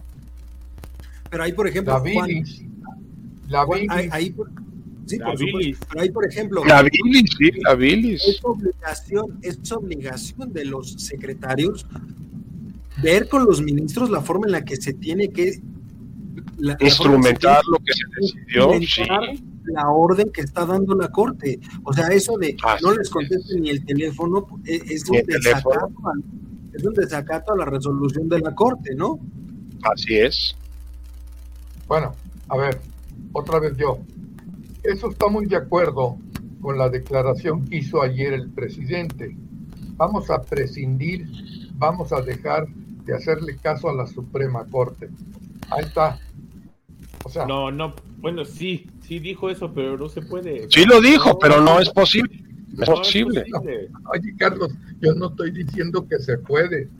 Pero 1.30 1.42
ahí, 1.42 1.54
por 1.54 1.70
ejemplo, 1.70 2.04
la 3.48 3.66
ahí, 4.12 4.36
Sí, 5.10 5.18
por 5.18 5.38
supuesto. 5.38 5.88
Pero 5.90 6.02
ahí, 6.02 6.12
por 6.12 6.28
ejemplo, 6.28 6.64
la 6.66 6.84
bilis, 6.84 7.32
sí, 7.36 7.52
la 7.64 7.74
bilis. 7.74 8.24
Es 8.24 8.40
obligación, 8.44 9.40
es 9.42 9.72
obligación 9.72 10.54
de 10.54 10.66
los 10.66 10.92
secretarios 10.94 11.86
ver 13.02 13.28
con 13.28 13.46
los 13.46 13.60
ministros 13.62 14.12
la 14.12 14.22
forma 14.22 14.46
en 14.46 14.52
la 14.52 14.64
que 14.64 14.76
se 14.76 14.94
tiene 14.94 15.30
que 15.30 15.62
instrumentar 16.80 17.62
lo 17.66 17.78
que 17.80 17.94
se 17.94 18.04
decidió, 18.20 18.72
sí. 18.82 19.04
la 19.66 19.90
orden 19.90 20.32
que 20.32 20.42
está 20.42 20.66
dando 20.66 20.94
la 20.94 21.08
corte. 21.10 21.60
O 21.84 21.92
sea, 21.92 22.10
eso 22.10 22.38
de 22.38 22.56
no 22.84 22.94
les 22.94 23.10
contesten 23.10 23.62
ni 23.62 23.70
el 23.70 23.84
teléfono 23.86 24.46
e, 24.66 24.76
es, 24.90 25.10
un 25.10 25.22
desacato 25.26 25.72
a, 25.74 26.14
es 26.74 26.84
un 26.84 26.94
desacato 26.94 27.54
a 27.54 27.58
la 27.58 27.66
resolución 27.66 28.30
de 28.30 28.40
la 28.42 28.54
corte, 28.54 28.94
¿no? 28.96 29.20
Así 29.82 30.18
es. 30.18 30.56
Bueno, 31.88 32.14
a 32.50 32.58
ver, 32.58 32.80
otra 33.34 33.60
vez 33.60 33.76
yo. 33.76 34.00
Eso 34.84 35.10
está 35.10 35.28
muy 35.28 35.46
de 35.46 35.58
acuerdo 35.58 36.18
con 36.62 36.78
la 36.78 36.90
declaración 36.90 37.66
que 37.68 37.78
hizo 37.78 38.02
ayer 38.02 38.34
el 38.34 38.50
presidente. 38.50 39.36
Vamos 39.96 40.30
a 40.30 40.42
prescindir, 40.42 41.28
vamos 41.74 42.14
a 42.14 42.22
dejar 42.22 42.68
de 43.06 43.16
hacerle 43.16 43.58
caso 43.58 43.90
a 43.90 43.94
la 43.94 44.08
Suprema 44.08 44.66
Corte. 44.70 45.10
Ahí 45.70 45.84
está. 45.84 46.20
O 47.26 47.30
sea, 47.30 47.46
no, 47.46 47.72
no, 47.72 47.94
bueno, 48.18 48.46
sí, 48.46 48.88
sí 49.02 49.20
dijo 49.20 49.50
eso, 49.50 49.74
pero 49.74 49.98
no 49.98 50.10
se 50.10 50.22
puede. 50.22 50.70
Sí 50.70 50.86
lo 50.86 51.02
dijo, 51.02 51.38
pero 51.40 51.62
no 51.62 51.80
es 51.80 51.90
posible. 51.90 52.49
No 52.80 52.94
es 52.94 53.00
posible. 53.00 53.46
oye, 54.14 54.36
Carlos, 54.38 54.72
yo 55.02 55.14
no 55.14 55.28
estoy 55.28 55.52
diciendo 55.52 56.08
que 56.08 56.20
se 56.20 56.38
puede. 56.38 56.88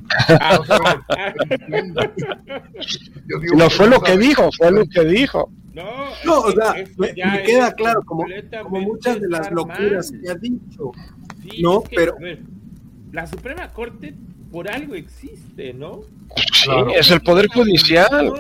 No, 3.28 3.56
no 3.56 3.70
fue 3.70 3.88
lo 3.88 4.02
que 4.02 4.18
dijo, 4.18 4.50
fue 4.52 4.72
lo 4.72 4.86
que 4.88 5.06
dijo. 5.06 5.52
No, 5.74 6.40
o 6.40 6.52
sea, 6.52 6.74
me, 6.98 7.14
queda 7.14 7.72
claro, 7.74 8.02
como, 8.04 8.26
como, 8.64 8.82
muchas 8.82 9.22
de 9.22 9.30
las 9.30 9.52
locuras 9.52 10.12
que 10.12 10.30
ha 10.30 10.36
dicho. 10.36 10.92
no, 11.62 11.84
pero. 11.96 12.16
la 13.12 13.28
Suprema 13.28 13.70
Corte 13.70 14.16
por 14.52 14.70
algo 14.70 14.96
existe, 14.96 15.74
¿no? 15.74 16.02
Sí, 16.54 16.72
es 16.96 17.12
el 17.12 17.22
Poder 17.22 17.48
Judicial. 17.48 18.34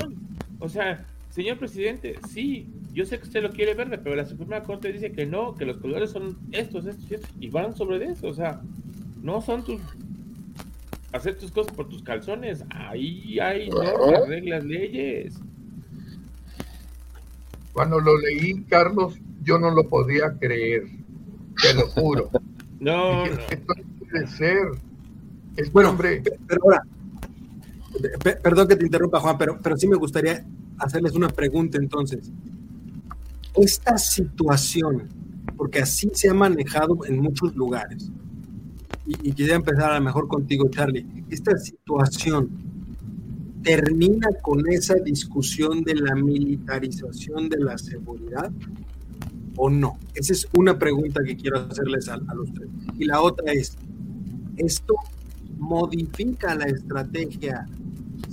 O 0.59 0.67
sea, 0.67 1.05
señor 1.29 1.57
presidente, 1.57 2.17
sí, 2.29 2.67
yo 2.99 3.05
sé 3.05 3.17
que 3.17 3.23
usted 3.23 3.41
lo 3.41 3.51
quiere 3.51 3.75
verde, 3.75 3.97
pero 3.97 4.13
la 4.13 4.25
Suprema 4.25 4.61
Corte 4.61 4.91
dice 4.91 5.13
que 5.13 5.25
no, 5.25 5.55
que 5.55 5.63
los 5.63 5.77
colores 5.77 6.09
son 6.09 6.37
estos, 6.51 6.85
estos 6.85 7.09
y 7.09 7.15
estos, 7.15 7.29
y 7.39 7.49
van 7.49 7.73
sobre 7.73 8.03
eso, 8.03 8.27
o 8.27 8.33
sea, 8.33 8.59
no 9.23 9.39
son 9.39 9.63
tus 9.63 9.79
hacer 11.13 11.37
tus 11.37 11.49
cosas 11.49 11.73
por 11.73 11.87
tus 11.87 12.03
calzones, 12.03 12.65
ahí 12.69 13.39
hay 13.39 13.69
normas, 13.69 14.27
reglas, 14.27 14.65
leyes. 14.65 15.39
Cuando 17.71 18.01
lo 18.01 18.17
leí, 18.17 18.63
Carlos, 18.63 19.17
yo 19.43 19.57
no 19.57 19.71
lo 19.71 19.87
podía 19.87 20.37
creer, 20.37 20.83
te 21.61 21.73
lo 21.75 21.87
juro. 21.87 22.29
no, 22.81 23.25
no. 23.27 23.31
Esto 23.49 23.73
puede 24.11 24.27
ser. 24.27 24.71
Es 25.55 25.71
bueno, 25.71 25.91
hombre. 25.91 26.21
Pero 26.47 26.61
ahora, 26.65 26.83
perdón 28.43 28.67
que 28.67 28.75
te 28.75 28.83
interrumpa, 28.83 29.21
Juan, 29.21 29.37
pero, 29.37 29.57
pero 29.63 29.77
sí 29.77 29.87
me 29.87 29.95
gustaría 29.95 30.45
hacerles 30.79 31.13
una 31.13 31.29
pregunta 31.29 31.77
entonces. 31.77 32.29
Esta 33.61 33.97
situación, 33.97 35.09
porque 35.57 35.79
así 35.79 36.09
se 36.13 36.29
ha 36.29 36.33
manejado 36.33 37.05
en 37.05 37.19
muchos 37.19 37.55
lugares, 37.55 38.11
y, 39.05 39.29
y 39.29 39.31
quisiera 39.31 39.55
empezar 39.55 39.91
a 39.91 39.99
lo 39.99 40.05
mejor 40.05 40.27
contigo, 40.27 40.69
Charlie, 40.69 41.05
esta 41.29 41.57
situación 41.57 42.49
termina 43.63 44.29
con 44.41 44.67
esa 44.69 44.95
discusión 44.95 45.83
de 45.83 45.95
la 45.95 46.15
militarización 46.15 47.49
de 47.49 47.57
la 47.59 47.77
seguridad 47.77 48.51
o 49.55 49.69
no? 49.69 49.97
Esa 50.15 50.33
es 50.33 50.47
una 50.53 50.79
pregunta 50.79 51.21
que 51.23 51.35
quiero 51.35 51.59
hacerles 51.59 52.07
a, 52.07 52.17
los 52.17 52.53
tres. 52.53 52.69
Y 52.97 53.05
la 53.05 53.21
otra 53.21 53.51
es, 53.51 53.77
¿esto 54.55 54.95
modifica 55.57 56.55
la 56.55 56.65
estrategia, 56.65 57.67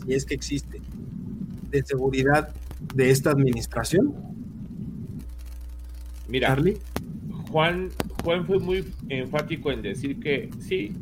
si 0.04 0.14
es 0.14 0.24
que 0.24 0.34
existe, 0.34 0.80
de 1.70 1.82
seguridad 1.84 2.50
de 2.94 3.10
esta 3.10 3.30
administración? 3.30 4.14
Mira, 6.28 6.56
Juan, 7.50 7.88
Juan 8.24 8.46
fue 8.46 8.58
muy 8.58 8.84
enfático 9.08 9.70
en 9.70 9.82
decir 9.82 10.18
que 10.18 10.50
sí, 10.58 10.92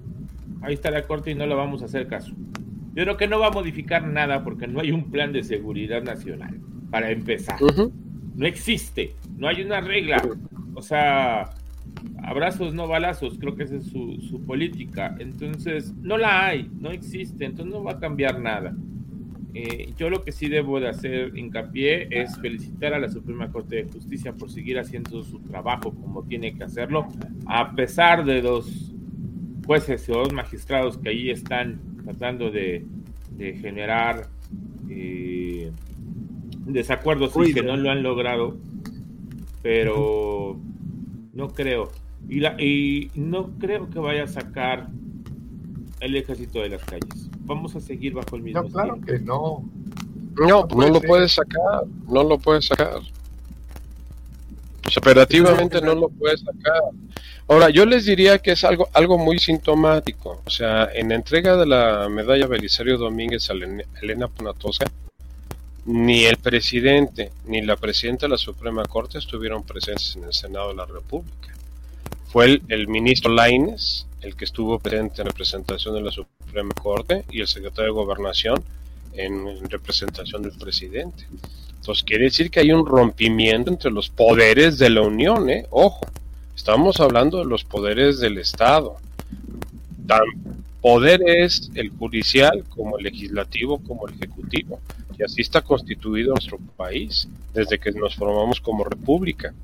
ahí 0.63 0.75
está 0.75 0.91
la 0.91 1.03
corte 1.03 1.31
y 1.31 1.35
no 1.35 1.47
le 1.47 1.55
vamos 1.55 1.83
a 1.83 1.87
hacer 1.87 2.07
caso. 2.07 2.33
Yo 2.95 3.03
creo 3.03 3.17
que 3.17 3.27
no 3.27 3.41
va 3.41 3.49
a 3.49 3.51
modificar 3.51 4.07
nada 4.07 4.45
porque 4.45 4.67
no 4.67 4.81
hay 4.81 4.93
un 4.93 5.11
plan 5.11 5.33
de 5.33 5.43
seguridad 5.43 6.03
nacional, 6.03 6.61
para 6.91 7.11
empezar. 7.11 7.59
No 8.37 8.47
existe, 8.47 9.15
no 9.37 9.49
hay 9.49 9.63
una 9.63 9.81
regla. 9.81 10.23
O 10.75 10.83
sea, 10.83 11.51
abrazos, 12.23 12.75
no 12.75 12.87
balazos, 12.87 13.39
creo 13.39 13.57
que 13.57 13.65
esa 13.65 13.77
es 13.77 13.87
su, 13.87 14.21
su 14.21 14.41
política. 14.45 15.17
Entonces, 15.19 15.93
no 16.03 16.17
la 16.19 16.47
hay, 16.47 16.71
no 16.79 16.91
existe, 16.91 17.45
entonces 17.45 17.75
no 17.75 17.83
va 17.83 17.93
a 17.93 17.99
cambiar 17.99 18.41
nada. 18.41 18.75
Eh, 19.57 19.95
yo 19.97 20.11
lo 20.11 20.25
que 20.25 20.33
sí 20.33 20.49
debo 20.49 20.81
de 20.81 20.89
hacer 20.89 21.39
hincapié 21.39 22.09
es 22.11 22.37
felicitar 22.41 22.93
a 22.93 22.99
la 22.99 23.09
Suprema 23.09 23.53
Corte 23.53 23.77
de 23.77 23.85
Justicia 23.85 24.33
por 24.33 24.51
seguir 24.51 24.81
haciendo 24.81 25.23
su 25.23 25.39
trabajo 25.39 25.93
como 25.95 26.25
tiene 26.25 26.57
que 26.57 26.65
hacerlo, 26.65 27.07
a 27.47 27.73
pesar 27.73 28.25
de 28.25 28.43
los 28.43 28.93
jueces 29.65 30.09
o 30.09 30.25
los 30.25 30.33
magistrados 30.33 30.99
que 30.99 31.11
ahí 31.11 31.31
están 31.31 31.81
tratando 32.03 32.51
de, 32.51 32.85
generar 33.61 34.29
eh, 34.91 35.71
desacuerdos 36.67 37.33
y 37.47 37.55
que 37.55 37.63
no 37.63 37.77
lo 37.77 37.91
han 37.91 38.03
logrado, 38.03 38.57
pero 39.63 40.59
no 41.33 41.49
creo. 41.51 41.93
Y, 42.29 42.41
la, 42.41 42.61
y 42.61 43.11
no 43.15 43.57
creo 43.59 43.89
que 43.89 44.01
vaya 44.01 44.25
a 44.25 44.29
sacar 44.29 44.89
el 46.01 46.17
ejército 46.17 46.61
de 46.61 46.71
las 46.71 46.85
calles. 46.85 47.31
Vamos 47.45 47.77
a 47.77 47.81
seguir 47.81 48.15
bajo 48.15 48.37
el 48.37 48.43
mismo. 48.43 48.63
No, 48.63 48.69
claro 48.69 48.99
que 49.05 49.19
no. 49.19 49.65
No, 50.37 50.67
no, 50.67 50.89
lo 50.89 51.01
puedes 51.01 51.33
sacar, 51.33 51.85
no 52.09 52.25
lo 52.25 52.39
puedes 52.39 52.67
sacar. 52.67 53.01
Operativamente 54.97 55.81
no 55.81 55.95
lo 55.95 56.09
puedes 56.09 56.41
sacar. 56.41 56.83
Ahora, 57.47 57.71
yo 57.71 57.87
les 57.87 58.05
diría 58.05 58.39
que 58.39 58.53
es 58.53 58.65
algo, 58.65 58.89
algo 58.93 59.17
muy 59.17 59.39
sintomático. 59.39 60.43
O 60.45 60.51
sea, 60.51 60.89
en 60.93 61.11
la 61.11 61.15
entrega 61.15 61.57
de 61.57 61.67
la 61.67 62.09
medalla 62.09 62.47
Belisario 62.47 62.99
Domínguez 62.99 63.49
a 63.51 63.55
Elena 64.03 64.29
Ponatosa, 64.29 64.85
ni 65.87 66.25
el 66.25 66.39
presidente 66.39 67.31
ni 67.47 67.61
la 67.61 67.77
presidenta 67.77 68.27
de 68.27 68.31
la 68.31 68.39
Suprema 68.39 68.85
Corte 68.85 69.19
estuvieron 69.19 69.65
presentes 69.65 70.17
en 70.17 70.25
el 70.25 70.33
Senado 70.33 70.69
de 70.69 70.77
la 70.77 70.87
República. 70.87 71.55
Fue 72.27 72.61
el, 72.69 72.89
ministro 72.89 73.33
Laines 73.33 74.07
el 74.23 74.35
que 74.35 74.45
estuvo 74.45 74.79
presente 74.79 75.21
en 75.21 75.29
representación 75.29 75.95
de 75.95 76.01
la 76.01 76.11
Suprema 76.11 76.34
Corte 76.71 77.25
y 77.31 77.41
el 77.41 77.47
secretario 77.47 77.93
de 77.93 77.99
Gobernación 77.99 78.63
en 79.15 79.69
representación 79.69 80.43
del 80.43 80.53
presidente. 80.53 81.27
Entonces 81.77 82.05
quiere 82.05 82.25
decir 82.25 82.51
que 82.51 82.61
hay 82.61 82.73
un 82.73 82.87
rompimiento 82.87 83.71
entre 83.71 83.91
los 83.91 84.09
poderes 84.09 84.79
de 84.79 84.91
la 84.91 85.03
Unión, 85.03 85.51
¿eh? 85.51 85.67
Ojo, 85.71 86.07
estamos 86.57 86.99
hablando 87.01 87.39
de 87.39 87.45
los 87.45 87.65
poderes 87.65 88.21
del 88.21 88.39
Estado. 88.39 88.97
Tan 90.07 90.23
poder 90.81 91.21
es 91.27 91.71
el 91.75 91.91
judicial 91.91 92.65
como 92.71 92.99
el 92.99 93.05
legislativo 93.05 93.79
como 93.79 94.09
el 94.09 94.15
ejecutivo. 94.15 94.81
Y 95.19 95.23
así 95.23 95.43
está 95.43 95.61
constituido 95.61 96.33
nuestro 96.33 96.59
país 96.77 97.29
desde 97.53 97.79
que 97.79 97.93
nos 97.93 98.15
formamos 98.17 98.61
como 98.61 98.85
república. 98.85 99.55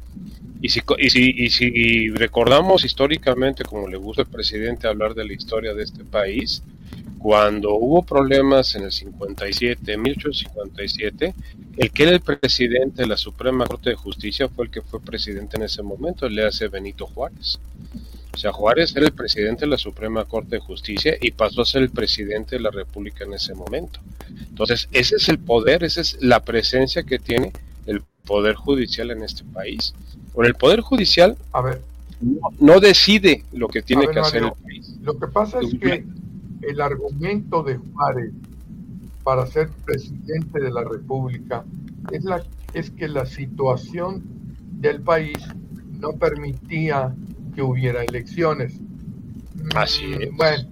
Y 0.63 0.69
si, 0.69 0.81
y 0.99 1.45
y 1.45 1.51
si 1.51 2.09
recordamos 2.11 2.85
históricamente, 2.85 3.65
como 3.65 3.89
le 3.89 3.97
gusta 3.97 4.23
al 4.23 4.29
presidente 4.29 4.87
hablar 4.87 5.15
de 5.15 5.25
la 5.25 5.33
historia 5.33 5.75
de 5.75 5.83
este 5.83 6.05
país, 6.05 6.63
cuando 7.21 7.75
hubo 7.75 8.03
problemas 8.03 8.75
en 8.75 8.85
el 8.85 8.93
57, 8.93 9.97
1857, 9.97 11.35
el 11.77 11.91
que 11.91 12.03
era 12.03 12.13
el 12.13 12.21
presidente 12.21 13.03
de 13.03 13.09
la 13.09 13.17
Suprema 13.19 13.67
Corte 13.67 13.91
de 13.91 13.97
Justicia 13.97 14.49
fue 14.49 14.65
el 14.65 14.71
que 14.71 14.81
fue 14.81 15.01
presidente 15.01 15.57
en 15.59 15.65
ese 15.65 15.83
momento, 15.83 16.29
le 16.29 16.47
hace 16.47 16.69
Benito 16.69 17.07
Juárez. 17.07 17.61
O 18.33 18.37
sea, 18.37 18.53
Juárez 18.53 18.95
era 18.97 19.07
el 19.07 19.13
presidente 19.13 19.63
de 19.63 19.71
la 19.71 19.79
Suprema 19.79 20.25
Corte 20.25 20.57
de 20.57 20.61
Justicia 20.61 21.17
y 21.21 21.33
pasó 21.33 21.63
a 21.63 21.65
ser 21.65 21.83
el 21.83 21.91
presidente 21.91 22.57
de 22.57 22.63
la 22.63 22.71
República 22.71 23.25
en 23.25 23.35
ese 23.35 23.55
momento. 23.55 24.01
Entonces, 24.49 24.89
ese 24.93 25.17
es 25.17 25.29
el 25.29 25.39
poder, 25.39 25.85
esa 25.85 26.01
es 26.01 26.17
la 26.21 26.41
presencia 26.41 27.03
que 27.03 27.19
tiene 27.19 27.53
el 27.87 28.03
Poder 28.25 28.55
Judicial 28.55 29.11
en 29.11 29.23
este 29.23 29.45
país. 29.45 29.95
Con 30.33 30.47
el 30.47 30.55
Poder 30.55 30.81
Judicial 30.81 31.37
a 31.53 31.63
ver, 31.63 31.83
no, 32.61 32.81
decide 32.81 33.45
lo 33.53 33.69
que 33.69 33.83
tiene 33.83 34.07
que 34.09 34.21
hacer 34.21 34.45
el 34.45 34.53
país. 34.53 34.97
Lo 35.03 35.19
que 35.19 35.27
pasa 35.27 35.59
es 35.61 35.75
que 35.81 36.05
el 36.63 36.81
argumento 36.81 37.63
de 37.63 37.77
Juárez 37.77 38.33
para 39.25 39.47
ser 39.47 39.69
presidente 39.85 40.61
de 40.61 40.71
la 40.71 40.85
República 40.85 41.65
es, 42.11 42.25
la, 42.25 42.43
es 42.75 42.91
que 42.91 43.09
la 43.09 43.27
situación 43.27 44.23
del 44.73 45.01
país 45.01 45.39
no 45.99 46.13
permitía 46.13 47.15
que 47.61 47.65
hubiera 47.65 48.03
elecciones. 48.05 48.81
Así 49.75 50.15
es. 50.15 50.35
Bueno, 50.35 50.67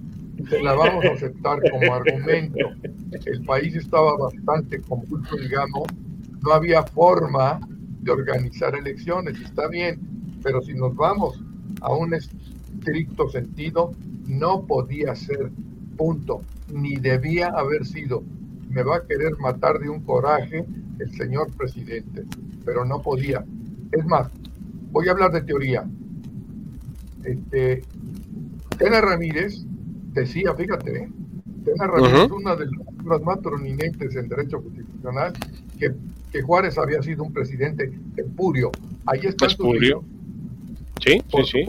se 0.48 0.62
la 0.62 0.72
vamos 0.72 1.04
a 1.04 1.12
aceptar 1.12 1.58
como 1.70 1.94
argumento. 2.00 2.70
El 3.26 3.44
país 3.44 3.76
estaba 3.76 4.16
bastante 4.16 4.80
convulso, 4.80 5.36
digamos, 5.36 5.86
no 6.42 6.52
había 6.52 6.82
forma 6.82 7.60
de 8.00 8.10
organizar 8.10 8.74
elecciones, 8.74 9.38
está 9.38 9.68
bien, 9.68 10.00
pero 10.42 10.62
si 10.62 10.72
nos 10.72 10.96
vamos 10.96 11.42
a 11.82 11.92
un 11.92 12.14
estricto 12.14 13.28
sentido, 13.28 13.92
no 14.26 14.64
podía 14.64 15.14
ser 15.14 15.50
punto, 15.98 16.40
ni 16.72 16.96
debía 16.96 17.48
haber 17.48 17.84
sido. 17.84 18.22
Me 18.70 18.82
va 18.82 18.96
a 18.96 19.06
querer 19.06 19.36
matar 19.38 19.78
de 19.78 19.90
un 19.90 20.00
coraje 20.00 20.64
el 21.00 21.12
señor 21.12 21.50
presidente, 21.52 22.24
pero 22.64 22.86
no 22.86 23.02
podía. 23.02 23.44
Es 23.92 24.06
más, 24.06 24.30
voy 24.90 25.08
a 25.08 25.10
hablar 25.10 25.32
de 25.32 25.42
teoría. 25.42 25.84
Este, 27.28 27.82
Tena 28.78 29.00
Ramírez 29.00 29.62
decía, 30.12 30.54
fíjate, 30.54 31.04
¿eh? 31.04 31.08
Tena 31.64 31.86
Ramírez 31.86 32.30
una 32.30 32.56
de 32.56 32.66
las 33.04 33.20
más 33.22 33.38
prominentes 33.38 34.16
en 34.16 34.28
derecho 34.28 34.62
constitucional, 34.62 35.32
que, 35.78 35.90
que, 36.32 36.42
Juárez 36.42 36.78
había 36.78 37.02
sido 37.02 37.24
un 37.24 37.32
presidente 37.32 37.92
espurio. 38.16 38.70
Ahí 39.06 39.20
está. 39.24 39.46
Espurio. 39.46 40.02
Sí, 41.04 41.22
sí, 41.28 41.42
sí. 41.44 41.66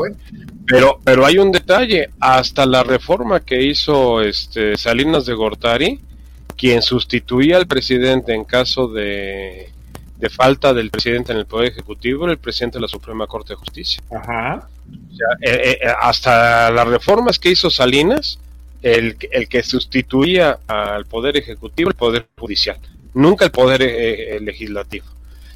Pero, 0.66 1.00
pero 1.04 1.26
hay 1.26 1.38
un 1.38 1.52
detalle, 1.52 2.10
hasta 2.20 2.66
la 2.66 2.84
reforma 2.84 3.42
que 3.42 3.62
hizo 3.62 4.22
este 4.22 4.78
Salinas 4.78 5.26
de 5.26 5.34
Gortari, 5.34 6.00
quien 6.56 6.82
sustituía 6.82 7.58
al 7.58 7.68
presidente 7.68 8.34
en 8.34 8.44
caso 8.44 8.88
de, 8.88 9.70
falta 10.28 10.74
del 10.74 10.90
presidente 10.90 11.32
en 11.32 11.38
el 11.38 11.46
Poder 11.46 11.72
Ejecutivo, 11.72 12.26
era 12.26 12.34
el 12.34 12.40
presidente 12.40 12.78
de 12.78 12.82
la 12.82 12.88
Suprema 12.90 13.26
Corte 13.26 13.54
de 13.54 13.58
Justicia. 13.58 14.04
Ajá. 14.12 14.68
Eh, 15.42 15.50
eh, 15.50 15.80
eh, 15.82 15.94
hasta 16.02 16.70
las 16.72 16.88
reformas 16.88 17.40
que 17.40 17.52
hizo 17.52 17.70
Salinas, 17.70 18.40
el, 18.82 19.16
el, 19.32 19.48
que 19.48 19.64
sustituía 19.64 20.60
al 20.68 21.06
Poder 21.06 21.38
Ejecutivo, 21.38 21.90
el 21.90 21.96
Poder 21.96 22.28
Judicial, 22.38 22.78
nunca 23.14 23.46
el 23.46 23.52
Poder 23.52 24.42
Legislativo. 24.42 25.06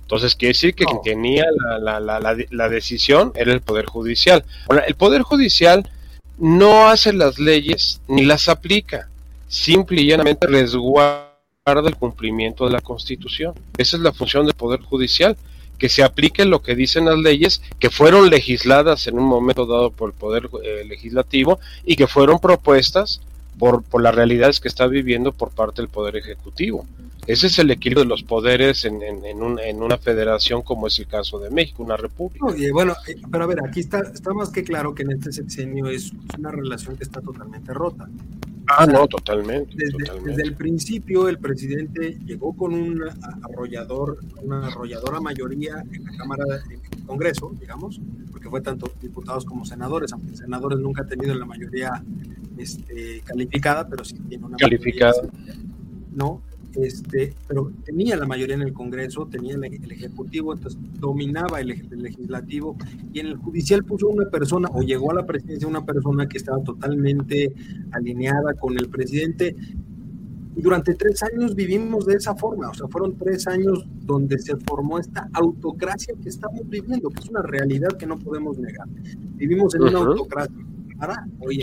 Entonces, 0.01 0.35
quiere 0.35 0.53
decir 0.53 0.75
que 0.75 0.85
quien 0.85 1.01
tenía 1.01 1.45
la, 1.79 1.99
la, 1.99 2.19
la, 2.19 2.37
la, 2.49 2.69
decisión 2.69 3.31
era 3.35 3.51
el 3.51 3.61
Poder 3.61 3.85
Judicial. 3.85 4.45
Ahora, 4.69 4.83
el 4.83 4.95
Poder 4.95 5.23
Judicial 5.23 5.89
no 6.37 6.87
hace 6.87 7.13
las 7.13 7.39
leyes 7.39 8.01
ni 8.07 8.25
las 8.25 8.47
aplica, 8.49 9.07
simple 9.47 10.01
y 10.01 10.07
llanamente 10.07 10.45
resguarda 10.47 11.32
el 11.65 11.95
cumplimiento 11.95 12.65
de 12.65 12.71
la 12.71 12.81
Constitución. 12.81 13.53
Esa 13.77 13.95
es 13.95 14.03
la 14.03 14.11
función 14.11 14.45
del 14.45 14.53
Poder 14.53 14.81
Judicial, 14.81 15.37
que 15.77 15.87
se 15.87 16.03
aplique 16.03 16.43
lo 16.43 16.61
que 16.61 16.75
dicen 16.75 17.05
las 17.05 17.17
leyes 17.17 17.61
que 17.79 17.89
fueron 17.89 18.29
legisladas 18.29 19.07
en 19.07 19.17
un 19.17 19.23
momento 19.23 19.65
dado 19.65 19.89
por 19.89 20.09
el 20.09 20.15
Poder 20.15 20.49
eh, 20.61 20.83
Legislativo 20.85 21.59
y 21.85 21.95
que 21.95 22.07
fueron 22.07 22.39
propuestas 22.39 23.21
por, 23.57 23.81
por 23.81 24.01
las 24.01 24.13
realidades 24.13 24.59
que 24.59 24.67
está 24.67 24.87
viviendo 24.87 25.31
por 25.31 25.51
parte 25.51 25.81
del 25.81 25.87
Poder 25.87 26.17
Ejecutivo. 26.17 26.85
Ese 27.27 27.47
es 27.47 27.57
el 27.57 27.71
equilibrio 27.71 28.03
de 28.03 28.09
los 28.09 28.23
poderes 28.23 28.83
en, 28.83 29.01
en, 29.01 29.81
una 29.81 29.97
federación 29.97 30.63
como 30.63 30.87
es 30.87 30.99
el 30.99 31.07
caso 31.07 31.39
de 31.39 31.49
México, 31.49 31.81
una 31.81 31.95
república. 31.95 32.45
bueno, 32.73 32.93
eh, 33.07 33.15
pero 33.31 33.45
a 33.45 33.47
ver, 33.47 33.59
aquí 33.65 33.79
está, 33.79 34.01
está 34.01 34.33
más 34.33 34.49
que 34.49 34.65
claro 34.65 34.93
que 34.93 35.03
en 35.03 35.13
este 35.13 35.31
sexenio 35.31 35.87
es 35.87 36.11
una 36.37 36.51
relación 36.51 36.97
que 36.97 37.05
está 37.05 37.21
totalmente 37.21 37.73
rota. 37.73 38.09
Ah, 38.67 38.85
no, 38.85 39.07
totalmente 39.07 39.75
desde, 39.75 40.43
el 40.43 40.55
principio 40.55 41.27
el 41.27 41.37
presidente 41.37 42.17
llegó 42.25 42.53
con 42.53 42.73
un 42.73 43.03
arrollador, 43.41 44.19
una 44.41 44.67
arrolladora 44.67 45.19
mayoría 45.19 45.83
en 45.91 46.05
la 46.05 46.17
Cámara, 46.17 46.43
en 46.65 46.79
el 46.99 47.05
Congreso, 47.05 47.53
digamos, 47.59 47.99
porque 48.31 48.49
fue 48.49 48.61
tanto 48.61 48.91
diputados 49.01 49.45
como 49.45 49.65
senadores, 49.65 50.13
aunque 50.13 50.35
senadores 50.35 50.79
nunca 50.79 51.03
ha 51.03 51.07
tenido 51.07 51.35
la 51.35 51.45
mayoría 51.45 52.03
este, 52.57 53.21
calificada, 53.25 53.87
pero 53.87 54.05
sí 54.05 54.15
tiene 54.29 54.45
una 54.45 54.57
calificada. 54.57 55.21
¿no? 56.13 56.41
Este, 56.75 57.33
pero 57.47 57.71
tenía 57.83 58.15
la 58.15 58.25
mayoría 58.25 58.55
en 58.55 58.61
el 58.61 58.73
Congreso, 58.73 59.27
tenía 59.27 59.55
el, 59.55 59.63
Ejecutivo, 59.63 60.53
entonces 60.53 60.79
dominaba 60.99 61.61
el, 61.61 61.67
Legislativo 61.67 62.75
y 63.13 63.19
en 63.19 63.27
el 63.27 63.37
Judicial 63.37 63.83
puso 63.83 64.07
una 64.07 64.29
persona 64.29 64.69
o 64.73 64.81
llegó 64.81 65.11
a 65.11 65.15
la 65.15 65.25
presidencia 65.25 65.67
una 65.67 65.85
persona 65.85 66.27
que 66.27 66.37
estaba 66.37 66.63
totalmente 66.63 67.53
alineada 67.91 68.53
con 68.55 68.77
el 68.77 68.89
presidente. 68.89 69.55
Y 70.55 70.61
durante 70.61 70.93
tres 70.93 71.23
años 71.23 71.55
vivimos 71.55 72.05
de 72.05 72.15
esa 72.15 72.35
forma, 72.35 72.69
o 72.69 72.73
sea, 72.73 72.87
fueron 72.87 73.17
tres 73.17 73.47
años 73.47 73.85
donde 74.01 74.37
se 74.37 74.55
formó 74.57 74.99
esta 74.99 75.27
autocracia 75.33 76.13
que 76.21 76.29
estamos 76.29 76.67
viviendo, 76.69 77.09
que 77.09 77.21
es 77.21 77.29
una 77.29 77.41
realidad 77.41 77.89
que 77.97 78.05
no 78.05 78.19
podemos 78.19 78.57
negar. 78.59 78.87
Vivimos 79.35 79.73
en 79.75 79.83
una 79.83 79.99
autocracia. 79.99 80.55
Ahora, 80.99 81.27
hoy 81.39 81.59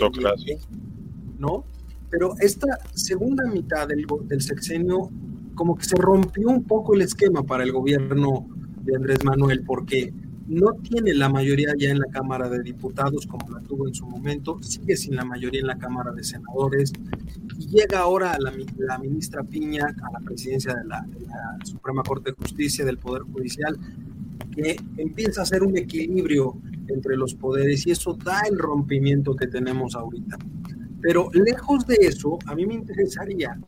¿no? 1.39 1.65
Pero 2.11 2.35
esta 2.39 2.67
segunda 2.93 3.47
mitad 3.47 3.87
del, 3.87 4.05
sexenio, 4.41 5.09
como 5.55 5.75
que 5.75 5.85
se 5.85 5.95
rompió 5.95 6.49
un 6.49 6.65
poco 6.65 6.93
el 6.93 7.01
esquema 7.01 7.41
para 7.41 7.63
el 7.63 7.71
gobierno 7.71 8.47
de 8.83 8.97
Andrés 8.97 9.23
Manuel, 9.23 9.63
porque 9.65 10.13
no 10.47 10.73
tiene 10.73 11.13
la 11.13 11.29
mayoría 11.29 11.73
ya 11.77 11.91
en 11.91 11.99
la 11.99 12.07
Cámara 12.07 12.49
de 12.49 12.61
Diputados 12.61 13.25
como 13.25 13.49
la 13.49 13.61
tuvo 13.61 13.87
en 13.87 13.93
su 13.93 14.05
momento, 14.05 14.61
sigue 14.61 14.97
sin 14.97 15.15
la 15.15 15.23
mayoría 15.23 15.61
en 15.61 15.67
la 15.67 15.77
Cámara 15.77 16.11
de 16.11 16.25
Senadores 16.25 16.91
y 17.57 17.67
llega 17.67 17.99
ahora 17.99 18.37
la, 18.37 18.51
la 18.77 18.97
ministra 18.97 19.43
Piña 19.43 19.85
a 19.85 20.11
la 20.11 20.19
presidencia 20.19 20.73
de 20.75 20.83
la, 20.83 21.05
de 21.07 21.25
la, 21.25 21.57
Suprema 21.63 22.03
Corte 22.03 22.31
de 22.31 22.35
Justicia 22.35 22.83
del 22.83 22.97
Poder 22.97 23.21
Judicial, 23.21 23.77
que 24.53 24.75
empieza 24.97 25.41
a 25.41 25.43
hacer 25.43 25.63
un 25.63 25.77
equilibrio 25.77 26.57
entre 26.87 27.15
los 27.15 27.33
poderes 27.35 27.87
y 27.87 27.91
eso 27.91 28.13
da 28.15 28.41
el 28.49 28.57
rompimiento 28.57 29.35
que 29.35 29.47
tenemos 29.47 29.95
ahorita. 29.95 30.37
Pero 31.01 31.29
lejos 31.33 31.85
de 31.87 31.95
eso, 32.01 32.37
a 32.45 32.55
mí 32.55 32.65
me 32.65 32.75
interesaría 32.75 33.59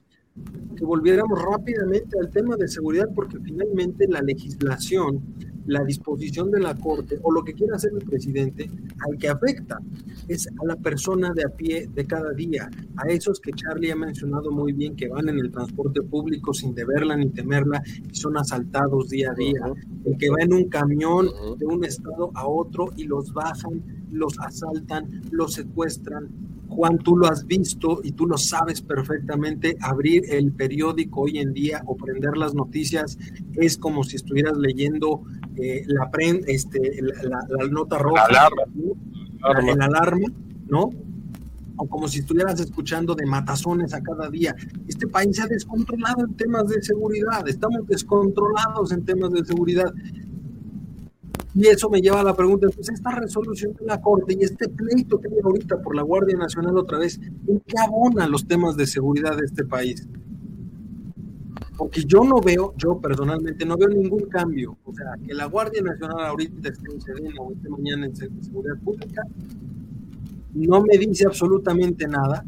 que 0.75 0.85
volviéramos 0.85 1.39
rápidamente 1.39 2.17
al 2.19 2.29
tema 2.29 2.55
de 2.55 2.67
seguridad, 2.67 3.09
porque 3.13 3.39
finalmente 3.39 4.07
la 4.07 4.21
legislación, 4.21 5.21
la 5.65 5.83
disposición 5.83 6.51
de 6.51 6.59
la 6.59 6.75
Corte 6.75 7.19
o 7.21 7.31
lo 7.31 7.43
que 7.43 7.53
quiera 7.53 7.75
hacer 7.75 7.91
el 7.93 8.05
presidente, 8.05 8.69
al 9.07 9.17
que 9.17 9.29
afecta 9.29 9.79
es 10.27 10.47
a 10.47 10.65
la 10.65 10.75
persona 10.75 11.31
de 11.33 11.43
a 11.43 11.49
pie 11.49 11.87
de 11.93 12.05
cada 12.05 12.31
día, 12.33 12.69
a 12.97 13.07
esos 13.09 13.39
que 13.39 13.51
Charlie 13.53 13.91
ha 13.91 13.95
mencionado 13.95 14.51
muy 14.51 14.73
bien, 14.73 14.95
que 14.95 15.07
van 15.07 15.29
en 15.29 15.37
el 15.37 15.51
transporte 15.51 16.01
público 16.01 16.53
sin 16.53 16.73
deberla 16.73 17.15
ni 17.15 17.29
temerla 17.29 17.81
y 18.11 18.15
son 18.15 18.35
asaltados 18.37 19.09
día 19.09 19.31
a 19.31 19.35
día, 19.35 19.61
el 20.05 20.17
que 20.17 20.29
va 20.29 20.41
en 20.41 20.53
un 20.53 20.67
camión 20.67 21.27
de 21.57 21.65
un 21.65 21.85
estado 21.85 22.31
a 22.33 22.47
otro 22.47 22.89
y 22.97 23.03
los 23.05 23.31
bajan, 23.33 23.83
los 24.11 24.37
asaltan, 24.39 25.21
los 25.31 25.53
secuestran, 25.53 26.29
Juan, 26.73 26.97
tú 26.97 27.15
lo 27.17 27.27
has 27.27 27.45
visto 27.45 28.01
y 28.03 28.11
tú 28.11 28.25
lo 28.25 28.37
sabes 28.37 28.81
perfectamente, 28.81 29.77
abrir 29.81 30.23
el 30.29 30.51
periódico 30.51 31.21
hoy 31.21 31.39
en 31.39 31.53
día 31.53 31.83
o 31.85 31.95
prender 31.95 32.37
las 32.37 32.53
noticias 32.53 33.17
es 33.53 33.77
como 33.77 34.03
si 34.03 34.15
estuvieras 34.15 34.57
leyendo 34.57 35.23
eh, 35.55 35.83
la, 35.87 36.09
este, 36.47 36.99
la, 37.01 37.67
nota 37.69 37.99
roja, 37.99 38.27
la 38.31 38.47
alarma, 38.47 38.63
¿no? 38.73 39.83
alarma, 39.83 40.27
¿no? 40.67 40.89
O 41.75 41.87
como 41.87 42.07
si 42.07 42.19
estuvieras 42.19 42.59
escuchando 42.59 43.15
de 43.15 43.25
matazones 43.25 43.93
a 43.93 44.01
cada 44.01 44.29
día. 44.29 44.55
Este 44.87 45.07
país 45.07 45.35
se 45.35 45.43
ha 45.43 45.47
descontrolado 45.47 46.25
en 46.25 46.33
temas 46.35 46.67
de 46.67 46.81
seguridad, 46.81 47.47
estamos 47.47 47.85
descontrolados 47.87 48.91
en 48.91 49.05
temas 49.05 49.31
de 49.31 49.45
seguridad. 49.45 49.91
Y 51.55 51.67
eso 51.67 51.89
me 51.89 52.01
lleva 52.01 52.21
a 52.21 52.23
la 52.23 52.35
pregunta, 52.35 52.67
pues 52.73 52.89
esta 52.89 53.11
resolución 53.11 53.73
de 53.73 53.85
la 53.85 54.01
Corte 54.01 54.33
y 54.33 54.43
este 54.43 54.69
pleito 54.69 55.19
que 55.19 55.27
hay 55.27 55.39
ahorita 55.43 55.81
por 55.81 55.95
la 55.95 56.01
Guardia 56.01 56.35
Nacional 56.35 56.77
otra 56.77 56.97
vez, 56.97 57.19
¿en 57.47 57.59
qué 57.59 57.75
abona 57.79 58.27
los 58.27 58.47
temas 58.47 58.75
de 58.75 58.87
seguridad 58.87 59.37
de 59.37 59.45
este 59.45 59.63
país? 59.63 60.07
Porque 61.77 62.03
yo 62.05 62.23
no 62.23 62.41
veo, 62.41 62.73
yo 62.77 62.99
personalmente 62.99 63.65
no 63.65 63.77
veo 63.77 63.89
ningún 63.89 64.21
cambio. 64.29 64.77
O 64.83 64.93
sea, 64.93 65.13
que 65.25 65.33
la 65.33 65.45
Guardia 65.45 65.81
Nacional 65.83 66.25
ahorita 66.25 66.69
esté 66.69 66.91
en 66.91 67.01
Sedena 67.01 67.35
o 67.39 67.51
esté 67.51 67.69
mañana 67.69 68.07
en 68.07 68.15
Seguridad 68.15 68.77
Pública, 68.83 69.21
no 70.55 70.81
me 70.81 70.97
dice 70.97 71.25
absolutamente 71.25 72.07
nada. 72.07 72.45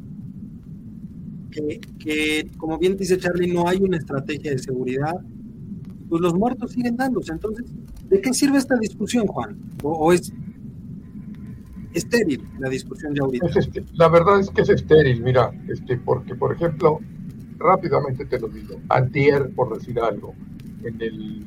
Que, 1.51 1.80
que, 1.99 2.49
como 2.58 2.78
bien 2.78 2.97
dice 2.97 3.18
Charlie, 3.18 3.53
no 3.53 3.68
hay 3.68 3.78
una 3.82 3.97
estrategia 3.97 4.51
de 4.51 4.60
seguridad. 4.60 5.16
Pues 6.10 6.22
los 6.22 6.34
muertos 6.34 6.72
siguen 6.72 6.95
dándose. 6.95 7.32
Entonces, 7.32 7.66
¿De 8.10 8.22
qué 8.22 8.34
sirve 8.34 8.58
esta 8.58 8.76
discusión, 8.78 9.26
Juan? 9.28 9.58
¿O, 9.84 10.14
es 10.14 10.32
estéril 11.93 12.47
la 12.60 12.70
discusión 12.70 13.14
de 13.14 13.22
ahorita? 13.22 13.47
Este, 13.56 13.84
la 13.93 14.10
verdad 14.10 14.39
es 14.39 14.49
que 14.49 14.62
es 14.62 14.70
estéril, 14.70 15.24
mira, 15.24 15.51
este, 15.68 15.97
porque, 15.97 16.36
por 16.36 16.53
ejemplo, 16.53 16.99
rápidamente 17.58 18.26
te 18.26 18.39
lo 18.39 18.47
digo, 18.47 18.76
antier, 18.89 19.49
por 19.56 19.78
decir 19.78 19.99
algo, 19.99 20.36
en 20.84 21.01
el, 21.01 21.45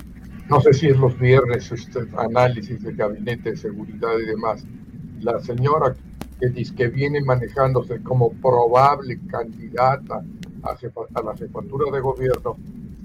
no 0.48 0.60
sé 0.60 0.72
si 0.72 0.86
es 0.88 0.98
los 0.98 1.16
viernes, 1.18 1.70
este 1.70 2.00
análisis 2.16 2.82
del 2.82 2.96
gabinete 2.96 3.50
de 3.50 3.56
seguridad 3.56 4.18
y 4.20 4.26
demás, 4.26 4.64
la 5.20 5.38
señora 5.40 5.94
que 6.40 6.48
dice 6.48 6.74
que 6.74 6.88
viene 6.88 7.20
manejándose 7.20 8.02
como 8.02 8.32
probable 8.32 9.20
candidata 9.28 10.24
a, 10.62 10.70
a 10.70 11.22
la 11.22 11.36
jefatura 11.36 11.90
de 11.92 12.00
gobierno, 12.00 12.56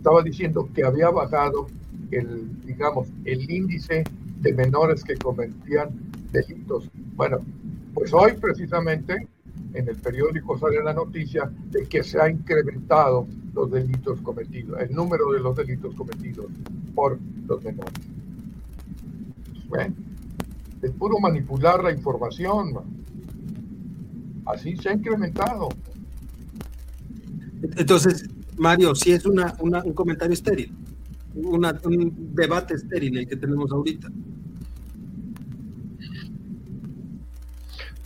estaba 0.03 0.21
diciendo 0.21 0.67
que 0.75 0.83
había 0.83 1.09
bajado 1.11 1.67
el, 2.11 2.61
digamos, 2.65 3.07
el 3.23 3.49
índice 3.49 4.03
de 4.41 4.51
menores 4.51 5.01
que 5.01 5.15
cometían 5.15 5.91
delitos. 6.29 6.89
Bueno, 7.15 7.37
pues 7.93 8.13
hoy 8.13 8.33
precisamente 8.33 9.29
en 9.73 9.87
el 9.87 9.95
periódico 9.95 10.59
sale 10.59 10.83
la 10.83 10.91
noticia 10.91 11.49
de 11.71 11.85
que 11.85 12.03
se 12.03 12.19
ha 12.19 12.29
incrementado 12.29 13.25
los 13.53 13.71
delitos 13.71 14.19
cometidos, 14.19 14.77
el 14.81 14.93
número 14.93 15.31
de 15.31 15.39
los 15.39 15.55
delitos 15.55 15.95
cometidos 15.95 16.47
por 16.93 17.17
los 17.47 17.63
menores. 17.63 17.93
Bueno, 19.69 19.95
es 20.81 20.91
puro 20.91 21.17
manipular 21.21 21.81
la 21.81 21.93
información. 21.93 22.73
Así 24.47 24.75
se 24.75 24.89
ha 24.89 24.93
incrementado. 24.95 25.69
Entonces, 27.77 28.29
Mario, 28.57 28.95
si 28.95 29.11
es 29.11 29.25
una, 29.25 29.55
un 29.59 29.93
comentario 29.93 30.33
estéril 30.33 30.71
un 31.35 32.33
debate 32.33 32.75
estéril 32.75 33.17
el 33.17 33.27
que 33.27 33.35
tenemos 33.35 33.71
ahorita. 33.71 34.09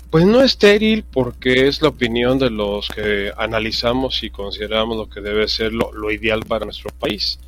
Pues 0.10 0.26
no 0.26 0.42
estéril 0.42 1.04
porque 1.04 1.68
es 1.68 1.82
la 1.82 1.90
opinión 1.90 2.40
de 2.40 2.50
los 2.50 2.88
que 2.88 3.32
analizamos 3.38 4.24
y 4.24 4.30
consideramos 4.30 4.98
lo 4.98 5.10
que 5.10 5.20
debe 5.20 5.48
ser 5.50 5.74
lo, 5.74 5.92
lo 5.92 6.12
ideal 6.12 6.46
para 6.48 6.64
nuestro 6.64 6.92
país, 6.98 7.40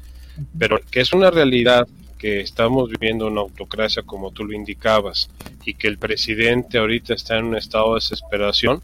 pero 0.58 0.80
que 0.91 1.00
es 1.00 1.14
una 1.14 1.32
realidad 1.32 1.88
que 2.18 2.41
estamos 2.41 2.89
viviendo 2.89 3.28
una 3.28 3.39
autocracia 3.39 4.04
como 4.04 4.32
tú 4.32 4.43
lo 4.43 4.54
indicabas 4.54 5.30
y 5.64 5.76
que 5.76 5.88
el 5.88 5.97
presidente 5.97 6.78
ahorita 6.78 7.14
está 7.14 7.38
en 7.38 7.45
un 7.45 7.56
estado 7.56 7.93
de 7.93 8.02
desesperación, 8.02 8.82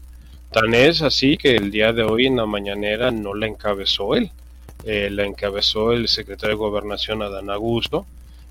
tan 0.50 0.74
es 0.74 1.02
así 1.02 1.36
que 1.36 1.56
el 1.56 1.70
día 1.70 1.92
de 1.92 2.02
hoy 2.02 2.26
en 2.26 2.36
la 2.36 2.46
mañanera 2.46 3.10
no 3.10 3.34
la 3.34 3.46
encabezó 3.46 4.14
él, 4.14 4.30
eh, 4.84 5.10
la 5.10 5.24
encabezó 5.24 5.92
el 5.92 6.08
secretario 6.08 6.56
de 6.56 6.60
Gobernación 6.60 7.22
Adán 7.22 7.50
Augusto 7.50 8.06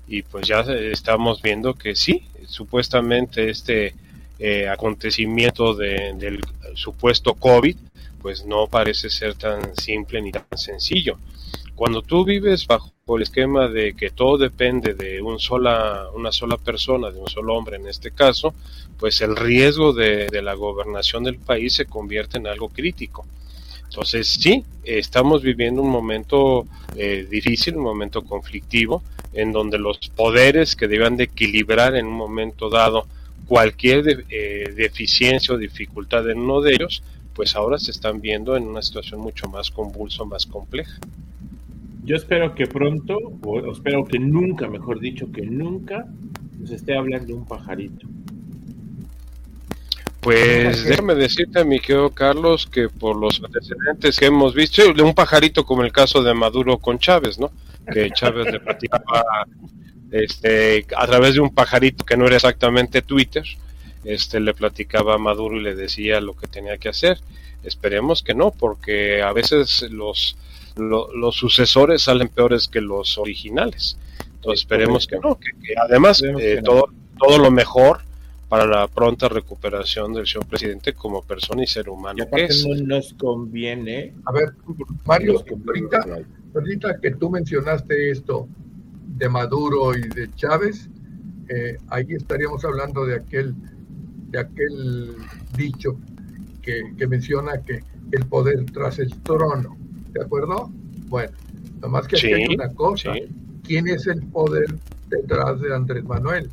y 0.08 0.22
pues 0.22 0.46
ya 0.46 0.60
estamos 0.60 1.42
viendo 1.42 1.74
que 1.74 1.96
sí, 1.96 2.26
supuestamente 2.46 3.50
este 3.50 3.94
eh, 4.38 4.68
acontecimiento 4.68 5.74
del 5.74 6.40
supuesto 6.74 7.34
COVID 7.34 7.76
pues 8.20 8.44
no 8.44 8.66
parece 8.66 9.08
ser 9.08 9.34
tan 9.34 9.76
simple 9.76 10.20
ni 10.20 10.32
tan 10.32 10.44
sencillo. 10.56 11.18
Cuando 11.76 12.02
tú 12.02 12.24
vives 12.24 12.66
bajo 12.66 12.92
el 13.14 13.22
esquema 13.22 13.68
de 13.68 13.94
que 13.94 14.10
todo 14.10 14.36
depende 14.36 14.94
de 14.94 15.22
un 15.22 15.38
sola, 15.38 16.08
una 16.12 16.32
sola 16.32 16.56
persona, 16.56 17.12
de 17.12 17.20
un 17.20 17.28
solo 17.28 17.54
hombre 17.54 17.76
en 17.76 17.86
este 17.86 18.10
caso, 18.10 18.52
pues 18.98 19.20
el 19.20 19.36
riesgo 19.36 19.92
de 19.92 20.42
la 20.42 20.54
gobernación 20.54 21.22
del 21.22 21.38
país 21.38 21.74
se 21.74 21.86
convierte 21.86 22.38
en 22.38 22.48
algo 22.48 22.68
crítico. 22.68 23.24
Entonces, 23.84 24.26
sí, 24.26 24.64
estamos 24.82 25.42
viviendo 25.42 25.82
un 25.82 25.90
momento 25.90 26.66
eh, 26.96 27.28
difícil, 27.30 27.76
un 27.76 27.84
momento 27.84 28.22
conflictivo, 28.22 29.04
en 29.32 29.52
donde 29.52 29.78
los 29.78 29.98
poderes 30.16 30.74
que 30.74 30.88
deben 30.88 31.16
de 31.16 31.24
equilibrar 31.24 31.94
en 31.94 32.06
un 32.06 32.14
momento 32.14 32.70
dado 32.70 33.06
cualquier 33.46 34.24
eh, 34.30 34.72
deficiencia 34.74 35.54
o 35.54 35.58
dificultad 35.58 36.28
en 36.28 36.40
uno 36.40 36.60
de 36.60 36.72
ellos, 36.72 37.04
pues 37.34 37.54
ahora 37.54 37.78
se 37.78 37.92
están 37.92 38.20
viendo 38.20 38.56
en 38.56 38.64
una 38.64 38.82
situación 38.82 39.20
mucho 39.20 39.48
más 39.48 39.70
convulsa, 39.70 40.24
más 40.24 40.44
compleja. 40.44 40.98
Yo 42.06 42.14
espero 42.14 42.54
que 42.54 42.68
pronto, 42.68 43.18
o 43.42 43.72
espero 43.72 44.04
que 44.04 44.20
nunca, 44.20 44.68
mejor 44.68 45.00
dicho, 45.00 45.32
que 45.32 45.42
nunca 45.42 46.06
nos 46.56 46.70
esté 46.70 46.96
hablando 46.96 47.34
un 47.34 47.44
pajarito. 47.44 48.06
Pues 50.20 50.84
déjame 50.84 51.16
decirte, 51.16 51.64
mi 51.64 51.80
querido 51.80 52.10
Carlos, 52.10 52.68
que 52.68 52.88
por 52.88 53.16
los 53.16 53.42
antecedentes 53.42 54.18
que 54.20 54.26
hemos 54.26 54.54
visto, 54.54 54.92
de 54.92 55.02
un 55.02 55.14
pajarito 55.14 55.66
como 55.66 55.82
el 55.82 55.90
caso 55.90 56.22
de 56.22 56.32
Maduro 56.32 56.78
con 56.78 57.00
Chávez, 57.00 57.40
¿no? 57.40 57.50
Que 57.92 58.08
Chávez 58.12 58.52
le 58.52 58.60
platicaba 58.60 59.24
este, 60.12 60.86
a 60.96 61.06
través 61.08 61.34
de 61.34 61.40
un 61.40 61.52
pajarito 61.52 62.04
que 62.04 62.16
no 62.16 62.26
era 62.26 62.36
exactamente 62.36 63.02
Twitter, 63.02 63.44
este, 64.04 64.38
le 64.38 64.54
platicaba 64.54 65.14
a 65.14 65.18
Maduro 65.18 65.56
y 65.56 65.62
le 65.64 65.74
decía 65.74 66.20
lo 66.20 66.36
que 66.36 66.46
tenía 66.46 66.78
que 66.78 66.88
hacer. 66.88 67.18
Esperemos 67.64 68.22
que 68.22 68.34
no, 68.34 68.52
porque 68.52 69.22
a 69.22 69.32
veces 69.32 69.82
los 69.90 70.36
los 70.76 71.34
sucesores 71.34 72.02
salen 72.02 72.28
peores 72.28 72.68
que 72.68 72.80
los 72.80 73.18
originales. 73.18 73.98
Entonces 74.36 74.60
esperemos 74.60 75.06
que 75.06 75.18
no, 75.18 75.38
que, 75.38 75.50
además 75.82 76.22
eh, 76.22 76.60
todo, 76.64 76.88
todo 77.18 77.38
lo 77.38 77.50
mejor 77.50 78.00
para 78.48 78.66
la 78.66 78.86
pronta 78.86 79.28
recuperación 79.28 80.12
del 80.12 80.26
señor 80.26 80.46
presidente 80.46 80.92
como 80.92 81.22
persona 81.22 81.64
y 81.64 81.66
ser 81.66 81.88
humano. 81.88 82.24
que 82.32 82.44
es. 82.44 82.64
no 82.64 82.74
nos 82.96 83.12
conviene. 83.14 84.14
A 84.24 84.32
ver, 84.32 84.54
Mario, 85.04 85.44
ahorita, 86.54 87.00
que 87.00 87.10
tú 87.12 87.30
mencionaste 87.30 88.10
esto 88.10 88.48
de 89.18 89.28
Maduro 89.28 89.96
y 89.96 90.02
de 90.02 90.30
Chávez, 90.34 90.88
eh, 91.48 91.76
ahí 91.88 92.06
estaríamos 92.10 92.64
hablando 92.64 93.04
de 93.04 93.16
aquel, 93.16 93.54
de 94.30 94.38
aquel 94.38 95.16
dicho 95.56 95.96
que, 96.62 96.82
que 96.96 97.06
menciona 97.06 97.60
que 97.62 97.82
el 98.12 98.26
poder 98.26 98.64
tras 98.66 98.98
el 98.98 99.12
trono, 99.22 99.76
¿de 100.18 100.24
acuerdo? 100.24 100.70
Bueno, 101.08 101.32
nomás 101.80 102.06
que 102.06 102.16
aquí 102.16 102.32
hay 102.32 102.54
una 102.54 102.72
cosa, 102.74 103.12
¿quién 103.62 103.88
es 103.88 104.06
el 104.06 104.22
poder 104.28 104.74
detrás 105.08 105.60
de 105.60 105.74
Andrés 105.74 106.04
Manuel? 106.04 106.50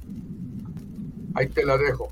Ahí 1.35 1.47
te 1.47 1.65
la 1.65 1.77
dejo. 1.77 2.09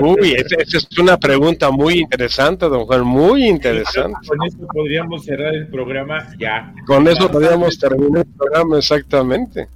Uy, 0.00 0.32
esa, 0.32 0.56
es 0.78 0.98
una 0.98 1.18
pregunta 1.18 1.70
muy 1.70 1.98
interesante, 1.98 2.66
don 2.66 2.86
Juan, 2.86 3.04
muy 3.04 3.46
interesante. 3.46 4.16
Con 4.26 4.42
eso 4.42 4.66
podríamos 4.72 5.24
cerrar 5.24 5.54
el 5.54 5.68
programa 5.68 6.26
ya. 6.38 6.74
Con 6.86 7.06
eso 7.06 7.30
podríamos 7.30 7.78
terminar 7.78 8.26
el 8.26 8.32
programa, 8.34 8.78
exactamente. 8.78 9.68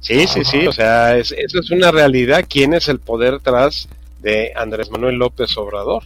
Sí, 0.00 0.26
sí, 0.26 0.44
sí, 0.44 0.66
o 0.66 0.72
sea, 0.72 1.16
eso 1.16 1.34
es 1.36 1.70
una 1.70 1.90
realidad. 1.90 2.44
¿Quién 2.48 2.74
es 2.74 2.88
el 2.88 2.98
poder 2.98 3.40
tras 3.40 3.88
de 4.20 4.52
Andrés 4.56 4.90
Manuel 4.90 5.16
López 5.16 5.56
Obrador? 5.56 6.02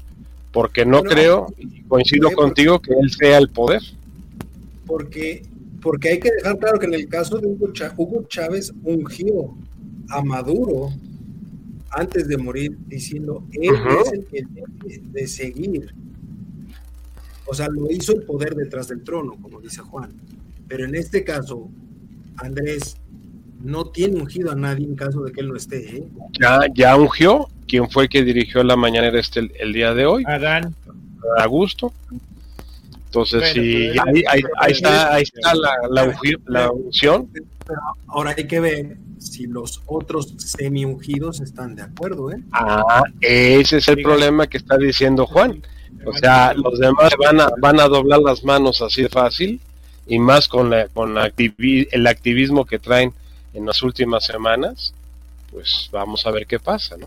Porque 0.53 0.85
no 0.85 1.03
creo, 1.03 1.47
coincido 1.89 2.31
contigo, 2.33 2.81
que 2.81 2.93
él 2.93 3.11
sea 3.11 3.39
el 3.39 3.49
poder. 3.49 3.83
Porque, 4.87 5.43
porque 5.81 6.11
hay 6.11 6.21
que 6.21 6.31
dejar 6.31 6.59
claro 6.59 6.79
que 6.79 6.87
en 6.87 6.95
el 6.95 7.09
caso 7.09 7.39
de 7.39 7.47
Hugo, 7.47 7.73
Hugo 7.97 8.25
Chávez 8.29 8.73
ungió 8.85 9.55
a 10.11 10.23
Maduro 10.23 10.91
antes 11.91 12.29
de 12.29 12.37
morir 12.37 12.77
diciendo, 12.87 13.45
él 13.53 13.71
es 14.01 14.13
el 14.13 14.25
que 14.27 14.43
debe 14.51 15.03
de 15.13 15.27
seguir. 15.27 15.95
O 17.47 17.55
sea, 17.55 17.69
lo 17.69 17.91
hizo 17.91 18.15
el 18.15 18.23
poder 18.23 18.55
detrás 18.55 18.89
del 18.89 19.03
trono, 19.03 19.37
como 19.41 19.61
dice 19.61 19.81
Juan. 19.81 20.13
Pero 20.69 20.87
en 20.87 20.95
este 20.95 21.25
caso, 21.25 21.69
Andrés 22.37 22.97
no 23.63 23.87
tiene 23.87 24.21
ungido 24.21 24.53
a 24.53 24.55
nadie 24.55 24.85
en 24.87 24.97
caso 24.97 25.23
de 25.23 25.33
que 25.33 25.41
él 25.41 25.49
no 25.49 25.57
esté. 25.57 25.97
¿eh? 25.97 26.05
Ya, 26.41 26.61
ya 26.75 26.97
ungió. 26.97 27.49
¿Quién 27.67 27.89
fue 27.91 28.05
el 28.05 28.09
que 28.09 28.23
dirigió 28.23 28.63
la 28.63 28.77
mañanera 28.77 29.19
este 29.19 29.51
el, 29.59 29.73
día 29.73 29.95
de 29.95 30.05
hoy? 30.05 30.25
Adán. 30.27 30.75
A 31.39 31.47
gusto. 31.47 31.93
Entonces, 33.07 33.53
sí, 33.53 33.91
ahí, 33.91 34.25
ahí, 34.59 34.73
está, 34.73 35.15
ahí 35.15 35.23
está 35.23 35.55
la, 35.55 35.71
la, 35.91 36.15
la 36.47 36.71
unción. 36.71 37.29
Ahora 38.09 38.35
hay 38.37 38.47
que 38.47 38.61
ver 38.61 38.97
si 39.19 39.47
los 39.47 39.83
otros 39.87 40.35
semi 40.39 40.85
ungidos 40.85 41.41
están 41.41 41.75
de 41.75 41.83
acuerdo, 41.83 42.31
¿eh? 42.31 42.43
Ah, 42.53 43.03
ese 43.21 43.79
es 43.79 43.89
el 43.89 44.03
problema 44.03 44.47
que 44.47 44.57
está 44.57 44.77
diciendo 44.77 45.27
Juan. 45.27 45.63
O 46.05 46.13
sea, 46.13 46.53
los 46.55 46.79
demás 46.79 47.13
van 47.19 47.41
a, 47.41 47.49
van 47.61 47.81
a 47.81 47.87
doblar 47.87 48.21
las 48.21 48.45
manos 48.45 48.83
así 48.83 49.03
de 49.03 49.09
fácil 49.09 49.61
y 50.07 50.19
más 50.19 50.49
con, 50.49 50.71
la, 50.71 50.89
con 50.89 51.17
el 51.17 52.07
activismo 52.07 52.65
que 52.65 52.79
traen 52.79 53.13
en 53.55 53.67
las 53.67 53.83
últimas 53.83 54.25
semanas, 54.25 54.95
pues 55.51 55.89
vamos 55.93 56.27
a 56.27 56.31
ver 56.31 56.47
qué 56.47 56.59
pasa, 56.59 56.97
¿no? 56.97 57.07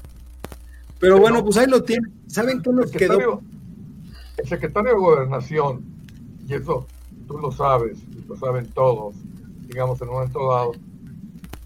Pero 0.99 1.19
bueno, 1.19 1.43
pues 1.43 1.57
ahí 1.57 1.67
lo 1.67 1.83
tienen. 1.83 2.11
¿Saben 2.27 2.61
qué 2.61 2.69
nos 2.71 2.91
quedó? 2.91 3.41
El 4.37 4.47
secretario 4.47 4.91
de 4.91 4.97
Gobernación, 4.97 5.83
y 6.47 6.53
eso 6.53 6.85
tú 7.27 7.37
lo 7.37 7.51
sabes, 7.51 7.97
lo 8.27 8.35
saben 8.35 8.67
todos, 8.67 9.15
digamos 9.67 9.99
en 10.01 10.09
un 10.09 10.13
momento 10.15 10.51
dado, 10.51 10.73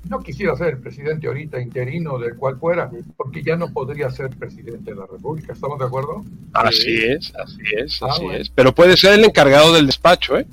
no 0.07 0.19
quisiera 0.21 0.55
ser 0.55 0.69
el 0.69 0.77
presidente 0.77 1.27
ahorita 1.27 1.59
interino 1.59 2.17
del 2.17 2.35
cual 2.35 2.57
fuera, 2.57 2.89
porque 3.17 3.43
ya 3.43 3.55
no 3.55 3.71
podría 3.71 4.09
ser 4.09 4.29
presidente 4.31 4.91
de 4.91 4.97
la 4.97 5.05
República. 5.05 5.53
¿Estamos 5.53 5.77
de 5.77 5.85
acuerdo? 5.85 6.23
Así 6.53 7.03
es, 7.05 7.33
así 7.35 7.61
es, 7.77 8.01
ah, 8.01 8.07
así 8.09 8.25
es. 8.31 8.49
Pero 8.49 8.73
puede 8.73 8.97
ser 8.97 9.13
el 9.13 9.25
encargado 9.25 9.73
del 9.73 9.85
despacho, 9.85 10.37
¿eh? 10.37 10.47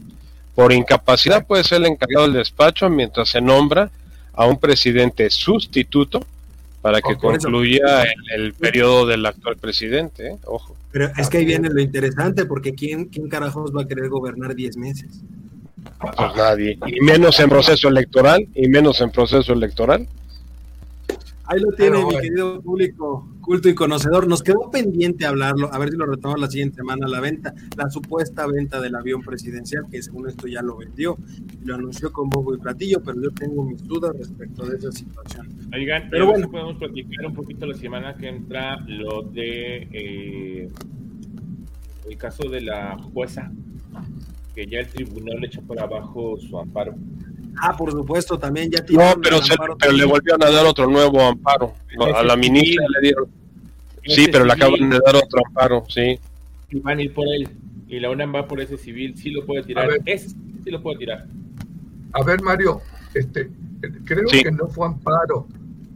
Por 0.55 0.73
incapacidad 0.73 1.47
puede 1.47 1.65
ser 1.65 1.79
el 1.79 1.87
encargado 1.87 2.27
del 2.27 2.35
despacho 2.35 2.91
mientras 2.91 3.29
se 3.29 3.41
nombra 3.41 3.91
a 4.37 4.47
un 4.47 4.59
presidente 4.59 5.31
sustituto 5.31 6.25
para 6.83 7.01
que 7.01 7.17
concluya 7.17 8.05
el, 8.33 8.55
periodo 8.55 9.07
del 9.07 9.27
actual 9.27 9.57
presidente, 9.57 10.29
¿eh? 10.29 10.37
ojo. 10.45 10.77
Pero 10.93 11.11
es 11.17 11.29
que 11.29 11.39
ahí 11.39 11.45
viene 11.45 11.69
lo 11.69 11.81
interesante, 11.81 12.47
porque 12.47 12.75
¿quién, 12.75 13.07
quién 13.07 13.29
carajos 13.29 13.75
va 13.77 13.83
a 13.83 13.89
querer 13.89 14.09
gobernar 14.09 14.55
10 14.55 14.77
meses? 14.77 15.09
Pues 16.01 16.37
nadie. 16.37 16.79
Y 16.87 17.01
menos 17.01 17.41
en 17.41 17.49
proceso 17.49 17.89
electoral, 17.89 18.47
y 18.55 18.69
menos 18.69 19.01
en 19.01 19.11
proceso 19.11 19.53
electoral. 19.53 20.07
Ahí 21.49 21.61
lo 21.61 21.71
tiene, 21.73 22.05
mi 22.05 22.17
querido 22.17 22.61
público 22.61 23.29
culto 23.47 23.69
y 23.69 23.75
conocedor. 23.75 24.27
Nos 24.27 24.43
quedó 24.43 24.71
pendiente 24.73 25.25
hablarlo, 25.25 25.73
a 25.73 25.79
ver 25.79 25.91
si 25.91 25.97
lo 25.97 26.05
retomamos 26.05 26.41
la 26.41 26.51
siguiente 26.51 26.77
semana, 26.77 27.07
la 27.07 27.21
venta, 27.21 27.55
la 27.77 27.89
supuesta 27.89 28.47
venta 28.47 28.81
del 28.81 28.97
avión 28.97 29.23
presidencial, 29.23 29.85
que 29.89 30.03
según 30.03 30.29
esto 30.29 30.49
ya 30.49 30.63
lo 30.63 30.77
vendió, 30.77 31.17
lo 31.65 31.77
anunció 31.77 32.13
con 32.13 32.29
bobo 32.29 32.55
y 32.55 32.59
platillo, 32.59 33.01
pero 33.05 33.23
yo 33.23 33.31
tengo 33.31 33.65
mis 33.65 33.87
dudas 33.87 34.17
respecto 34.19 34.67
de 34.67 34.77
esa 34.77 34.91
situación. 34.91 35.49
Oigan, 35.73 36.09
pero 36.11 36.27
bueno, 36.27 36.51
podemos 36.51 36.77
platicar 36.77 37.27
un 37.27 37.35
poquito 37.35 37.67
la 37.67 37.75
semana 37.75 38.17
que 38.17 38.29
entra 38.29 38.81
lo 38.89 39.23
de 39.23 39.89
eh, 39.93 40.69
el 42.09 42.17
caso 42.17 42.49
de 42.49 42.63
la 42.63 42.99
jueza 42.99 43.53
que 44.57 44.67
ya 44.67 44.81
el 44.81 44.89
tribunal 44.89 45.39
le 45.41 45.47
echó 45.49 45.61
por 45.63 45.79
abajo 45.79 46.37
su 46.39 46.59
amparo. 46.59 46.95
Ah, 47.61 47.77
por 47.77 47.91
supuesto, 47.91 48.39
también 48.39 48.71
ya 48.71 48.85
tiene. 48.85 49.05
No, 49.05 49.21
pero, 49.21 49.39
pero 49.79 49.93
le 49.93 50.05
volvieron 50.05 50.43
a 50.43 50.51
dar 50.51 50.67
otro 50.67 50.87
nuevo 50.87 51.21
amparo. 51.23 51.75
A 52.15 52.23
la 52.23 52.37
ministra 52.37 52.85
le 52.95 53.01
dieron. 53.01 53.29
Sí, 54.05 54.27
pero 54.31 54.45
le 54.45 54.53
acaban 54.53 54.89
de 54.89 55.01
dar 55.05 55.17
otro 55.17 55.41
amparo, 55.47 55.85
sí. 55.89 56.19
Y 56.71 56.81
van 56.81 56.99
a 56.99 57.03
ir 57.03 57.13
por 57.13 57.27
él. 57.29 57.49
Y 57.89 58.01
la 58.01 58.11
UNAM 58.11 58.35
va 58.35 58.47
por 58.47 58.61
ese 58.61 58.77
civil, 58.77 59.17
sí 59.17 59.31
lo 59.31 59.45
puede 59.47 59.63
tirar. 59.63 59.89
Ese 60.05 60.31
sí 60.31 60.71
lo 60.71 60.83
puede 60.83 60.99
tirar. 60.99 61.27
A 62.13 62.23
ver, 62.23 62.43
Mario, 62.43 62.81
este, 63.15 63.51
creo 64.05 64.27
que 64.29 64.51
no 64.51 64.69
fue 64.69 64.87
amparo. 64.87 65.47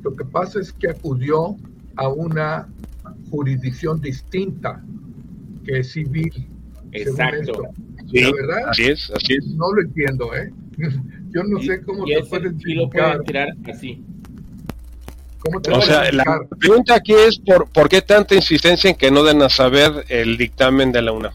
Lo 0.03 0.15
que 0.15 0.25
pasa 0.25 0.61
es 0.61 0.73
que 0.73 0.89
acudió 0.89 1.57
a 1.97 2.09
una 2.09 2.69
jurisdicción 3.31 4.01
distinta 4.01 4.83
que 5.65 5.81
es 5.81 5.93
civil. 5.93 6.33
Exacto. 6.93 7.65
Sí, 8.11 8.21
la 8.23 8.33
verdad, 8.33 8.69
así 8.69 8.85
es, 8.85 9.11
así 9.15 9.35
es. 9.35 9.47
No 9.49 9.73
lo 9.73 9.83
entiendo, 9.83 10.35
¿eh? 10.35 10.53
Yo 11.31 11.43
no 11.45 11.61
sé 11.61 11.83
cómo 11.83 12.05
te 12.05 12.23
pueden 12.25 12.59
lo 12.65 12.91
pueden 12.91 13.25
tirar 13.25 13.49
así. 13.69 14.03
¿Cómo 15.39 15.63
te 15.63 15.71
o 15.71 15.81
sea, 15.81 16.11
la 16.13 16.41
pregunta 16.59 16.97
aquí 16.97 17.15
es 17.15 17.39
por, 17.39 17.69
por 17.71 17.89
qué 17.89 18.03
tanta 18.03 18.35
insistencia 18.35 18.91
en 18.91 18.97
que 18.97 19.11
no 19.11 19.23
den 19.23 19.41
a 19.43 19.49
saber 19.49 20.05
el 20.09 20.37
dictamen 20.37 20.93
de 20.93 21.03
la 21.03 21.13
UNAM. 21.13 21.33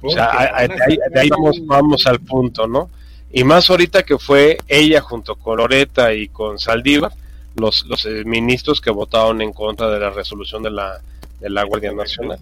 O 0.00 0.10
sea, 0.10 0.66
de 0.66 1.20
ahí, 1.20 1.28
vamos, 1.28 1.64
vamos 1.64 2.06
al 2.06 2.18
punto, 2.20 2.66
¿no? 2.66 2.90
Y 3.32 3.44
más 3.44 3.70
ahorita 3.70 4.02
que 4.02 4.18
fue 4.18 4.58
ella 4.66 5.00
junto 5.00 5.36
con 5.36 5.58
Loreta 5.58 6.12
y 6.12 6.28
con 6.28 6.58
Saldívar, 6.58 7.12
los, 7.54 7.86
los 7.86 8.04
eh, 8.06 8.24
ministros 8.24 8.80
que 8.80 8.90
votaron 8.90 9.40
en 9.40 9.52
contra 9.52 9.88
de 9.90 10.00
la 10.00 10.10
resolución 10.10 10.62
de 10.62 10.70
la, 10.70 11.00
de 11.40 11.48
la 11.48 11.62
Guardia 11.62 11.92
Nacional. 11.92 12.40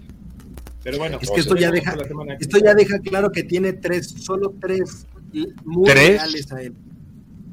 Pero 0.83 0.99
bueno, 0.99 1.18
es 1.21 1.31
que 1.31 1.41
esto 1.41 1.57
ya 1.57 1.71
deja, 1.71 1.95
esto 2.39 2.59
ya 2.59 2.75
deja 2.75 2.99
claro 3.01 3.31
que 3.31 3.43
tiene 3.43 3.75
tres, 3.75 4.14
solo 4.18 4.55
tres 4.61 5.07
muy 5.64 5.89
leales 5.89 6.53
a 6.53 6.62
él. 6.62 6.74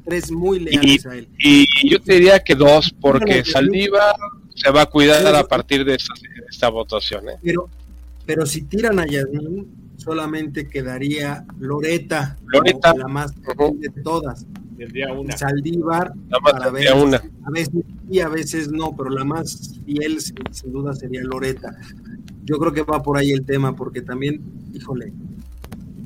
Tres 0.04 0.30
muy 0.30 0.60
leales 0.60 1.06
a 1.06 1.16
él. 1.16 1.28
Y 1.38 1.66
yo 1.88 2.00
te 2.00 2.14
diría 2.14 2.40
que 2.40 2.54
dos, 2.54 2.94
porque 3.00 3.44
Saldívar 3.44 4.14
se 4.54 4.70
va 4.70 4.82
a 4.82 4.86
cuidar 4.86 5.34
a 5.34 5.44
partir 5.44 5.84
de 5.84 5.96
esta, 6.48 6.68
votación. 6.68 7.28
¿eh? 7.28 7.38
Pero, 7.42 7.68
pero 8.26 8.46
si 8.46 8.62
tiran 8.62 8.98
a 8.98 9.06
Yasmin, 9.06 9.66
solamente 9.96 10.68
quedaría 10.68 11.44
Loreta, 11.58 12.36
Loreta. 12.46 12.94
la 12.94 13.08
más 13.08 13.34
de 13.34 13.90
todas. 14.02 14.46
una. 15.16 15.36
Saldívar, 15.36 16.12
a 16.30 16.70
veces, 16.70 16.92
una. 16.94 17.22
a 17.44 17.50
veces 17.50 17.84
y 18.10 18.20
a 18.20 18.28
veces 18.28 18.70
no, 18.70 18.96
pero 18.96 19.10
la 19.10 19.24
más 19.24 19.80
fiel 19.84 20.18
sin 20.20 20.72
duda 20.72 20.94
sería 20.94 21.22
Loreta. 21.22 21.76
Yo 22.44 22.58
creo 22.58 22.72
que 22.72 22.82
va 22.82 23.02
por 23.02 23.18
ahí 23.18 23.32
el 23.32 23.44
tema, 23.44 23.76
porque 23.76 24.00
también, 24.00 24.40
híjole, 24.72 25.12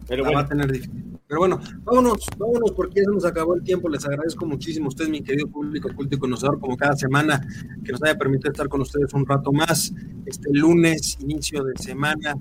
pero 0.08 0.24
va 0.32 0.40
a 0.40 0.48
tener 0.48 0.70
difícil. 0.70 1.11
Pero 1.32 1.40
bueno, 1.40 1.60
vámonos, 1.84 2.26
vámonos 2.36 2.72
porque 2.72 3.00
ya 3.00 3.04
se 3.04 3.10
nos 3.10 3.24
acabó 3.24 3.54
el 3.54 3.62
tiempo. 3.62 3.88
Les 3.88 4.04
agradezco 4.04 4.44
muchísimo 4.44 4.84
a 4.84 4.88
ustedes, 4.88 5.08
mi 5.08 5.22
querido 5.22 5.48
público 5.48 5.88
culto 5.96 6.16
y 6.16 6.18
conocedor, 6.18 6.60
como 6.60 6.76
cada 6.76 6.94
semana, 6.94 7.40
que 7.82 7.90
nos 7.90 8.02
haya 8.02 8.18
permitido 8.18 8.52
estar 8.52 8.68
con 8.68 8.82
ustedes 8.82 9.14
un 9.14 9.24
rato 9.24 9.50
más. 9.50 9.94
Este 10.26 10.50
lunes, 10.52 11.16
inicio 11.22 11.64
de 11.64 11.72
semana, 11.82 12.36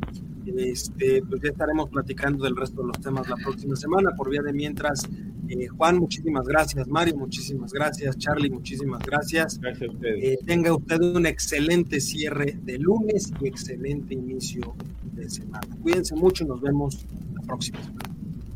este, 0.57 1.23
pues 1.23 1.41
ya 1.41 1.51
estaremos 1.51 1.89
platicando 1.89 2.43
del 2.43 2.53
resto 2.57 2.81
de 2.81 2.87
los 2.87 2.99
temas 2.99 3.29
la 3.29 3.37
próxima 3.37 3.77
semana. 3.77 4.09
Por 4.17 4.29
vía 4.29 4.41
de 4.41 4.51
mientras, 4.51 5.07
eh, 5.47 5.67
Juan, 5.67 5.97
muchísimas 5.97 6.45
gracias. 6.45 6.85
Mario, 6.89 7.15
muchísimas 7.15 7.71
gracias. 7.71 8.17
Charlie, 8.17 8.49
muchísimas 8.49 9.01
gracias. 9.05 9.57
Gracias 9.57 9.89
a 9.89 9.93
ustedes. 9.93 10.21
Eh, 10.21 10.39
tenga 10.45 10.75
usted 10.75 10.99
un 10.99 11.25
excelente 11.25 12.01
cierre 12.01 12.59
de 12.61 12.77
lunes 12.77 13.31
y 13.39 13.47
excelente 13.47 14.15
inicio 14.15 14.75
de 15.13 15.29
semana. 15.29 15.77
Cuídense 15.81 16.13
mucho 16.13 16.43
y 16.43 16.47
nos 16.47 16.59
vemos 16.59 17.05
próxima. 17.47 17.79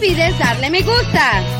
Olvides 0.00 0.38
darle 0.38 0.70
me 0.70 0.80
gusta. 0.80 1.59